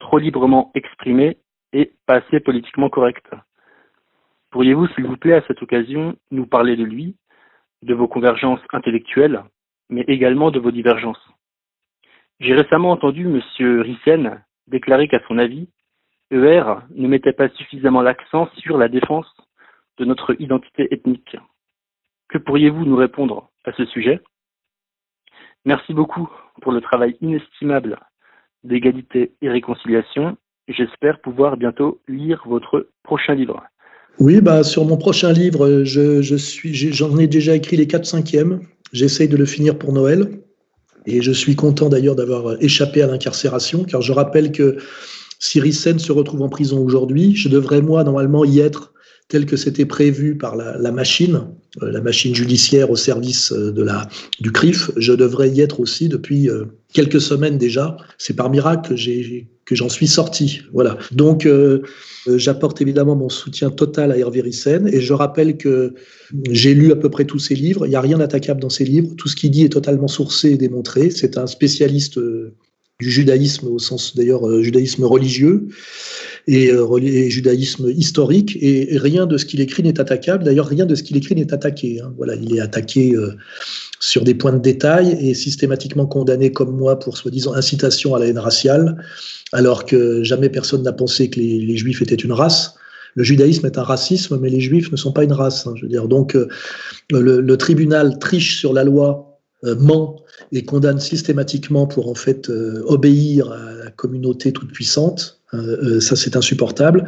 trop 0.00 0.18
librement 0.18 0.72
exprimé 0.74 1.38
et 1.72 1.92
pas 2.06 2.16
assez 2.16 2.40
politiquement 2.40 2.88
correct. 2.88 3.24
Pourriez-vous, 4.50 4.88
s'il 4.88 5.06
vous 5.06 5.16
plaît, 5.16 5.34
à 5.34 5.44
cette 5.46 5.62
occasion, 5.62 6.16
nous 6.32 6.46
parler 6.46 6.76
de 6.76 6.82
lui, 6.82 7.16
de 7.82 7.94
vos 7.94 8.08
convergences 8.08 8.60
intellectuelles, 8.72 9.44
mais 9.88 10.04
également 10.08 10.50
de 10.50 10.58
vos 10.58 10.72
divergences? 10.72 11.24
J'ai 12.40 12.54
récemment 12.54 12.90
entendu 12.90 13.26
M. 13.26 13.40
Rissen 13.82 14.42
déclarer 14.66 15.08
qu'à 15.08 15.20
son 15.28 15.38
avis, 15.38 15.68
ER 16.30 16.64
ne 16.90 17.08
mettait 17.08 17.32
pas 17.32 17.48
suffisamment 17.50 18.02
l'accent 18.02 18.48
sur 18.56 18.78
la 18.78 18.88
défense 18.88 19.32
de 19.98 20.04
notre 20.04 20.40
identité 20.40 20.88
ethnique. 20.92 21.36
Que 22.28 22.38
pourriez-vous 22.38 22.84
nous 22.84 22.96
répondre 22.96 23.50
à 23.64 23.72
ce 23.72 23.84
sujet? 23.86 24.20
Merci 25.64 25.92
beaucoup 25.92 26.30
pour 26.62 26.72
le 26.72 26.80
travail 26.80 27.16
inestimable 27.20 27.98
d'égalité 28.64 29.32
et 29.42 29.48
réconciliation. 29.48 30.36
J'espère 30.68 31.20
pouvoir 31.20 31.56
bientôt 31.56 32.00
lire 32.08 32.42
votre 32.46 32.88
prochain 33.02 33.34
livre. 33.34 33.62
Oui, 34.18 34.40
bah, 34.40 34.62
sur 34.62 34.84
mon 34.84 34.96
prochain 34.96 35.32
livre, 35.32 35.84
je, 35.84 36.36
suis, 36.36 36.74
j'en 36.74 37.16
ai 37.18 37.26
déjà 37.26 37.54
écrit 37.54 37.76
les 37.76 37.86
4 37.86 38.04
cinquièmes. 38.04 38.60
J'essaye 38.92 39.28
de 39.28 39.36
le 39.36 39.46
finir 39.46 39.78
pour 39.78 39.92
Noël. 39.92 40.28
Et 41.06 41.22
je 41.22 41.32
suis 41.32 41.56
content 41.56 41.88
d'ailleurs 41.88 42.14
d'avoir 42.14 42.62
échappé 42.62 43.02
à 43.02 43.06
l'incarcération, 43.06 43.84
car 43.84 44.02
je 44.02 44.12
rappelle 44.12 44.52
que 44.52 44.76
si 45.38 45.58
Rissen 45.58 45.98
se 45.98 46.12
retrouve 46.12 46.42
en 46.42 46.50
prison 46.50 46.78
aujourd'hui, 46.84 47.34
je 47.34 47.48
devrais 47.48 47.80
moi 47.80 48.04
normalement 48.04 48.44
y 48.44 48.60
être 48.60 48.92
tel 49.28 49.46
que 49.46 49.56
c'était 49.56 49.86
prévu 49.86 50.36
par 50.36 50.56
la, 50.56 50.76
la 50.76 50.92
machine, 50.92 51.46
euh, 51.82 51.90
la 51.90 52.02
machine 52.02 52.34
judiciaire 52.34 52.90
au 52.90 52.96
service 52.96 53.52
euh, 53.52 53.72
de 53.72 53.82
la, 53.82 54.08
du 54.40 54.52
CRIF. 54.52 54.90
Je 54.96 55.12
devrais 55.14 55.48
y 55.48 55.62
être 55.62 55.80
aussi 55.80 56.08
depuis 56.08 56.50
euh, 56.50 56.66
quelques 56.92 57.20
semaines 57.20 57.58
déjà. 57.58 57.96
C'est 58.18 58.34
par 58.34 58.50
miracle 58.50 58.94
que 59.64 59.74
j'en 59.74 59.88
suis 59.88 60.08
sorti. 60.08 60.62
Voilà. 60.72 60.98
Donc, 61.12 61.46
euh, 61.46 61.82
j'apporte 62.26 62.80
évidemment 62.80 63.16
mon 63.16 63.28
soutien 63.28 63.70
total 63.70 64.12
à 64.12 64.18
Hervé 64.18 64.40
Rissen 64.40 64.88
et 64.88 65.00
je 65.00 65.12
rappelle 65.12 65.56
que 65.56 65.94
j'ai 66.50 66.74
lu 66.74 66.92
à 66.92 66.96
peu 66.96 67.08
près 67.08 67.24
tous 67.24 67.38
ses 67.38 67.54
livres. 67.54 67.86
Il 67.86 67.90
n'y 67.90 67.96
a 67.96 68.00
rien 68.00 68.18
d'attaquable 68.18 68.60
dans 68.60 68.70
ses 68.70 68.84
livres. 68.84 69.14
Tout 69.16 69.28
ce 69.28 69.36
qu'il 69.36 69.50
dit 69.50 69.64
est 69.64 69.70
totalement 69.70 70.08
sourcé 70.08 70.50
et 70.50 70.56
démontré. 70.56 71.10
C'est 71.10 71.38
un 71.38 71.46
spécialiste 71.46 72.18
du 73.00 73.10
judaïsme 73.10 73.66
au 73.66 73.78
sens 73.78 74.14
d'ailleurs 74.14 74.46
euh, 74.46 74.62
judaïsme 74.62 75.04
religieux 75.04 75.68
et, 76.46 76.70
euh, 76.70 77.28
judaïsme 77.28 77.90
historique 77.90 78.56
et, 78.60 78.98
rien 78.98 79.26
de 79.26 79.38
ce 79.38 79.46
qu'il 79.46 79.60
écrit 79.60 79.82
n'est 79.82 79.98
attaquable 79.98 80.44
d'ailleurs 80.44 80.66
rien 80.66 80.86
de 80.86 80.94
ce 80.94 81.02
qu'il 81.02 81.16
écrit 81.16 81.34
n'est 81.34 81.52
attaqué 81.52 82.00
hein. 82.00 82.12
voilà 82.16 82.34
il 82.36 82.54
est 82.54 82.60
attaqué 82.60 83.14
euh, 83.14 83.36
sur 84.00 84.24
des 84.24 84.34
points 84.34 84.52
de 84.52 84.58
détail 84.58 85.16
et 85.20 85.34
systématiquement 85.34 86.06
condamné 86.06 86.52
comme 86.52 86.76
moi 86.76 86.98
pour 86.98 87.16
soi-disant 87.16 87.54
incitation 87.54 88.14
à 88.14 88.18
la 88.18 88.26
haine 88.26 88.38
raciale 88.38 88.96
alors 89.52 89.84
que 89.84 90.22
jamais 90.22 90.48
personne 90.48 90.82
n'a 90.82 90.92
pensé 90.92 91.30
que 91.30 91.38
les, 91.38 91.76
juifs 91.76 92.02
étaient 92.02 92.14
une 92.14 92.32
race 92.32 92.74
le 93.16 93.24
judaïsme 93.24 93.66
est 93.66 93.76
un 93.76 93.82
racisme, 93.82 94.38
mais 94.40 94.50
les 94.50 94.60
juifs 94.60 94.92
ne 94.92 94.96
sont 94.96 95.10
pas 95.10 95.24
une 95.24 95.32
race. 95.32 95.66
Hein. 95.66 95.72
je 95.74 95.82
veux 95.82 95.88
dire, 95.88 96.06
donc 96.06 96.34
le, 96.34 97.40
le, 97.40 97.56
tribunal 97.56 98.20
triche 98.20 98.60
sur 98.60 98.72
la 98.72 98.84
loi, 98.84 99.30
ment 99.62 100.22
et 100.52 100.64
condamne 100.64 101.00
systématiquement 101.00 101.86
pour 101.86 102.08
en 102.08 102.14
fait 102.14 102.48
euh, 102.50 102.82
obéir 102.86 103.50
à 103.52 103.72
la 103.84 103.90
communauté 103.90 104.52
toute 104.52 104.72
puissante. 104.72 105.39
Euh, 105.54 106.00
ça, 106.00 106.16
c'est 106.16 106.36
insupportable. 106.36 107.04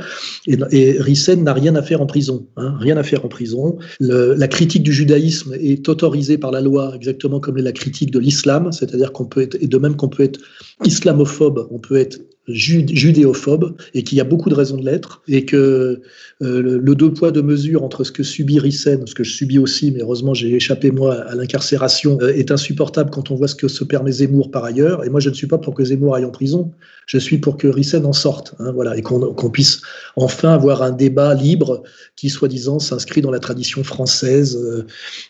Et, 0.46 1.00
Rissen 1.00 1.44
n'a 1.44 1.52
rien 1.52 1.74
à 1.76 1.82
faire 1.82 2.00
en 2.00 2.06
prison. 2.06 2.46
Hein, 2.56 2.74
rien 2.78 2.96
à 2.96 3.02
faire 3.02 3.24
en 3.24 3.28
prison. 3.28 3.78
La 4.00 4.48
critique 4.48 4.82
du 4.82 4.92
judaïsme 4.92 5.54
est 5.54 5.88
autorisée 5.88 6.38
par 6.38 6.50
la 6.50 6.60
loi, 6.60 6.92
exactement 6.94 7.40
comme 7.40 7.56
la 7.56 7.72
critique 7.72 8.10
de 8.10 8.18
l'islam, 8.18 8.72
c'est-à-dire 8.72 9.12
qu'on 9.12 9.26
peut 9.26 9.42
être, 9.42 9.56
et 9.60 9.66
de 9.66 9.78
même 9.78 9.96
qu'on 9.96 10.08
peut 10.08 10.22
être 10.22 10.40
islamophobe, 10.84 11.68
on 11.70 11.78
peut 11.78 11.96
être 11.96 12.18
judéophobe 12.48 13.76
et 13.94 14.02
qu'il 14.02 14.18
y 14.18 14.20
a 14.20 14.24
beaucoup 14.24 14.50
de 14.50 14.54
raisons 14.54 14.76
de 14.76 14.84
l'être 14.84 15.22
et 15.28 15.44
que 15.44 16.00
euh, 16.42 16.80
le, 16.80 16.94
deux 16.96 17.12
poids 17.12 17.30
deux 17.30 17.42
mesures 17.42 17.84
entre 17.84 18.02
ce 18.02 18.10
que 18.10 18.24
subit 18.24 18.58
Rissen, 18.58 19.06
ce 19.06 19.14
que 19.14 19.22
je 19.22 19.32
subis 19.32 19.58
aussi, 19.58 19.92
mais 19.92 20.00
heureusement 20.00 20.34
j'ai 20.34 20.52
échappé 20.54 20.90
moi 20.90 21.14
à 21.14 21.36
l'incarcération, 21.36 22.18
euh, 22.20 22.34
est 22.34 22.50
insupportable 22.50 23.10
quand 23.10 23.30
on 23.30 23.36
voit 23.36 23.46
ce 23.46 23.54
que 23.54 23.68
se 23.68 23.84
permet 23.84 24.10
Zemmour 24.10 24.50
par 24.50 24.64
ailleurs. 24.64 25.04
Et 25.04 25.08
moi 25.08 25.20
je 25.20 25.28
ne 25.28 25.34
suis 25.34 25.46
pas 25.46 25.58
pour 25.58 25.74
que 25.74 25.84
Zemmour 25.84 26.16
aille 26.16 26.24
en 26.24 26.30
prison, 26.30 26.72
je 27.06 27.18
suis 27.18 27.38
pour 27.38 27.56
que 27.56 27.68
Rissen 27.68 28.04
en 28.04 28.12
sorte, 28.12 28.54
hein, 28.58 28.72
voilà, 28.72 28.96
et 28.96 29.02
qu'on 29.02 29.50
puisse 29.50 29.80
enfin 30.16 30.52
avoir 30.52 30.82
un 30.82 30.90
débat 30.90 31.34
libre 31.34 31.84
qui 32.16 32.28
soi-disant 32.28 32.80
s'inscrit 32.80 33.20
dans 33.20 33.30
la 33.30 33.38
tradition 33.38 33.84
française, 33.84 34.56
euh, 34.56 34.84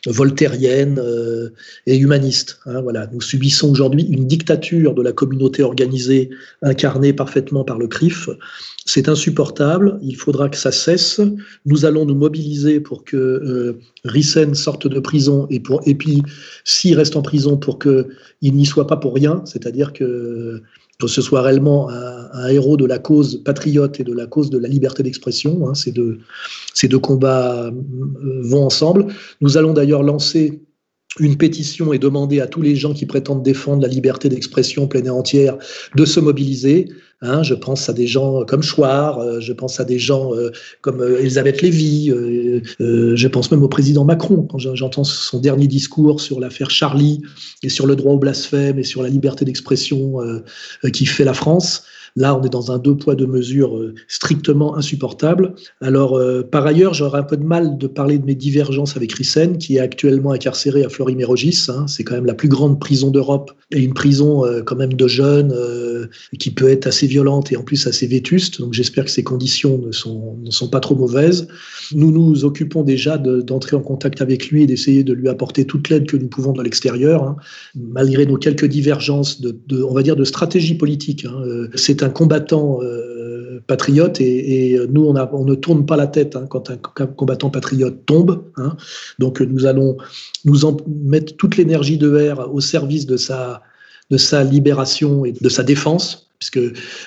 voltairienne 0.06 1.00
et 1.86 1.96
humaniste. 1.96 2.58
Hein, 2.66 2.80
voilà, 2.80 3.06
nous 3.12 3.20
subissons 3.20 3.70
aujourd'hui 3.70 4.04
une 4.04 4.26
dictature 4.26 4.94
de 4.94 5.02
la 5.02 5.12
communauté 5.12 5.62
organisée 5.62 6.30
incarnée 6.62 7.11
parfaitement 7.12 7.64
par 7.64 7.78
le 7.78 7.86
CRIF. 7.86 8.28
C'est 8.84 9.08
insupportable, 9.08 9.98
il 10.02 10.16
faudra 10.16 10.48
que 10.48 10.56
ça 10.56 10.72
cesse. 10.72 11.20
Nous 11.66 11.84
allons 11.84 12.04
nous 12.04 12.14
mobiliser 12.14 12.80
pour 12.80 13.04
que 13.04 13.16
euh, 13.16 13.80
Rissen 14.04 14.54
sorte 14.54 14.86
de 14.88 14.98
prison 14.98 15.46
et, 15.50 15.60
pour, 15.60 15.82
et 15.86 15.94
puis 15.94 16.22
s'il 16.64 16.96
reste 16.96 17.16
en 17.16 17.22
prison 17.22 17.56
pour 17.56 17.78
qu'il 17.78 18.06
n'y 18.42 18.66
soit 18.66 18.86
pas 18.86 18.96
pour 18.96 19.14
rien, 19.14 19.42
c'est-à-dire 19.44 19.92
que, 19.92 20.62
que, 20.98 21.06
ce 21.06 21.22
soit 21.22 21.42
réellement 21.42 21.90
un, 21.90 22.48
héros 22.48 22.76
de 22.76 22.86
la 22.86 22.98
cause 22.98 23.42
patriote 23.44 24.00
et 24.00 24.04
de 24.04 24.12
la 24.12 24.26
cause 24.26 24.50
de 24.50 24.58
la 24.58 24.68
liberté 24.68 25.02
d'expression. 25.02 25.68
Hein, 25.68 25.74
ces, 25.74 25.92
deux, 25.92 26.18
ces 26.74 26.88
deux 26.88 26.98
combats 26.98 27.66
euh, 27.66 27.70
vont 28.42 28.64
ensemble. 28.64 29.06
Nous 29.40 29.56
allons 29.56 29.72
d'ailleurs 29.72 30.02
lancer 30.02 30.60
une 31.20 31.36
pétition 31.36 31.92
et 31.92 31.98
demander 31.98 32.40
à 32.40 32.46
tous 32.46 32.62
les 32.62 32.76
gens 32.76 32.94
qui 32.94 33.06
prétendent 33.06 33.42
défendre 33.42 33.82
la 33.82 33.88
liberté 33.88 34.28
d'expression 34.28 34.86
pleine 34.86 35.06
et 35.06 35.10
entière 35.10 35.58
de 35.94 36.04
se 36.04 36.20
mobiliser. 36.20 36.88
Hein, 37.24 37.44
je 37.44 37.54
pense 37.54 37.88
à 37.88 37.92
des 37.92 38.08
gens 38.08 38.44
comme 38.44 38.62
Chouard, 38.62 39.20
euh, 39.20 39.38
je 39.38 39.52
pense 39.52 39.78
à 39.78 39.84
des 39.84 39.98
gens 39.98 40.34
euh, 40.34 40.50
comme 40.80 41.00
euh, 41.00 41.20
Elisabeth 41.20 41.62
Lévy, 41.62 42.12
je 42.80 43.26
pense 43.28 43.50
même 43.52 43.62
au 43.62 43.68
président 43.68 44.04
Macron 44.04 44.42
quand 44.42 44.58
j'entends 44.58 45.04
son 45.04 45.38
dernier 45.38 45.68
discours 45.68 46.20
sur 46.20 46.40
l'affaire 46.40 46.70
Charlie 46.70 47.22
et 47.62 47.68
sur 47.68 47.86
le 47.86 47.94
droit 47.94 48.14
au 48.14 48.18
blasphème 48.18 48.78
et 48.78 48.82
sur 48.82 49.04
la 49.04 49.08
liberté 49.08 49.44
d'expression 49.44 50.16
qui 50.92 51.06
fait 51.06 51.24
la 51.24 51.34
France. 51.34 51.84
Là, 52.14 52.36
on 52.36 52.42
est 52.42 52.50
dans 52.50 52.70
un 52.70 52.78
deux 52.78 52.94
poids 52.94 53.14
deux 53.14 53.26
mesures 53.26 53.76
euh, 53.76 53.94
strictement 54.06 54.76
insupportable. 54.76 55.54
Alors, 55.80 56.16
euh, 56.16 56.42
par 56.42 56.66
ailleurs, 56.66 56.92
j'aurais 56.92 57.20
un 57.20 57.24
peu 57.24 57.38
de 57.38 57.44
mal 57.44 57.78
de 57.78 57.86
parler 57.86 58.18
de 58.18 58.26
mes 58.26 58.34
divergences 58.34 58.96
avec 58.96 59.12
Rissen, 59.12 59.56
qui 59.56 59.76
est 59.76 59.80
actuellement 59.80 60.32
incarcéré 60.32 60.84
à 60.84 60.90
Florimérogis. 60.90 61.66
Hein. 61.68 61.86
C'est 61.88 62.04
quand 62.04 62.14
même 62.14 62.26
la 62.26 62.34
plus 62.34 62.48
grande 62.48 62.78
prison 62.78 63.10
d'Europe 63.10 63.52
et 63.70 63.80
une 63.80 63.94
prison 63.94 64.44
euh, 64.44 64.62
quand 64.62 64.76
même 64.76 64.92
de 64.92 65.08
jeunes 65.08 65.54
qui 66.38 66.50
peut 66.50 66.68
être 66.68 66.86
assez 66.86 67.06
violente 67.06 67.52
et 67.52 67.56
en 67.56 67.62
plus 67.62 67.86
assez 67.86 68.06
vétuste. 68.06 68.60
Donc, 68.60 68.74
j'espère 68.74 69.04
que 69.04 69.10
ces 69.10 69.22
conditions 69.22 69.78
ne 69.78 69.92
sont, 69.92 70.68
pas 70.70 70.80
trop 70.80 70.94
mauvaises. 70.94 71.48
Nous 71.94 72.12
nous 72.12 72.44
occupons 72.44 72.82
déjà 72.82 73.18
d'entrer 73.18 73.76
en 73.76 73.80
contact 73.80 74.20
avec 74.20 74.48
lui 74.48 74.62
et 74.62 74.66
d'essayer 74.66 75.04
de 75.04 75.12
lui 75.12 75.28
apporter 75.28 75.64
toute 75.64 75.88
l'aide 75.88 76.06
que 76.06 76.16
nous 76.16 76.28
pouvons 76.28 76.52
de 76.52 76.62
l'extérieur, 76.62 77.22
hein. 77.24 77.36
malgré 77.74 78.26
nos 78.26 78.36
quelques 78.36 78.66
divergences 78.66 79.40
de, 79.40 79.56
de, 79.68 79.82
on 79.82 79.94
va 79.94 80.02
dire, 80.02 80.16
de 80.16 80.24
stratégie 80.24 80.74
politique. 80.74 81.24
Hein. 81.24 81.68
C'est 81.74 82.01
un 82.02 82.10
combattant 82.10 82.80
euh, 82.82 83.62
patriote 83.66 84.20
et, 84.20 84.78
nous, 84.90 85.04
on, 85.04 85.44
ne 85.44 85.54
tourne 85.54 85.86
pas 85.86 85.96
la 85.96 86.06
tête 86.06 86.36
hein, 86.36 86.46
quand 86.48 86.70
un 86.70 87.06
combattant 87.06 87.50
patriote 87.50 88.04
tombe. 88.06 88.44
Hein. 88.56 88.76
Donc, 89.18 89.40
nous 89.40 89.66
allons 89.66 89.96
nous 90.44 90.64
en 90.64 90.76
mettre 90.86 91.36
toute 91.36 91.56
l'énergie 91.56 91.98
de 91.98 92.32
R 92.32 92.52
au 92.52 92.60
service 92.60 93.06
de 93.06 93.16
sa, 93.16 93.62
libération 94.44 95.24
et 95.24 95.32
de 95.32 95.48
sa 95.48 95.62
défense, 95.62 96.30
puisque 96.38 96.60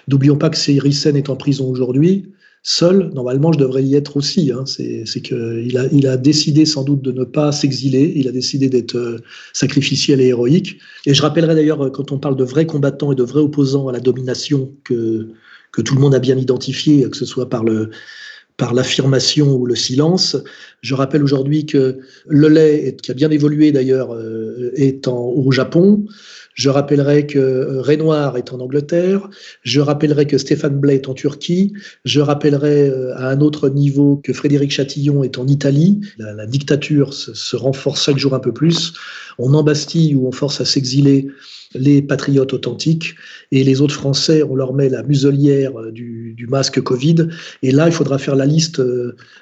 n'oublions 0.08 0.38
pas 0.38 0.50
que 0.50 0.82
Rissen 0.82 1.16
est 1.16 1.30
en 1.30 1.36
prison 1.36 1.70
aujourd'hui. 1.70 2.32
Seul, 2.68 3.12
normalement, 3.14 3.54
je 3.54 3.60
devrais 3.60 3.84
y 3.84 3.96
être 3.96 4.18
aussi. 4.18 4.52
Hein. 4.52 4.64
C'est 4.66 5.22
qu'il 5.22 5.78
a, 5.78 5.86
il 5.92 6.08
a 6.08 6.18
décidé 6.18 6.66
sans 6.66 6.84
doute 6.84 7.04
de 7.04 7.12
ne 7.12 7.24
pas 7.24 7.52
s'exiler. 7.52 8.12
Il 8.16 8.28
a 8.28 8.32
décidé 8.32 8.70
d'être 8.70 8.96
euh, 8.96 9.20
sacrificiel 9.54 10.20
et 10.20 10.30
héroïque. 10.30 10.80
Et 11.06 11.14
je 11.14 11.22
rappellerai 11.22 11.54
d'ailleurs, 11.54 11.92
quand 11.92 12.12
on 12.12 12.18
parle 12.18 12.36
de 12.36 12.44
vrais 12.44 12.66
combattants 12.66 13.12
et 13.12 13.16
de 13.16 13.22
vrais 13.22 13.42
opposants 13.42 13.88
à 13.88 13.92
la 13.92 14.00
domination 14.00 14.74
que, 14.84 15.28
que 15.72 15.82
tout 15.84 15.94
le 15.94 16.02
monde 16.02 16.16
a 16.16 16.20
bien 16.20 16.38
identifié, 16.40 17.08
que 17.08 17.16
ce 17.16 17.26
soit 17.26 17.50
par 17.50 17.64
le, 17.64 17.92
par 18.58 18.74
l'affirmation 18.74 19.56
ou 19.56 19.68
le 19.68 19.76
silence. 19.76 20.36
Je 20.82 20.96
rappelle 20.96 21.24
aujourd'hui 21.24 21.68
que 21.68 22.00
le 22.26 22.48
lait, 22.48 22.98
qui 23.00 23.12
a 23.12 23.14
bien 23.14 23.30
évolué 23.30 23.72
d'ailleurs, 23.72 24.12
euh, 24.12 24.72
est 24.76 25.08
en, 25.08 25.20
au 25.20 25.52
Japon. 25.52 26.06
Je 26.56 26.70
rappellerai 26.70 27.28
que 27.28 27.38
euh, 27.38 27.82
Renoir 27.82 28.38
est 28.38 28.52
en 28.54 28.60
Angleterre. 28.60 29.30
Je 29.64 29.82
rappellerai 29.82 30.26
que 30.26 30.38
Stéphane 30.38 30.80
Blais 30.80 30.96
est 30.96 31.10
en 31.10 31.14
Turquie. 31.14 31.74
Je 32.06 32.22
rappellerai 32.22 32.90
euh, 32.90 33.16
à 33.16 33.30
un 33.30 33.42
autre 33.42 33.70
niveau 33.70 34.20
que 34.24 34.34
Frédéric 34.34 34.72
Chatillon 34.72 35.24
est 35.24 35.38
en 35.38 35.48
Italie. 35.48 36.00
La, 36.18 36.46
dictature 36.48 37.14
se, 37.14 37.56
renforce 37.56 38.06
chaque 38.06 38.18
jour 38.18 38.34
un 38.34 38.40
peu 38.40 38.54
plus. 38.54 38.94
On 39.38 39.54
embastille 39.54 40.16
ou 40.16 40.28
on 40.28 40.32
force 40.32 40.62
à 40.62 40.66
s'exiler 40.66 41.28
les 41.74 42.02
patriotes 42.02 42.54
authentiques 42.54 43.16
et 43.52 43.64
les 43.64 43.82
autres 43.82 43.94
Français, 43.94 44.44
on 44.44 44.56
leur 44.56 44.74
met 44.74 44.90
la 44.90 45.04
muselière 45.04 45.80
euh, 45.80 45.92
du, 45.92 46.48
masque 46.48 46.80
Covid. 46.82 47.28
Et 47.64 47.72
là, 47.72 47.88
il 47.88 47.92
faudra 47.92 48.20
faire 48.20 48.36
la 48.36 48.46
liste 48.46 48.80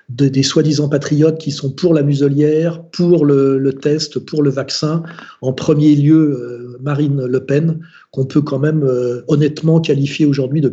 des 0.10 0.44
soi-disant 0.44 0.88
patriotes 0.88 1.38
qui 1.38 1.52
sont 1.52 1.70
pour 1.70 1.94
la 1.94 2.02
muselière, 2.02 2.82
pour 2.82 3.26
le, 3.26 3.74
test, 3.74 4.20
pour 4.20 4.42
le 4.42 4.50
vaccin. 4.50 5.04
En 5.42 5.52
premier 5.52 5.96
lieu, 5.96 6.78
Marine 6.82 7.26
Le 7.26 7.40
Pen, 7.40 7.80
qu'on 8.12 8.26
peut 8.26 8.42
quand 8.42 8.60
même 8.60 8.84
euh, 8.84 9.22
honnêtement 9.28 9.82
qualifier 9.82 10.26
aujourd'hui 10.26 10.62
de 10.62 10.72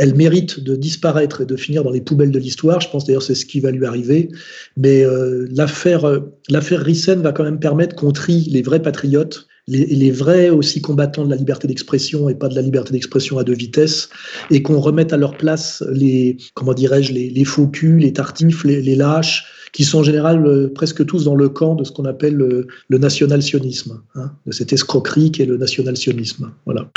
elle 0.00 0.14
mérite 0.14 0.60
de 0.60 0.76
disparaître 0.76 1.40
et 1.40 1.44
de 1.44 1.56
finir 1.56 1.82
dans 1.82 1.90
les 1.90 2.00
poubelles 2.00 2.30
de 2.30 2.38
l'histoire. 2.38 2.80
Je 2.80 2.88
pense 2.88 3.04
d'ailleurs 3.04 3.22
c'est 3.22 3.34
ce 3.34 3.44
qui 3.44 3.58
va 3.58 3.72
lui 3.72 3.84
arriver. 3.84 4.28
Mais 4.76 5.04
euh, 5.04 5.48
l'affaire 5.50 6.04
euh, 6.06 6.20
l'affaire 6.48 6.80
Rissen 6.80 7.20
va 7.20 7.32
quand 7.32 7.42
même 7.42 7.58
permettre 7.58 7.96
qu'on 7.96 8.12
trie 8.12 8.46
les 8.50 8.62
vrais 8.62 8.80
patriotes, 8.80 9.48
les, 9.68 9.86
les, 9.86 10.10
vrais 10.10 10.50
aussi 10.50 10.80
combattants 10.80 11.24
de 11.24 11.30
la 11.30 11.36
liberté 11.36 11.68
d'expression 11.68 12.28
et 12.28 12.34
pas 12.34 12.48
de 12.48 12.54
la 12.54 12.62
liberté 12.62 12.92
d'expression 12.92 13.38
à 13.38 13.44
deux 13.44 13.54
vitesses, 13.54 14.10
et 14.50 14.62
qu'on 14.62 14.80
remette 14.80 15.12
à 15.12 15.16
leur 15.16 15.36
place 15.36 15.84
les 15.92 16.36
comment 16.54 16.74
dirais-je 16.74 17.12
les, 17.12 17.44
faux 17.44 17.68
culs, 17.68 17.98
les 17.98 18.12
tartifs, 18.12 18.64
les, 18.64 18.96
lâches, 18.96 19.70
qui 19.72 19.84
sont 19.84 20.00
en 20.00 20.02
général 20.02 20.46
euh, 20.46 20.72
presque 20.74 21.04
tous 21.06 21.24
dans 21.24 21.34
le 21.34 21.48
camp 21.48 21.74
de 21.74 21.84
ce 21.84 21.92
qu'on 21.92 22.06
appelle 22.06 22.34
le, 22.34 22.66
national-sionisme, 22.90 24.02
hein, 24.14 24.32
de 24.46 24.52
cette 24.52 24.72
escroquerie 24.72 25.30
qui 25.30 25.42
est 25.42 25.46
le 25.46 25.56
national-sionisme. 25.56 26.52
Voilà. 26.64 26.88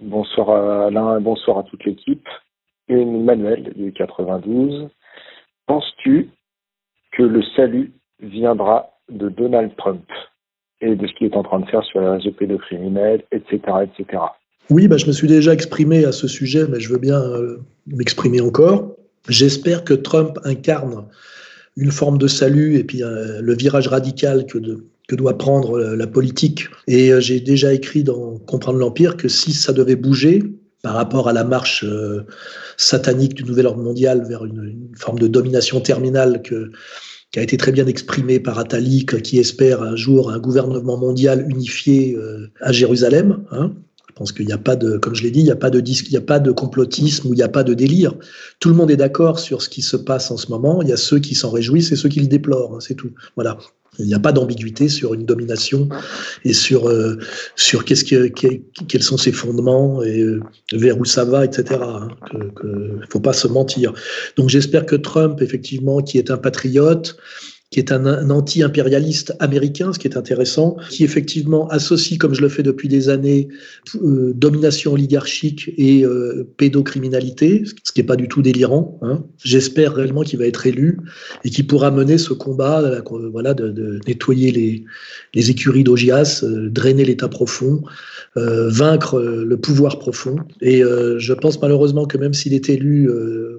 Bonsoir 0.00 0.50
à 0.50 0.86
Alain, 0.86 1.20
bonsoir 1.20 1.58
à 1.58 1.62
toute 1.64 1.84
l'équipe. 1.84 2.26
Une 2.88 3.24
Manuel 3.24 3.72
du 3.74 3.92
92. 3.92 4.88
Penses-tu 5.66 6.30
que 7.12 7.22
le 7.22 7.42
salut 7.56 7.92
viendra 8.20 8.90
de 9.08 9.28
Donald 9.28 9.74
Trump? 9.76 10.04
De 10.84 11.06
ce 11.06 11.12
qu'il 11.14 11.26
est 11.26 11.36
en 11.36 11.42
train 11.42 11.60
de 11.60 11.66
faire 11.66 11.82
sur 11.84 12.00
les 12.00 12.08
réseaux 12.08 12.32
pédocriminels, 12.32 13.22
etc., 13.32 13.60
etc. 13.82 14.22
Oui, 14.70 14.88
bah, 14.88 14.96
je 14.96 15.06
me 15.06 15.12
suis 15.12 15.28
déjà 15.28 15.52
exprimé 15.52 16.04
à 16.04 16.12
ce 16.12 16.26
sujet, 16.26 16.66
mais 16.68 16.80
je 16.80 16.90
veux 16.90 16.98
bien 16.98 17.20
euh, 17.20 17.58
m'exprimer 17.86 18.40
encore. 18.40 18.96
J'espère 19.28 19.84
que 19.84 19.94
Trump 19.94 20.38
incarne 20.44 21.06
une 21.76 21.90
forme 21.90 22.18
de 22.18 22.28
salut 22.28 22.76
et 22.76 22.84
puis 22.84 23.02
euh, 23.02 23.40
le 23.42 23.54
virage 23.54 23.88
radical 23.88 24.46
que, 24.46 24.58
doit 25.14 25.36
prendre 25.36 25.78
euh, 25.78 25.96
la 25.96 26.06
politique. 26.06 26.68
Et 26.86 27.10
j'ai 27.20 27.40
déjà 27.40 27.74
écrit 27.74 28.04
dans 28.04 28.38
Comprendre 28.38 28.78
l'Empire 28.78 29.16
que 29.16 29.28
si 29.28 29.52
ça 29.52 29.72
devait 29.72 29.96
bouger 29.96 30.42
par 30.82 30.94
rapport 30.94 31.28
à 31.28 31.32
la 31.32 31.44
marche 31.44 31.84
satanique 32.76 33.32
du 33.32 33.44
nouvel 33.44 33.66
ordre 33.66 33.82
mondial 33.82 34.26
vers 34.28 34.44
une, 34.44 34.90
forme 34.96 35.18
de 35.18 35.26
domination 35.26 35.80
terminale 35.80 36.42
que, 36.42 36.70
qui 37.34 37.40
a 37.40 37.42
été 37.42 37.56
très 37.56 37.72
bien 37.72 37.88
exprimée 37.88 38.38
par 38.38 38.60
Attali, 38.60 39.06
qui 39.06 39.40
espère 39.40 39.82
un 39.82 39.96
jour 39.96 40.30
un 40.30 40.38
gouvernement 40.38 40.96
mondial 40.96 41.44
unifié 41.50 42.16
à 42.60 42.70
Jérusalem. 42.70 43.44
Hein, 43.50 43.72
je 44.08 44.14
pense 44.14 44.30
qu'il 44.30 44.46
n'y 44.46 44.52
a 44.52 44.58
pas 44.58 44.76
de, 44.76 44.98
comme 44.98 45.16
je 45.16 45.24
l'ai 45.24 45.32
dit, 45.32 45.40
il 45.40 45.46
n'y 45.46 45.50
a 45.50 45.56
pas 45.56 45.70
de 45.70 45.80
il 45.80 46.10
n'y 46.10 46.16
a 46.16 46.20
pas 46.20 46.38
de 46.38 46.52
complotisme 46.52 47.26
ou 47.26 47.34
il 47.34 47.38
n'y 47.38 47.42
a 47.42 47.48
pas 47.48 47.64
de 47.64 47.74
délire. 47.74 48.14
Tout 48.60 48.68
le 48.68 48.76
monde 48.76 48.92
est 48.92 48.96
d'accord 48.96 49.40
sur 49.40 49.62
ce 49.62 49.68
qui 49.68 49.82
se 49.82 49.96
passe 49.96 50.30
en 50.30 50.36
ce 50.36 50.52
moment. 50.52 50.80
Il 50.80 50.88
y 50.88 50.92
a 50.92 50.96
ceux 50.96 51.18
qui 51.18 51.34
s'en 51.34 51.50
réjouissent 51.50 51.90
et 51.90 51.96
ceux 51.96 52.08
qui 52.08 52.20
le 52.20 52.28
déplorent. 52.28 52.76
Hein, 52.76 52.80
c'est 52.80 52.94
tout. 52.94 53.10
Voilà. 53.34 53.58
Il 53.98 54.06
n'y 54.06 54.14
a 54.14 54.18
pas 54.18 54.32
d'ambiguïté 54.32 54.88
sur 54.88 55.14
une 55.14 55.24
domination 55.24 55.88
et 56.44 56.52
sur 56.52 56.88
euh, 56.88 57.18
sur 57.56 57.84
qu'est-ce 57.84 58.04
que, 58.04 58.28
quels 58.88 59.02
sont 59.02 59.16
ses 59.16 59.32
fondements 59.32 60.02
et 60.02 60.20
euh, 60.20 60.40
vers 60.72 60.98
où 60.98 61.04
ça 61.04 61.24
va, 61.24 61.44
etc. 61.44 61.80
Hein, 61.82 62.08
que, 62.56 62.98
faut 63.08 63.20
pas 63.20 63.32
se 63.32 63.48
mentir. 63.48 63.92
Donc 64.36 64.48
j'espère 64.48 64.86
que 64.86 64.96
Trump, 64.96 65.40
effectivement, 65.42 66.00
qui 66.00 66.18
est 66.18 66.30
un 66.30 66.38
patriote, 66.38 67.16
qui 67.74 67.80
est 67.80 67.90
un, 67.90 68.30
anti-impérialiste 68.30 69.34
américain, 69.40 69.92
ce 69.92 69.98
qui 69.98 70.06
est 70.06 70.16
intéressant, 70.16 70.76
qui 70.90 71.02
effectivement 71.02 71.66
associe, 71.70 72.20
comme 72.20 72.32
je 72.32 72.40
le 72.40 72.48
fais 72.48 72.62
depuis 72.62 72.86
des 72.86 73.08
années, 73.08 73.48
euh, 74.00 74.32
domination 74.32 74.92
oligarchique 74.92 75.72
et 75.76 76.04
euh, 76.04 76.48
pédocriminalité, 76.56 77.64
ce 77.82 77.90
qui 77.92 78.00
n'est 78.00 78.06
pas 78.06 78.14
du 78.14 78.28
tout 78.28 78.42
délirant. 78.42 78.96
Hein. 79.02 79.24
J'espère 79.42 79.94
réellement 79.94 80.22
qu'il 80.22 80.38
va 80.38 80.46
être 80.46 80.68
élu 80.68 81.00
et 81.42 81.50
qu'il 81.50 81.66
pourra 81.66 81.90
mener 81.90 82.16
ce 82.16 82.32
combat, 82.32 83.02
voilà, 83.32 83.54
de, 83.54 83.98
nettoyer 84.06 84.84
les, 85.34 85.50
écuries 85.50 85.82
d'Ogias, 85.82 86.44
euh, 86.44 86.70
drainer 86.70 87.04
l'État 87.04 87.26
profond, 87.26 87.82
euh, 88.36 88.68
vaincre 88.68 89.20
le 89.20 89.56
pouvoir 89.56 89.98
profond. 89.98 90.36
Et 90.60 90.80
je 90.80 91.32
pense 91.32 91.60
malheureusement 91.60 92.06
que 92.06 92.18
même 92.18 92.34
s'il 92.34 92.54
est 92.54 92.68
élu, 92.68 93.10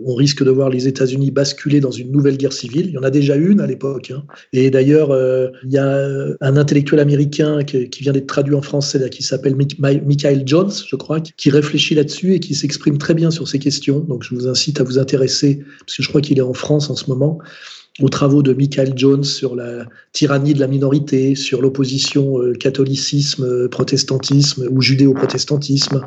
on 0.05 0.15
risque 0.15 0.43
de 0.43 0.51
voir 0.51 0.69
les 0.69 0.87
États-Unis 0.87 1.31
basculer 1.31 1.81
dans 1.81 1.91
une 1.91 2.11
nouvelle 2.11 2.37
guerre 2.37 2.53
civile. 2.53 2.85
Il 2.87 2.93
y 2.93 2.97
en 2.97 3.03
a 3.03 3.09
déjà 3.09 3.35
une 3.35 3.59
à 3.59 3.67
l'époque. 3.67 4.04
Hein. 4.11 4.23
Et 4.53 4.69
d'ailleurs, 4.69 5.11
euh, 5.11 5.49
il 5.63 5.71
y 5.71 5.77
a 5.77 6.07
un 6.41 6.57
intellectuel 6.57 6.99
américain 6.99 7.63
qui, 7.63 7.87
vient 8.01 8.13
d'être 8.13 8.27
traduit 8.27 8.55
en 8.55 8.61
français, 8.61 9.09
qui 9.09 9.23
s'appelle 9.23 9.55
Michael 9.55 10.43
Jones, 10.45 10.71
je 10.87 10.95
crois, 10.95 11.19
qui 11.21 11.49
réfléchit 11.49 11.95
là-dessus 11.95 12.33
et 12.33 12.39
qui 12.39 12.55
s'exprime 12.55 12.97
très 12.97 13.13
bien 13.13 13.31
sur 13.31 13.47
ces 13.47 13.59
questions. 13.59 13.99
Donc 13.99 14.23
je 14.23 14.33
vous 14.35 14.47
incite 14.47 14.79
à 14.79 14.83
vous 14.83 14.99
intéresser, 14.99 15.63
parce 15.79 15.97
que 15.97 16.03
je 16.03 16.09
crois 16.09 16.21
qu'il 16.21 16.37
est 16.37 16.41
en 16.41 16.53
France 16.53 16.89
en 16.89 16.95
ce 16.95 17.09
moment 17.09 17.39
aux 18.01 18.09
travaux 18.09 18.43
de 18.43 18.51
Michael 18.51 18.91
Jones 18.97 19.23
sur 19.23 19.55
la 19.55 19.85
tyrannie 20.11 20.53
de 20.53 20.59
la 20.59 20.67
minorité, 20.67 21.33
sur 21.33 21.61
l'opposition 21.61 22.41
euh, 22.41 22.53
catholicisme-protestantisme 22.53 24.67
ou 24.69 24.81
judéo-protestantisme, 24.81 26.01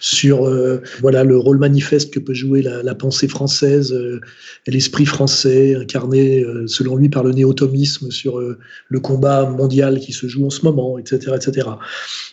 sur 0.00 0.48
euh, 0.48 0.80
voilà 1.02 1.22
le 1.22 1.36
rôle 1.36 1.58
manifeste 1.58 2.14
que 2.14 2.18
peut 2.18 2.32
jouer 2.32 2.62
la, 2.62 2.94
pensée 2.94 3.28
française, 3.28 3.92
euh, 3.92 4.22
l'esprit 4.66 5.04
français 5.04 5.74
incarné 5.74 6.46
selon 6.66 6.96
lui 6.96 7.10
par 7.10 7.22
le 7.22 7.32
néotomisme 7.32 8.10
sur 8.10 8.38
le 8.38 9.00
combat 9.00 9.44
mondial 9.44 10.00
qui 10.00 10.12
se 10.12 10.26
joue 10.26 10.46
en 10.46 10.50
ce 10.50 10.62
moment, 10.62 10.98
etc., 10.98 11.32
etc. 11.36 11.68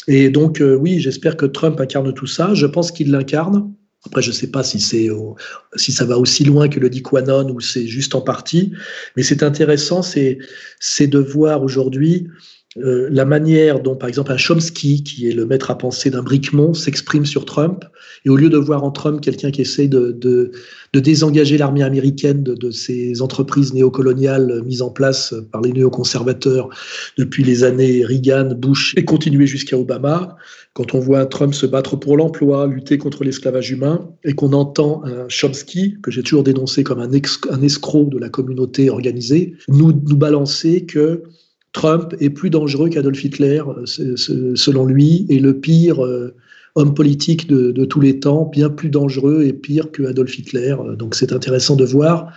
Et 0.07 0.29
donc 0.29 0.63
oui, 0.63 0.99
j'espère 0.99 1.35
que 1.35 1.45
Trump 1.45 1.81
incarne 1.81 2.13
tout 2.13 2.27
ça. 2.27 2.53
Je 2.53 2.65
pense 2.65 2.91
qu'il 2.91 3.11
l'incarne. 3.11 3.73
Après, 4.05 4.21
je 4.21 4.29
ne 4.29 4.33
sais 4.33 4.47
pas 4.47 4.63
si, 4.63 4.79
c'est 4.79 5.09
si 5.75 5.91
ça 5.91 6.05
va 6.05 6.17
aussi 6.17 6.43
loin 6.43 6.69
que 6.69 6.79
le 6.79 6.89
dit 6.89 7.03
Quanon 7.03 7.49
ou 7.49 7.59
c'est 7.59 7.85
juste 7.85 8.15
en 8.15 8.21
partie, 8.21 8.73
mais 9.15 9.23
c'est 9.23 9.43
intéressant, 9.43 10.01
c'est, 10.01 10.39
c'est 10.79 11.07
de 11.07 11.19
voir 11.19 11.63
aujourd'hui 11.63 12.27
euh, 12.77 13.09
la 13.11 13.25
manière 13.25 13.81
dont, 13.81 13.97
par 13.97 14.07
exemple, 14.07 14.31
un 14.31 14.37
Chomsky, 14.37 15.03
qui 15.03 15.27
est 15.27 15.33
le 15.33 15.45
maître 15.45 15.71
à 15.71 15.77
penser 15.77 16.09
d'un 16.09 16.23
Bricmont, 16.23 16.73
s'exprime 16.73 17.25
sur 17.25 17.43
Trump, 17.43 17.83
et 18.23 18.29
au 18.29 18.37
lieu 18.37 18.49
de 18.49 18.57
voir 18.57 18.85
en 18.85 18.91
Trump 18.91 19.19
quelqu'un 19.19 19.51
qui 19.51 19.61
essaie 19.61 19.89
de, 19.89 20.11
de, 20.11 20.51
désengager 20.93 21.57
l'armée 21.57 21.83
américaine 21.83 22.43
de, 22.43 22.71
ces 22.71 23.21
entreprises 23.21 23.73
néocoloniales 23.73 24.61
mises 24.65 24.81
en 24.81 24.89
place 24.89 25.35
par 25.51 25.61
les 25.61 25.73
néoconservateurs 25.73 26.69
depuis 27.17 27.43
les 27.43 27.65
années 27.65 28.05
Reagan, 28.05 28.55
Bush 28.55 28.93
et 28.95 29.03
continuer 29.03 29.47
jusqu'à 29.47 29.77
Obama, 29.77 30.37
quand 30.73 30.95
on 30.95 30.99
voit 30.99 31.25
Trump 31.25 31.53
se 31.53 31.65
battre 31.65 31.97
pour 31.97 32.15
l'emploi, 32.15 32.67
lutter 32.67 32.97
contre 32.97 33.25
l'esclavage 33.25 33.71
humain, 33.71 34.07
et 34.23 34.31
qu'on 34.31 34.53
entend 34.53 35.03
un 35.03 35.27
Chomsky, 35.27 35.97
que 36.01 36.09
j'ai 36.09 36.23
toujours 36.23 36.43
dénoncé 36.43 36.85
comme 36.85 36.99
un, 36.99 37.11
escroc 37.11 38.05
de 38.05 38.17
la 38.17 38.29
communauté 38.29 38.89
organisée, 38.89 39.55
nous 39.67 39.91
balancer 39.91 40.85
que 40.85 41.23
Trump 41.73 42.15
est 42.19 42.29
plus 42.29 42.49
dangereux 42.49 42.89
qu'Adolf 42.89 43.23
Hitler, 43.23 43.63
selon 43.85 44.85
lui, 44.85 45.25
et 45.29 45.39
le 45.39 45.57
pire 45.57 46.03
euh, 46.05 46.33
homme 46.75 46.93
politique 46.93 47.47
de, 47.47 47.85
tous 47.85 48.01
les 48.01 48.19
temps, 48.19 48.49
bien 48.51 48.69
plus 48.69 48.89
dangereux 48.89 49.43
et 49.43 49.53
pire 49.53 49.91
que 49.91 50.03
Adolf 50.03 50.37
Hitler. 50.37 50.75
Donc 50.97 51.15
c'est 51.15 51.33
intéressant 51.33 51.75
de 51.75 51.85
voir, 51.85 52.33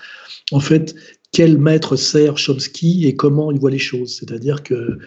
en 0.52 0.60
fait, 0.60 0.94
quel 1.32 1.58
maître 1.58 1.96
sert 1.96 2.38
Chomsky 2.38 3.06
et 3.06 3.16
comment 3.16 3.50
il 3.50 3.58
voit 3.58 3.70
les 3.70 3.78
choses. 3.78 4.16
C'est-à-dire 4.16 4.62
que 4.62 4.98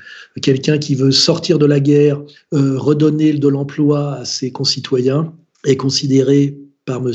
quelqu'un 0.42 0.78
qui 0.78 0.94
veut 0.94 1.12
sortir 1.12 1.58
de 1.58 1.66
la 1.66 1.80
guerre, 1.80 2.22
euh, 2.54 2.78
redonner 2.78 3.34
de 3.34 3.48
l'emploi 3.48 4.16
à 4.16 4.26
ses 4.26 4.52
concitoyens, 4.52 5.34
est 5.66 5.78
considéré 5.78 6.58
par 6.86 7.02
M. 7.06 7.14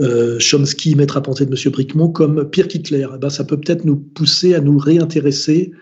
Euh, 0.00 0.38
Chomsky, 0.38 0.94
maître 0.94 1.16
à 1.16 1.22
penser 1.22 1.46
de 1.46 1.50
M. 1.50 1.72
Bricmont, 1.72 2.08
comme 2.10 2.48
pire 2.48 2.68
qu'Hitler. 2.68 3.06
Eh 3.12 3.18
ben, 3.18 3.30
ça 3.30 3.44
peut 3.44 3.56
peut-être 3.56 3.84
nous 3.84 3.96
pousser 3.96 4.54
à 4.54 4.60
nous 4.60 4.78
réintéresser 4.78 5.72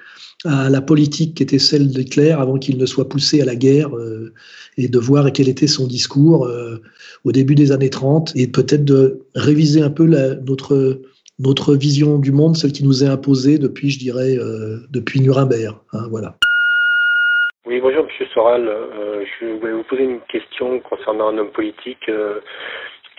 à 0.45 0.69
la 0.69 0.81
politique 0.81 1.35
qui 1.35 1.43
était 1.43 1.59
celle 1.59 1.89
d'Hitler 1.89 2.33
avant 2.33 2.59
qu'il 2.59 2.79
ne 2.79 2.87
soit 2.87 3.09
poussé 3.09 3.41
à 3.41 3.45
la 3.45 3.57
guerre 3.57 3.97
euh, 3.97 4.33
et 4.77 4.89
de 4.89 4.99
voir 4.99 5.33
quel 5.33 5.49
était 5.49 5.67
son 5.67 5.87
discours 5.87 6.49
au 7.25 7.33
début 7.33 7.55
des 7.55 7.73
années 7.73 7.91
30 7.91 8.33
et 8.37 8.47
peut-être 8.47 8.85
de 8.85 9.23
réviser 9.35 9.81
un 9.81 9.91
peu 9.91 10.05
notre 10.05 11.01
notre 11.39 11.75
vision 11.75 12.19
du 12.19 12.33
monde, 12.33 12.57
celle 12.57 12.73
qui 12.73 12.85
nous 12.85 13.05
est 13.05 13.09
imposée 13.09 13.59
depuis, 13.59 13.91
je 13.91 13.99
dirais, 13.99 14.37
euh, 14.39 14.79
depuis 14.91 15.21
Nuremberg. 15.21 15.75
Hein, 15.93 16.07
voilà. 16.11 16.35
Oui, 17.67 17.81
bonjour 17.81 18.05
Monsieur 18.05 18.27
Soral. 18.33 18.67
Euh, 18.69 19.25
je 19.41 19.47
voulais 19.59 19.73
vous 19.73 19.83
poser 19.85 20.05
une 20.05 20.21
question 20.23 20.81
concernant 20.81 21.29
un 21.29 21.39
homme 21.39 21.51
politique 21.51 22.09
euh, 22.09 22.41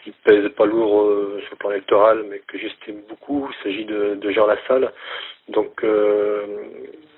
qui 0.04 0.12
pèse 0.24 0.50
pas 0.56 0.66
lourd 0.66 1.06
sur 1.42 1.52
le 1.52 1.58
plan 1.60 1.72
électoral, 1.72 2.26
mais 2.30 2.42
que 2.48 2.58
j'estime 2.58 3.02
beaucoup. 3.10 3.48
Il 3.50 3.64
s'agit 3.64 3.86
de, 3.86 4.32
Jean 4.32 4.48
Lassalle. 4.48 4.92
Donc, 5.50 5.84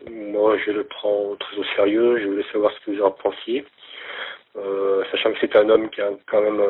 moi, 0.09 0.57
je 0.65 0.71
le 0.71 0.83
prends 0.83 1.35
très 1.39 1.57
au 1.57 1.63
sérieux. 1.75 2.19
Je 2.19 2.27
voulais 2.27 2.45
savoir 2.51 2.71
ce 2.73 2.85
que 2.85 2.91
vous 2.95 3.03
en 3.03 3.11
pensiez. 3.11 3.65
sachant 5.11 5.31
que 5.33 5.37
c'est 5.41 5.55
un 5.55 5.69
homme 5.69 5.89
qui 5.89 6.01
a 6.01 6.11
quand 6.27 6.41
même 6.41 6.61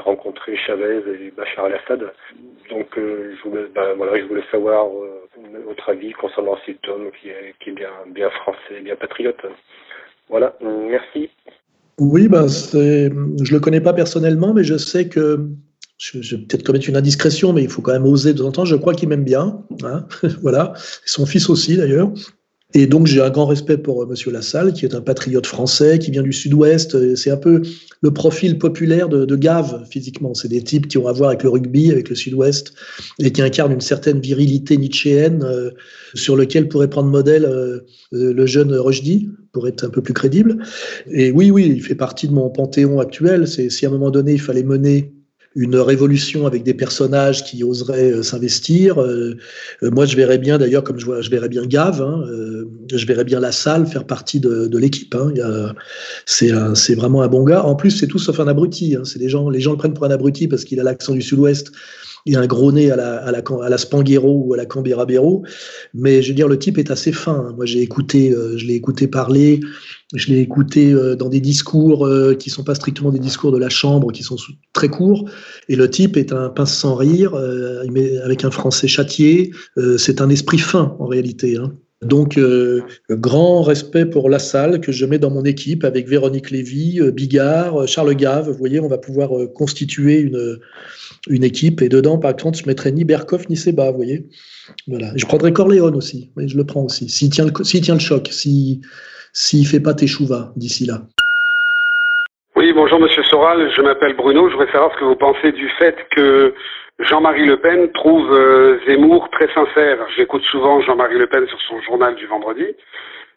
rencontré 0.00 0.56
Chavez 0.56 1.02
et 1.08 1.30
Bachar 1.36 1.66
al-Assad. 1.66 2.00
Donc 2.70 2.86
euh, 2.98 3.34
je, 3.36 3.48
voulais, 3.48 3.66
ben, 3.74 3.94
je 4.16 4.24
voulais 4.24 4.44
savoir 4.50 4.86
euh, 4.86 5.28
votre 5.66 5.88
avis 5.88 6.12
concernant 6.12 6.56
cet 6.66 6.86
homme 6.88 7.10
qui 7.20 7.28
est, 7.28 7.54
bien 8.12 8.30
français, 8.30 8.80
bien 8.82 8.96
patriote. 8.96 9.40
Voilà, 10.28 10.56
merci. 10.62 11.30
Oui, 11.98 12.28
ben 12.28 12.46
je 12.48 13.08
ne 13.08 13.52
le 13.52 13.60
connais 13.60 13.80
pas 13.80 13.92
personnellement, 13.92 14.52
mais 14.54 14.64
je 14.64 14.76
sais 14.76 15.08
que 15.08 15.48
je, 15.98 16.36
vais 16.36 16.42
peut-être 16.42 16.64
commettre 16.64 16.88
une 16.88 16.96
indiscrétion, 16.96 17.52
mais 17.52 17.62
il 17.62 17.68
faut 17.68 17.82
quand 17.82 17.92
même 17.92 18.06
oser 18.06 18.32
de 18.32 18.38
temps 18.38 18.48
en 18.48 18.52
temps. 18.52 18.64
Je 18.64 18.76
crois 18.76 18.94
qu'il 18.94 19.08
m'aime 19.08 19.24
bien. 19.24 19.60
Hein 19.84 20.06
voilà. 20.42 20.72
Son 21.04 21.24
fils 21.26 21.48
aussi, 21.48 21.76
d'ailleurs. 21.76 22.10
Et 22.76 22.88
donc 22.88 23.06
j'ai 23.06 23.20
un 23.20 23.30
grand 23.30 23.46
respect 23.46 23.78
pour 23.78 24.02
euh, 24.02 24.06
Monsieur 24.06 24.32
Lassalle, 24.32 24.72
qui 24.72 24.84
est 24.84 24.94
un 24.94 25.00
patriote 25.00 25.46
français, 25.46 25.98
qui 26.00 26.10
vient 26.10 26.22
du 26.22 26.32
Sud-Ouest. 26.32 27.14
C'est 27.14 27.30
un 27.30 27.36
peu 27.36 27.62
le 28.02 28.12
profil 28.12 28.58
populaire 28.58 29.08
de, 29.08 29.24
de 29.24 29.36
Gave 29.36 29.86
physiquement. 29.88 30.34
C'est 30.34 30.48
des 30.48 30.62
types 30.62 30.88
qui 30.88 30.98
ont 30.98 31.06
à 31.06 31.12
voir 31.12 31.30
avec 31.30 31.44
le 31.44 31.50
rugby, 31.50 31.92
avec 31.92 32.08
le 32.08 32.16
Sud-Ouest, 32.16 32.74
et 33.20 33.30
qui 33.30 33.42
incarnent 33.42 33.72
une 33.72 33.80
certaine 33.80 34.20
virilité 34.20 34.76
nietzschéenne 34.76 35.44
euh, 35.44 35.70
sur 36.14 36.36
lequel 36.36 36.68
pourrait 36.68 36.90
prendre 36.90 37.08
modèle 37.08 37.44
euh, 37.44 37.80
le 38.10 38.46
jeune 38.46 38.74
Rushdie 38.74 39.30
pour 39.52 39.68
être 39.68 39.84
un 39.84 39.90
peu 39.90 40.02
plus 40.02 40.14
crédible. 40.14 40.58
Et 41.10 41.30
oui, 41.30 41.50
oui, 41.50 41.72
il 41.76 41.82
fait 41.82 41.94
partie 41.94 42.26
de 42.26 42.32
mon 42.32 42.50
panthéon 42.50 42.98
actuel. 42.98 43.46
C'est 43.46 43.70
si 43.70 43.86
à 43.86 43.88
un 43.88 43.92
moment 43.92 44.10
donné 44.10 44.32
il 44.32 44.40
fallait 44.40 44.64
mener 44.64 45.13
une 45.56 45.76
révolution 45.76 46.46
avec 46.46 46.64
des 46.64 46.74
personnages 46.74 47.44
qui 47.44 47.62
oseraient 47.62 48.10
euh, 48.10 48.22
s'investir. 48.22 49.00
Euh, 49.00 49.36
euh, 49.82 49.90
moi, 49.90 50.04
je 50.04 50.16
verrais 50.16 50.38
bien, 50.38 50.58
d'ailleurs, 50.58 50.82
comme 50.82 50.98
je 50.98 51.04
vois, 51.04 51.20
je 51.20 51.30
verrais 51.30 51.48
bien 51.48 51.64
Gave, 51.64 52.02
hein, 52.02 52.24
je 52.92 53.06
verrais 53.06 53.24
bien 53.24 53.40
la 53.40 53.52
salle 53.52 53.86
faire 53.86 54.04
partie 54.04 54.40
de, 54.40 54.66
de 54.66 54.78
l'équipe. 54.78 55.14
Hein. 55.14 55.32
C'est 56.26 56.94
vraiment 56.94 57.22
un 57.22 57.28
bon 57.28 57.44
gars. 57.44 57.64
En 57.64 57.76
plus, 57.76 57.90
c'est 57.90 58.06
tout 58.06 58.18
sauf 58.18 58.40
un 58.40 58.48
abruti. 58.48 58.96
Hein. 58.96 59.02
C'est 59.04 59.18
les 59.18 59.28
gens, 59.28 59.48
les 59.48 59.60
gens 59.60 59.72
le 59.72 59.78
prennent 59.78 59.94
pour 59.94 60.04
un 60.04 60.10
abruti 60.10 60.48
parce 60.48 60.64
qu'il 60.64 60.80
a 60.80 60.82
l'accent 60.82 61.12
du 61.12 61.22
Sud-Ouest. 61.22 61.72
Il 62.26 62.36
a 62.36 62.40
un 62.40 62.46
gros 62.46 62.72
nez 62.72 62.90
à 62.90 62.96
la, 62.96 63.16
à 63.16 63.30
la, 63.32 63.42
à 63.62 63.68
la 63.68 63.78
Spanghero 63.78 64.44
ou 64.46 64.54
à 64.54 64.56
la 64.56 64.66
Canberra-Béro. 64.66 65.44
Mais 65.92 66.22
je 66.22 66.28
veux 66.28 66.34
dire, 66.34 66.48
le 66.48 66.58
type 66.58 66.78
est 66.78 66.90
assez 66.90 67.12
fin. 67.12 67.52
Moi, 67.56 67.66
j'ai 67.66 67.82
écouté, 67.82 68.34
je 68.56 68.66
l'ai 68.66 68.74
écouté 68.74 69.08
parler. 69.08 69.60
Je 70.14 70.28
l'ai 70.28 70.40
écouté 70.40 70.92
euh, 70.92 71.16
dans 71.16 71.28
des 71.28 71.40
discours 71.40 72.06
euh, 72.06 72.34
qui 72.34 72.48
sont 72.48 72.62
pas 72.62 72.74
strictement 72.74 73.10
des 73.10 73.18
discours 73.18 73.52
de 73.52 73.58
la 73.58 73.68
chambre, 73.68 74.12
qui 74.12 74.22
sont 74.22 74.36
très 74.72 74.88
courts. 74.88 75.28
Et 75.68 75.76
le 75.76 75.90
type 75.90 76.16
est 76.16 76.32
un 76.32 76.50
pince 76.50 76.72
sans 76.72 76.94
rire, 76.94 77.34
euh, 77.34 77.84
avec 78.24 78.44
un 78.44 78.50
français 78.50 78.86
châtié. 78.86 79.52
c'est 79.98 80.20
un 80.20 80.28
esprit 80.28 80.58
fin 80.58 80.96
en 80.98 81.06
réalité. 81.06 81.56
Hein. 81.56 81.72
Donc, 82.04 82.38
grand 83.10 83.62
respect 83.62 84.06
pour 84.06 84.30
la 84.30 84.38
salle 84.38 84.80
que 84.80 84.92
je 84.92 85.06
mets 85.06 85.18
dans 85.18 85.30
mon 85.30 85.44
équipe 85.44 85.84
avec 85.84 86.08
Véronique 86.08 86.50
Lévy, 86.50 87.00
Bigard, 87.12 87.86
Charles 87.88 88.14
Gave. 88.14 88.48
Vous 88.48 88.58
voyez, 88.58 88.80
on 88.80 88.88
va 88.88 88.98
pouvoir 88.98 89.30
constituer 89.54 90.20
une, 90.20 90.58
une 91.28 91.44
équipe. 91.44 91.82
Et 91.82 91.88
dedans, 91.88 92.18
par 92.18 92.36
contre, 92.36 92.58
je 92.58 92.66
mettrai 92.66 92.92
ni 92.92 93.04
Berkoff 93.04 93.48
ni 93.48 93.56
Seba, 93.56 93.90
vous 93.90 93.96
voyez. 93.96 94.26
Voilà. 94.86 95.12
Je 95.16 95.26
prendrai 95.26 95.52
Corléone 95.52 95.96
aussi. 95.96 96.30
Je 96.36 96.56
le 96.56 96.64
prends 96.64 96.82
aussi. 96.82 97.08
S'il 97.08 97.30
tient, 97.30 97.46
tient 97.48 97.94
le 97.94 98.00
choc, 98.00 98.28
si 98.30 98.80
s'il 99.34 99.66
fait 99.66 99.80
pas 99.80 99.94
tes 99.94 100.06
chouvas 100.06 100.52
d'ici 100.56 100.86
là. 100.86 101.02
Oui, 102.56 102.72
bonjour 102.72 103.00
Monsieur 103.00 103.24
Soral, 103.24 103.68
je 103.76 103.82
m'appelle 103.82 104.14
Bruno. 104.16 104.48
Je 104.48 104.54
voudrais 104.54 104.70
savoir 104.70 104.92
ce 104.94 105.00
que 105.00 105.04
vous 105.04 105.16
pensez 105.16 105.50
du 105.52 105.68
fait 105.76 105.96
que 106.12 106.54
Jean-Marie 107.00 107.46
Le 107.46 107.56
Pen 107.56 107.90
trouve 107.92 108.32
euh, 108.32 108.78
Zemmour 108.86 109.28
très 109.32 109.52
sincère. 109.52 109.98
J'écoute 110.16 110.42
souvent 110.42 110.80
Jean-Marie 110.80 111.18
Le 111.18 111.26
Pen 111.26 111.46
sur 111.48 111.58
son 111.68 111.80
journal 111.82 112.14
du 112.14 112.26
vendredi. 112.26 112.66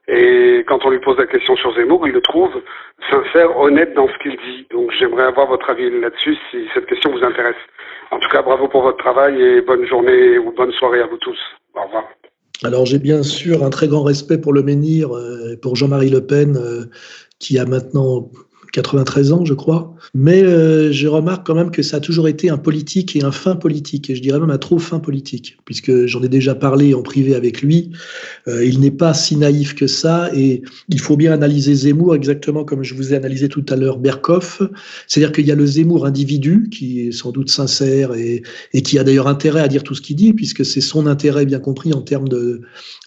Et 0.08 0.64
quand 0.68 0.86
on 0.86 0.90
lui 0.92 1.00
pose 1.00 1.18
la 1.18 1.26
question 1.26 1.56
sur 1.58 1.74
Zemmour, 1.76 2.08
il 2.08 2.14
le 2.14 2.22
trouve 2.22 2.52
sincère, 3.10 3.58
honnête 3.58 3.94
dans 3.96 4.08
ce 4.08 4.18
qu'il 4.22 4.38
dit. 4.38 4.68
Donc 4.72 4.92
j'aimerais 4.98 5.24
avoir 5.24 5.48
votre 5.48 5.70
avis 5.70 5.90
là-dessus 6.00 6.38
si 6.52 6.68
cette 6.74 6.86
question 6.86 7.12
vous 7.12 7.24
intéresse. 7.24 7.56
En 8.12 8.20
tout 8.20 8.30
cas, 8.30 8.42
bravo 8.42 8.68
pour 8.68 8.84
votre 8.84 8.98
travail 8.98 9.42
et 9.42 9.62
bonne 9.62 9.86
journée 9.86 10.38
ou 10.38 10.54
bonne 10.56 10.72
soirée 10.74 11.02
à 11.02 11.08
vous 11.08 11.18
tous. 11.18 11.38
Au 11.76 11.84
revoir. 11.84 12.06
Alors 12.64 12.86
j'ai 12.86 13.00
bien 13.00 13.22
sûr 13.22 13.64
un 13.64 13.70
très 13.70 13.88
grand 13.88 14.04
respect 14.04 14.40
pour 14.40 14.54
le 14.54 14.64
menhir, 14.64 15.10
pour 15.62 15.76
Jean-Marie 15.76 16.10
Le 16.10 16.26
Pen, 16.26 16.58
qui 17.40 17.60
a 17.60 17.66
maintenant 17.66 18.30
93 18.78 19.32
ans, 19.32 19.44
je 19.44 19.56
crois. 19.56 19.96
Mais 20.14 20.44
euh, 20.44 20.92
je 20.92 21.08
remarque 21.08 21.48
quand 21.48 21.56
même 21.56 21.72
que 21.72 21.82
ça 21.82 21.98
a 21.98 22.00
toujours 22.00 22.28
été 22.28 22.52
un 22.52 22.58
politique 22.58 23.16
et 23.16 23.24
un 23.24 23.32
fin 23.32 23.56
politique, 23.56 24.10
et 24.10 24.16
je 24.16 24.22
dirais 24.22 24.40
même 24.40 24.52
un 24.52 24.60
trop 24.60 24.78
fin 24.78 25.00
politique, 25.00 25.58
puisque 25.66 26.06
j'en 26.06 26.22
ai 26.22 26.30
déjà 26.30 26.54
parlé 26.54 26.94
en 26.94 27.02
privé 27.02 27.34
avec 27.34 27.64
lui. 27.64 27.92
Euh, 28.48 28.64
il 28.64 28.80
n'est 28.80 28.92
pas 28.92 29.16
si 29.16 29.36
naïf 29.36 29.74
que 29.74 29.88
ça, 29.88 30.30
et 30.36 30.62
il 30.90 31.00
faut 31.00 31.18
bien 31.18 31.32
analyser 31.32 31.74
Zemmour 31.74 32.14
exactement 32.14 32.66
comme 32.66 32.84
je 32.84 32.94
vous 32.94 33.14
ai 33.14 33.16
analysé 33.16 33.50
tout 33.50 33.66
à 33.70 33.76
l'heure 33.76 33.98
Berkoff. 33.98 34.62
C'est-à-dire 35.08 35.32
qu'il 35.32 35.48
y 35.48 35.52
a 35.52 35.56
le 35.56 35.66
Zemmour 35.66 36.06
individu, 36.06 36.70
qui 36.72 37.08
est 37.08 37.12
sans 37.12 37.32
doute 37.32 37.50
sincère 37.50 38.14
et, 38.14 38.44
qui 38.84 39.00
a 39.00 39.04
d'ailleurs 39.04 39.28
intérêt 39.28 39.62
à 39.62 39.68
dire 39.68 39.84
tout 39.84 39.96
ce 39.96 40.02
qu'il 40.02 40.16
dit, 40.16 40.34
puisque 40.34 40.64
c'est 40.64 40.82
son 40.82 41.08
intérêt 41.08 41.46
bien 41.46 41.60
compris 41.60 41.94
en 41.94 42.02
termes 42.02 42.30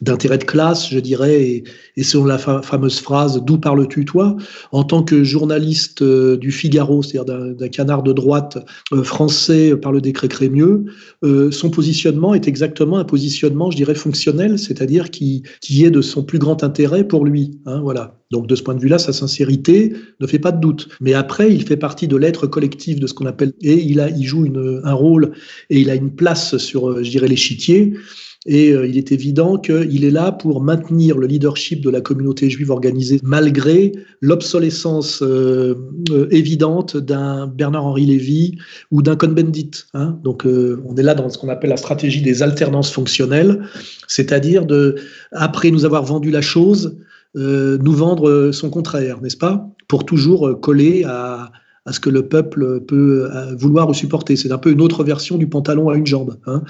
d'intérêt 0.01 0.39
de, 0.39 0.45
classe, 0.45 0.91
je 0.91 0.99
dirais, 0.99 1.43
et, 1.43 1.65
et 1.97 2.03
selon 2.03 2.25
la 2.25 2.39
fameuse 2.39 2.99
phrase 2.99 3.41
«d'où 3.47 3.57
parles-tu 3.57 4.05
toi?», 4.05 4.37
en 4.73 4.83
tant 4.83 5.05
que 5.05 5.23
journaliste 5.23 5.60
euh, 6.03 6.37
du 6.37 6.51
Figaro, 6.51 7.03
c'est-à-dire 7.03 7.55
d'un 7.55 7.69
canard 7.69 8.03
de 8.03 8.13
droite 8.13 8.59
euh, 8.93 9.03
français 9.03 9.77
par 9.77 9.93
le 9.93 10.01
décret 10.01 10.29
Crémieux, 10.29 10.85
euh, 11.25 11.51
son 11.51 11.71
positionnement 11.71 12.35
est 12.35 12.49
exactement 12.49 12.99
un 12.99 13.05
positionnement, 13.05 13.71
je 13.71 13.77
dirais, 13.77 13.95
fonctionnel, 13.95 14.59
c'est-à-dire 14.59 15.11
qui, 15.11 15.43
qui 15.61 15.85
est 15.85 15.91
de 15.91 16.01
son 16.01 16.23
plus 16.23 16.39
grand 16.39 16.63
intérêt 16.63 17.05
pour 17.05 17.25
lui. 17.25 17.59
Hein, 17.67 17.81
voilà. 17.81 18.19
Donc 18.31 18.47
de 18.47 18.55
ce 18.55 18.63
point 18.63 18.75
de 18.75 18.81
vue-là, 18.81 18.99
sa 18.99 19.13
sincérité 19.13 19.93
ne 20.21 20.27
fait 20.27 20.39
pas 20.39 20.53
de 20.53 20.61
doute. 20.61 20.89
Mais 21.01 21.15
après, 21.15 21.53
il 21.53 21.67
fait 21.67 21.77
partie 21.77 22.07
de 22.07 22.17
l'être 22.17 22.47
collectif 22.47 23.01
de 23.01 23.07
ce 23.07 23.15
qu'on 23.15 23.27
appelle 23.27 23.53
et 23.61 23.75
il 23.75 24.01
a, 24.01 24.09
il 24.09 24.25
joue 24.25 24.47
un 24.85 24.93
rôle 24.93 25.33
et 25.69 25.81
il 25.81 25.91
a 25.91 25.97
une 25.97 26.15
place 26.15 26.57
sur, 26.59 27.03
je 27.03 27.11
dirais, 27.11 27.27
l'échiquier 27.27 27.95
et 28.47 28.73
euh, 28.73 28.87
il 28.87 28.97
est 28.97 29.13
évident 29.13 29.59
qu'il 29.59 30.05
est 30.05 30.11
là 30.11 30.33
pour 30.33 30.63
maintenir 30.63 31.19
le 31.19 31.27
leadership 31.27 31.83
de 31.83 31.91
la 31.91 32.01
communauté 32.01 32.49
juive 32.49 32.71
organisée 32.71 33.21
malgré 33.23 33.93
l'obsolescence 34.23 35.23
euh, 35.23 35.75
euh, 36.11 36.27
évidente 36.31 36.97
d'un 36.97 37.47
Bernard-Henri 37.47 38.07
Lévy 38.07 38.59
ou 38.91 39.03
d'un 39.03 39.17
Cohn-Bendit. 39.17 39.71
Hein. 39.93 40.19
Donc 40.25 40.47
on 40.47 40.97
est 40.97 41.03
là 41.03 41.15
dans 41.15 41.29
ce 41.29 41.37
qu'on 41.37 41.49
appelle 41.49 41.71
la 41.71 41.77
stratégie 41.77 42.23
des 42.23 42.43
alternances 42.43 42.91
fonctionnelles, 42.91 43.63
c'est-à-dire 44.09 44.65
de, 44.65 44.97
après 45.33 45.71
nous 45.71 45.85
avoir 45.85 46.05
vendu 46.05 46.31
la 46.31 46.41
chose, 46.41 46.97
nous 47.35 47.93
vendre 47.93 48.51
son 48.53 48.71
contraire, 48.71 49.21
n'est-ce 49.21 49.37
pas? 49.37 49.69
Pour 49.87 50.05
toujours 50.05 50.61
coller 50.61 51.05
à, 51.05 51.53
à 51.87 51.93
ce 51.93 52.01
que 52.01 52.11
le 52.11 52.29
peuple 52.29 52.81
peut 52.81 53.29
euh, 53.33 53.55
vouloir 53.57 53.89
ou 53.89 53.95
supporter. 53.95 54.37
C'est 54.37 54.53
un 54.53 54.59
peu 54.59 54.71
une 54.71 54.81
autre 54.81 55.05
version 55.05 55.39
du 55.39 55.49
pantalon 55.49 55.89
à 55.89 55.97
une 55.97 56.07
jambe. 56.07 56.39
Hein. 56.47 56.63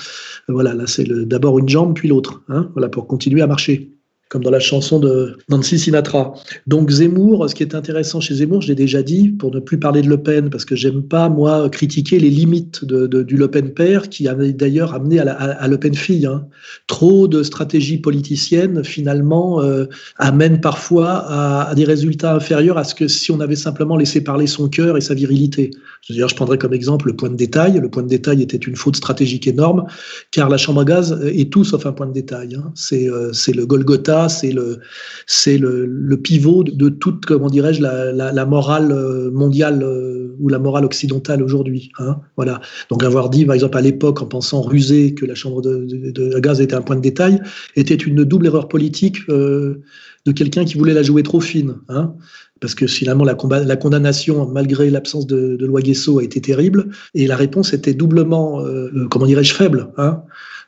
Voilà, 0.48 0.74
là 0.74 0.86
c'est 0.86 1.04
d'abord 1.04 1.58
une 1.58 1.68
jambe 1.68 1.94
puis 1.94 2.08
l'autre, 2.08 2.42
hein, 2.48 2.70
voilà, 2.72 2.88
pour 2.88 3.06
continuer 3.06 3.42
à 3.42 3.46
marcher 3.46 3.99
comme 4.30 4.44
dans 4.44 4.50
la 4.50 4.60
chanson 4.60 5.00
de 5.00 5.36
Nancy 5.48 5.76
Sinatra. 5.76 6.34
Donc 6.68 6.90
Zemmour, 6.90 7.50
ce 7.50 7.54
qui 7.54 7.64
est 7.64 7.74
intéressant 7.74 8.20
chez 8.20 8.36
Zemmour, 8.36 8.62
je 8.62 8.68
l'ai 8.68 8.76
déjà 8.76 9.02
dit, 9.02 9.28
pour 9.28 9.52
ne 9.52 9.58
plus 9.58 9.76
parler 9.76 10.02
de 10.02 10.08
Le 10.08 10.18
Pen, 10.18 10.50
parce 10.50 10.64
que 10.64 10.76
j'aime 10.76 11.02
pas, 11.02 11.28
moi, 11.28 11.68
critiquer 11.68 12.20
les 12.20 12.30
limites 12.30 12.84
de, 12.84 13.08
du 13.08 13.36
Le 13.36 13.48
Pen 13.48 13.74
père, 13.74 14.08
qui 14.08 14.28
a 14.28 14.34
d'ailleurs 14.34 14.94
amené 14.94 15.18
à, 15.18 15.32
à, 15.32 15.66
Le 15.66 15.78
Pen 15.78 15.94
fille. 15.94 16.26
Hein. 16.26 16.46
Trop 16.86 17.26
de 17.26 17.42
stratégies 17.42 17.98
politiciennes, 17.98 18.84
finalement, 18.84 19.62
euh, 19.62 19.86
amènent 20.16 20.60
parfois 20.60 21.24
à, 21.26 21.74
des 21.74 21.84
résultats 21.84 22.36
inférieurs 22.36 22.78
à 22.78 22.84
ce 22.84 22.94
que 22.94 23.08
si 23.08 23.32
on 23.32 23.40
avait 23.40 23.56
simplement 23.56 23.96
laissé 23.96 24.22
parler 24.22 24.46
son 24.46 24.68
cœur 24.68 24.96
et 24.96 25.00
sa 25.00 25.14
virilité. 25.14 25.72
Dire, 26.08 26.28
je 26.28 26.36
prendrais 26.36 26.56
comme 26.56 26.72
exemple 26.72 27.08
le 27.08 27.16
point 27.16 27.30
de 27.30 27.36
détail. 27.36 27.80
Le 27.80 27.90
point 27.90 28.04
de 28.04 28.08
détail 28.08 28.42
était 28.42 28.56
une 28.56 28.76
faute 28.76 28.96
stratégique 28.96 29.48
énorme, 29.48 29.86
car 30.30 30.48
la 30.48 30.56
chambre 30.56 30.82
à 30.82 30.84
gaz 30.84 31.20
est 31.24 31.52
tout 31.52 31.64
sauf 31.64 31.84
un 31.84 31.92
point 31.92 32.06
de 32.06 32.12
détail. 32.12 32.54
Hein. 32.54 32.70
C'est 32.76 33.08
euh, 33.08 33.32
le 33.52 33.66
Golgotha 33.66 34.19
c'est 34.28 34.52
le, 34.52 34.78
c'est 35.26 35.58
le, 35.58 35.86
le, 35.86 36.16
pivot 36.16 36.64
de 36.64 36.88
toute, 36.88 37.26
comment 37.26 37.48
dirais-je, 37.48 37.80
la, 37.80 38.12
la, 38.12 38.46
morale 38.46 38.92
euh, 38.92 39.30
mondiale 39.30 39.82
euh, 39.82 40.36
ou 40.38 40.48
la 40.48 40.58
morale 40.58 40.84
occidentale 40.84 41.42
aujourd'hui. 41.42 41.90
Hein, 41.98 42.20
voilà. 42.36 42.60
Donc 42.90 43.02
avoir 43.02 43.30
dit, 43.30 43.44
par 43.44 43.54
exemple, 43.54 43.78
à 43.78 43.80
l'époque, 43.80 44.22
en 44.22 44.26
pensant 44.26 44.62
rusé 44.62 45.14
que 45.14 45.24
la 45.26 45.34
chambre 45.34 45.62
de, 45.62 45.84
de, 45.84 46.10
de, 46.10 46.38
gaz 46.40 46.60
était 46.60 46.74
un 46.74 46.82
point 46.82 46.96
de 46.96 47.00
détail, 47.00 47.40
était 47.76 47.94
une 47.94 48.24
double 48.24 48.46
erreur 48.46 48.68
politique 48.68 49.18
euh, 49.28 49.80
de 50.26 50.32
quelqu'un 50.32 50.64
qui 50.64 50.76
voulait 50.76 50.94
la 50.94 51.02
jouer 51.02 51.22
trop 51.22 51.40
fine. 51.40 51.76
Hein, 51.88 52.14
parce 52.60 52.74
que 52.74 52.86
finalement 52.86 53.24
la, 53.24 53.36
la 53.64 53.76
condamnation, 53.76 54.46
malgré 54.46 54.90
l'absence 54.90 55.26
de, 55.26 55.56
de, 55.56 55.66
loi 55.66 55.80
Guesso, 55.80 56.18
a 56.18 56.24
été 56.24 56.40
terrible, 56.42 56.90
et 57.14 57.26
la 57.26 57.36
réponse 57.36 57.72
était 57.72 57.94
doublement, 57.94 58.62
comment 59.10 59.24
dirais-je, 59.24 59.54
faible. 59.54 59.88
Hein 59.96 60.22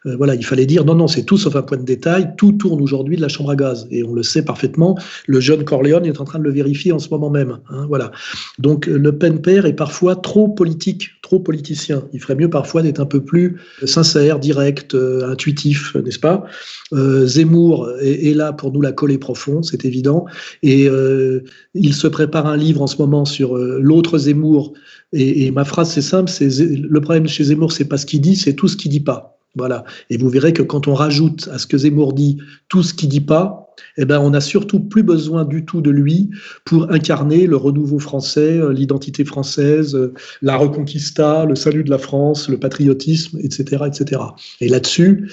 euh, 0.07 0.17
voilà, 0.17 0.35
il 0.35 0.45
fallait 0.45 0.67
dire 0.67 0.85
non, 0.85 0.95
non, 0.95 1.07
c'est 1.07 1.25
tout 1.25 1.39
sauf 1.39 1.57
un 1.57 1.63
point 1.63 1.79
de 1.79 1.85
détail. 1.85 2.35
Tout 2.37 2.53
tourne 2.53 2.81
aujourd'hui 2.81 3.17
de 3.17 3.23
la 3.23 3.29
chambre 3.29 3.51
à 3.51 3.57
gaz 3.57 3.87
et 3.91 4.03
on 4.03 4.13
le 4.13 4.23
sait 4.23 4.45
parfaitement. 4.45 4.99
Le 5.27 5.41
jeune 5.41 5.65
Corleone 5.65 6.05
est 6.07 6.21
en 6.21 6.25
train 6.25 6.39
de 6.39 6.45
le 6.45 6.51
vérifier 6.51 6.93
en 6.93 6.99
ce 6.99 7.09
moment 7.11 7.31
même. 7.31 7.59
Hein, 7.71 7.87
voilà. 7.89 8.11
Donc 8.59 8.87
Le 8.87 9.17
Pen 9.17 9.41
père 9.41 9.67
est 9.67 9.75
parfois 9.75 10.17
trop 10.17 10.49
politique, 10.49 11.11
trop 11.23 11.39
politicien. 11.39 12.05
Il 12.13 12.21
ferait 12.21 12.35
mieux 12.35 12.51
parfois 12.51 12.83
d'être 12.83 13.01
un 13.01 13.07
peu 13.07 13.23
plus 13.23 13.61
sincère, 13.85 14.39
direct, 14.39 14.95
euh, 14.95 15.31
intuitif, 15.31 15.95
n'est-ce 15.97 16.19
pas? 16.19 16.45
Euh, 16.93 17.27
Zemmour 17.27 17.89
est, 18.01 18.35
là 18.35 18.53
pour 18.53 18.73
nous 18.73 18.81
la 18.81 18.93
coller 18.93 19.19
profond, 19.19 19.63
c'est 19.63 19.85
évident. 19.85 20.25
Et 20.63 20.89
il 21.75 21.95
se 21.95 22.07
prépare 22.07 22.47
un 22.47 22.57
livre 22.57 22.83
en 22.83 22.87
ce 22.87 22.97
moment 22.97 23.25
sur 23.25 23.57
l'autre 23.57 24.19
Zemmour. 24.19 24.73
Et, 25.13 25.47
et 25.47 25.51
ma 25.51 25.65
phrase 25.65 25.91
c'est 25.91 26.03
simple, 26.03 26.31
c'est 26.31 26.49
le 26.49 27.01
problème 27.01 27.27
chez 27.27 27.45
Zemmour, 27.45 27.73
c'est 27.73 27.85
pas 27.85 27.99
ce 27.99 28.07
qu'il 28.07 28.21
dit, 28.21 28.37
c'est 28.37 28.55
tout 28.55 28.69
ce 28.69 28.77
qu'il 28.77 28.91
dit 28.91 29.01
pas. 29.01 29.39
Voilà. 29.55 29.85
Et 30.09 30.17
vous 30.17 30.29
verrez 30.29 30.53
que 30.53 30.63
quand 30.63 30.89
on 30.89 30.95
rajoute 30.95 31.49
à 31.53 31.59
ce 31.59 31.67
que 31.67 31.77
Zemmour 31.77 32.15
dit 32.15 32.39
tout 32.69 32.83
ce 32.83 32.95
qu'il 32.95 33.09
dit 33.11 33.21
pas, 33.21 33.63
eh 33.97 34.05
ben, 34.05 34.21
on 34.21 34.31
n'a 34.31 34.41
surtout 34.41 34.81
plus 34.81 35.03
besoin 35.03 35.45
du 35.45 35.65
tout 35.65 35.81
de 35.81 35.91
lui 35.91 36.31
pour 36.65 36.91
incarner 36.91 37.47
le 37.47 37.57
renouveau 37.57 37.99
français, 37.99 38.59
euh, 38.59 38.73
l'identité 38.73 39.25
française, 39.25 39.95
euh, 39.95 40.15
la 40.41 40.57
reconquista, 40.57 41.45
le 41.45 41.55
salut 41.55 41.85
de 41.85 41.91
la 41.91 41.99
France, 41.99 42.49
le 42.49 42.59
patriotisme, 42.59 43.39
etc., 43.43 43.85
etc. 43.87 44.23
Et 44.61 44.69
là-dessus, 44.69 45.31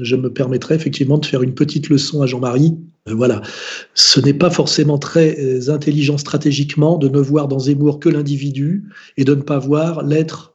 je 0.00 0.16
me 0.16 0.32
permettrai 0.32 0.74
effectivement 0.74 1.18
de 1.18 1.26
faire 1.26 1.42
une 1.42 1.54
petite 1.54 1.88
leçon 1.88 2.22
à 2.22 2.26
Jean-Marie. 2.26 2.76
Euh, 3.08 3.14
voilà. 3.14 3.40
Ce 3.94 4.20
n'est 4.20 4.34
pas 4.34 4.50
forcément 4.50 4.98
très 4.98 5.68
intelligent 5.68 6.18
stratégiquement 6.18 6.98
de 6.98 7.08
ne 7.08 7.18
voir 7.18 7.48
dans 7.48 7.60
Zemmour 7.60 8.00
que 8.00 8.08
l'individu 8.08 8.84
et 9.16 9.24
de 9.24 9.34
ne 9.34 9.42
pas 9.42 9.58
voir 9.58 10.04
l'être 10.04 10.49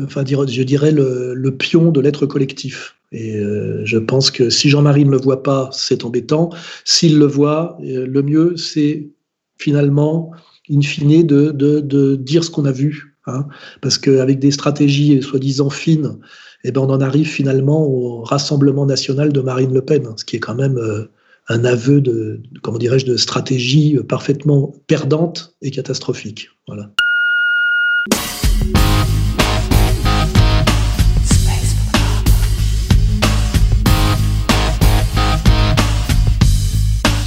enfin, 0.00 0.24
je 0.26 0.62
dirais, 0.62 0.92
le, 0.92 1.50
pion 1.50 1.90
de 1.90 2.00
l'être 2.00 2.26
collectif. 2.26 2.96
Et 3.12 3.36
euh, 3.36 3.82
je 3.84 3.98
pense 3.98 4.30
que 4.30 4.48
si 4.48 4.70
Jean-Marie 4.70 5.04
ne 5.04 5.10
le 5.10 5.18
voit 5.18 5.42
pas, 5.42 5.68
c'est 5.72 6.04
embêtant. 6.04 6.50
S'il 6.84 7.18
le 7.18 7.26
voit, 7.26 7.76
euh, 7.84 8.06
le 8.06 8.22
mieux, 8.22 8.56
c'est 8.56 9.10
finalement, 9.58 10.30
in 10.70 10.80
fine, 10.80 11.26
de, 11.26 11.50
de, 11.50 12.16
dire 12.16 12.42
ce 12.42 12.50
qu'on 12.50 12.64
a 12.64 12.72
vu. 12.72 13.14
Hein, 13.26 13.46
parce 13.80 13.98
qu'avec 13.98 14.40
des 14.40 14.50
stratégies 14.50 15.22
soi-disant 15.22 15.70
fines, 15.70 16.18
eh 16.64 16.72
ben, 16.72 16.80
on 16.80 16.90
en 16.90 17.00
arrive 17.00 17.28
finalement 17.28 17.86
au 17.86 18.22
Rassemblement 18.22 18.84
national 18.84 19.32
de 19.32 19.40
Marine 19.40 19.72
Le 19.72 19.82
Pen, 19.84 20.08
ce 20.16 20.24
qui 20.24 20.34
est 20.34 20.40
quand 20.40 20.56
même 20.56 20.76
euh, 20.76 21.04
un 21.48 21.64
aveu 21.64 22.00
de, 22.00 22.40
comment 22.62 22.78
dirais-je, 22.78 23.06
de 23.06 23.16
stratégie 23.16 23.96
parfaitement 24.08 24.74
perdante 24.88 25.54
et 25.62 25.70
catastrophique. 25.70 26.48
Voilà. 26.66 26.90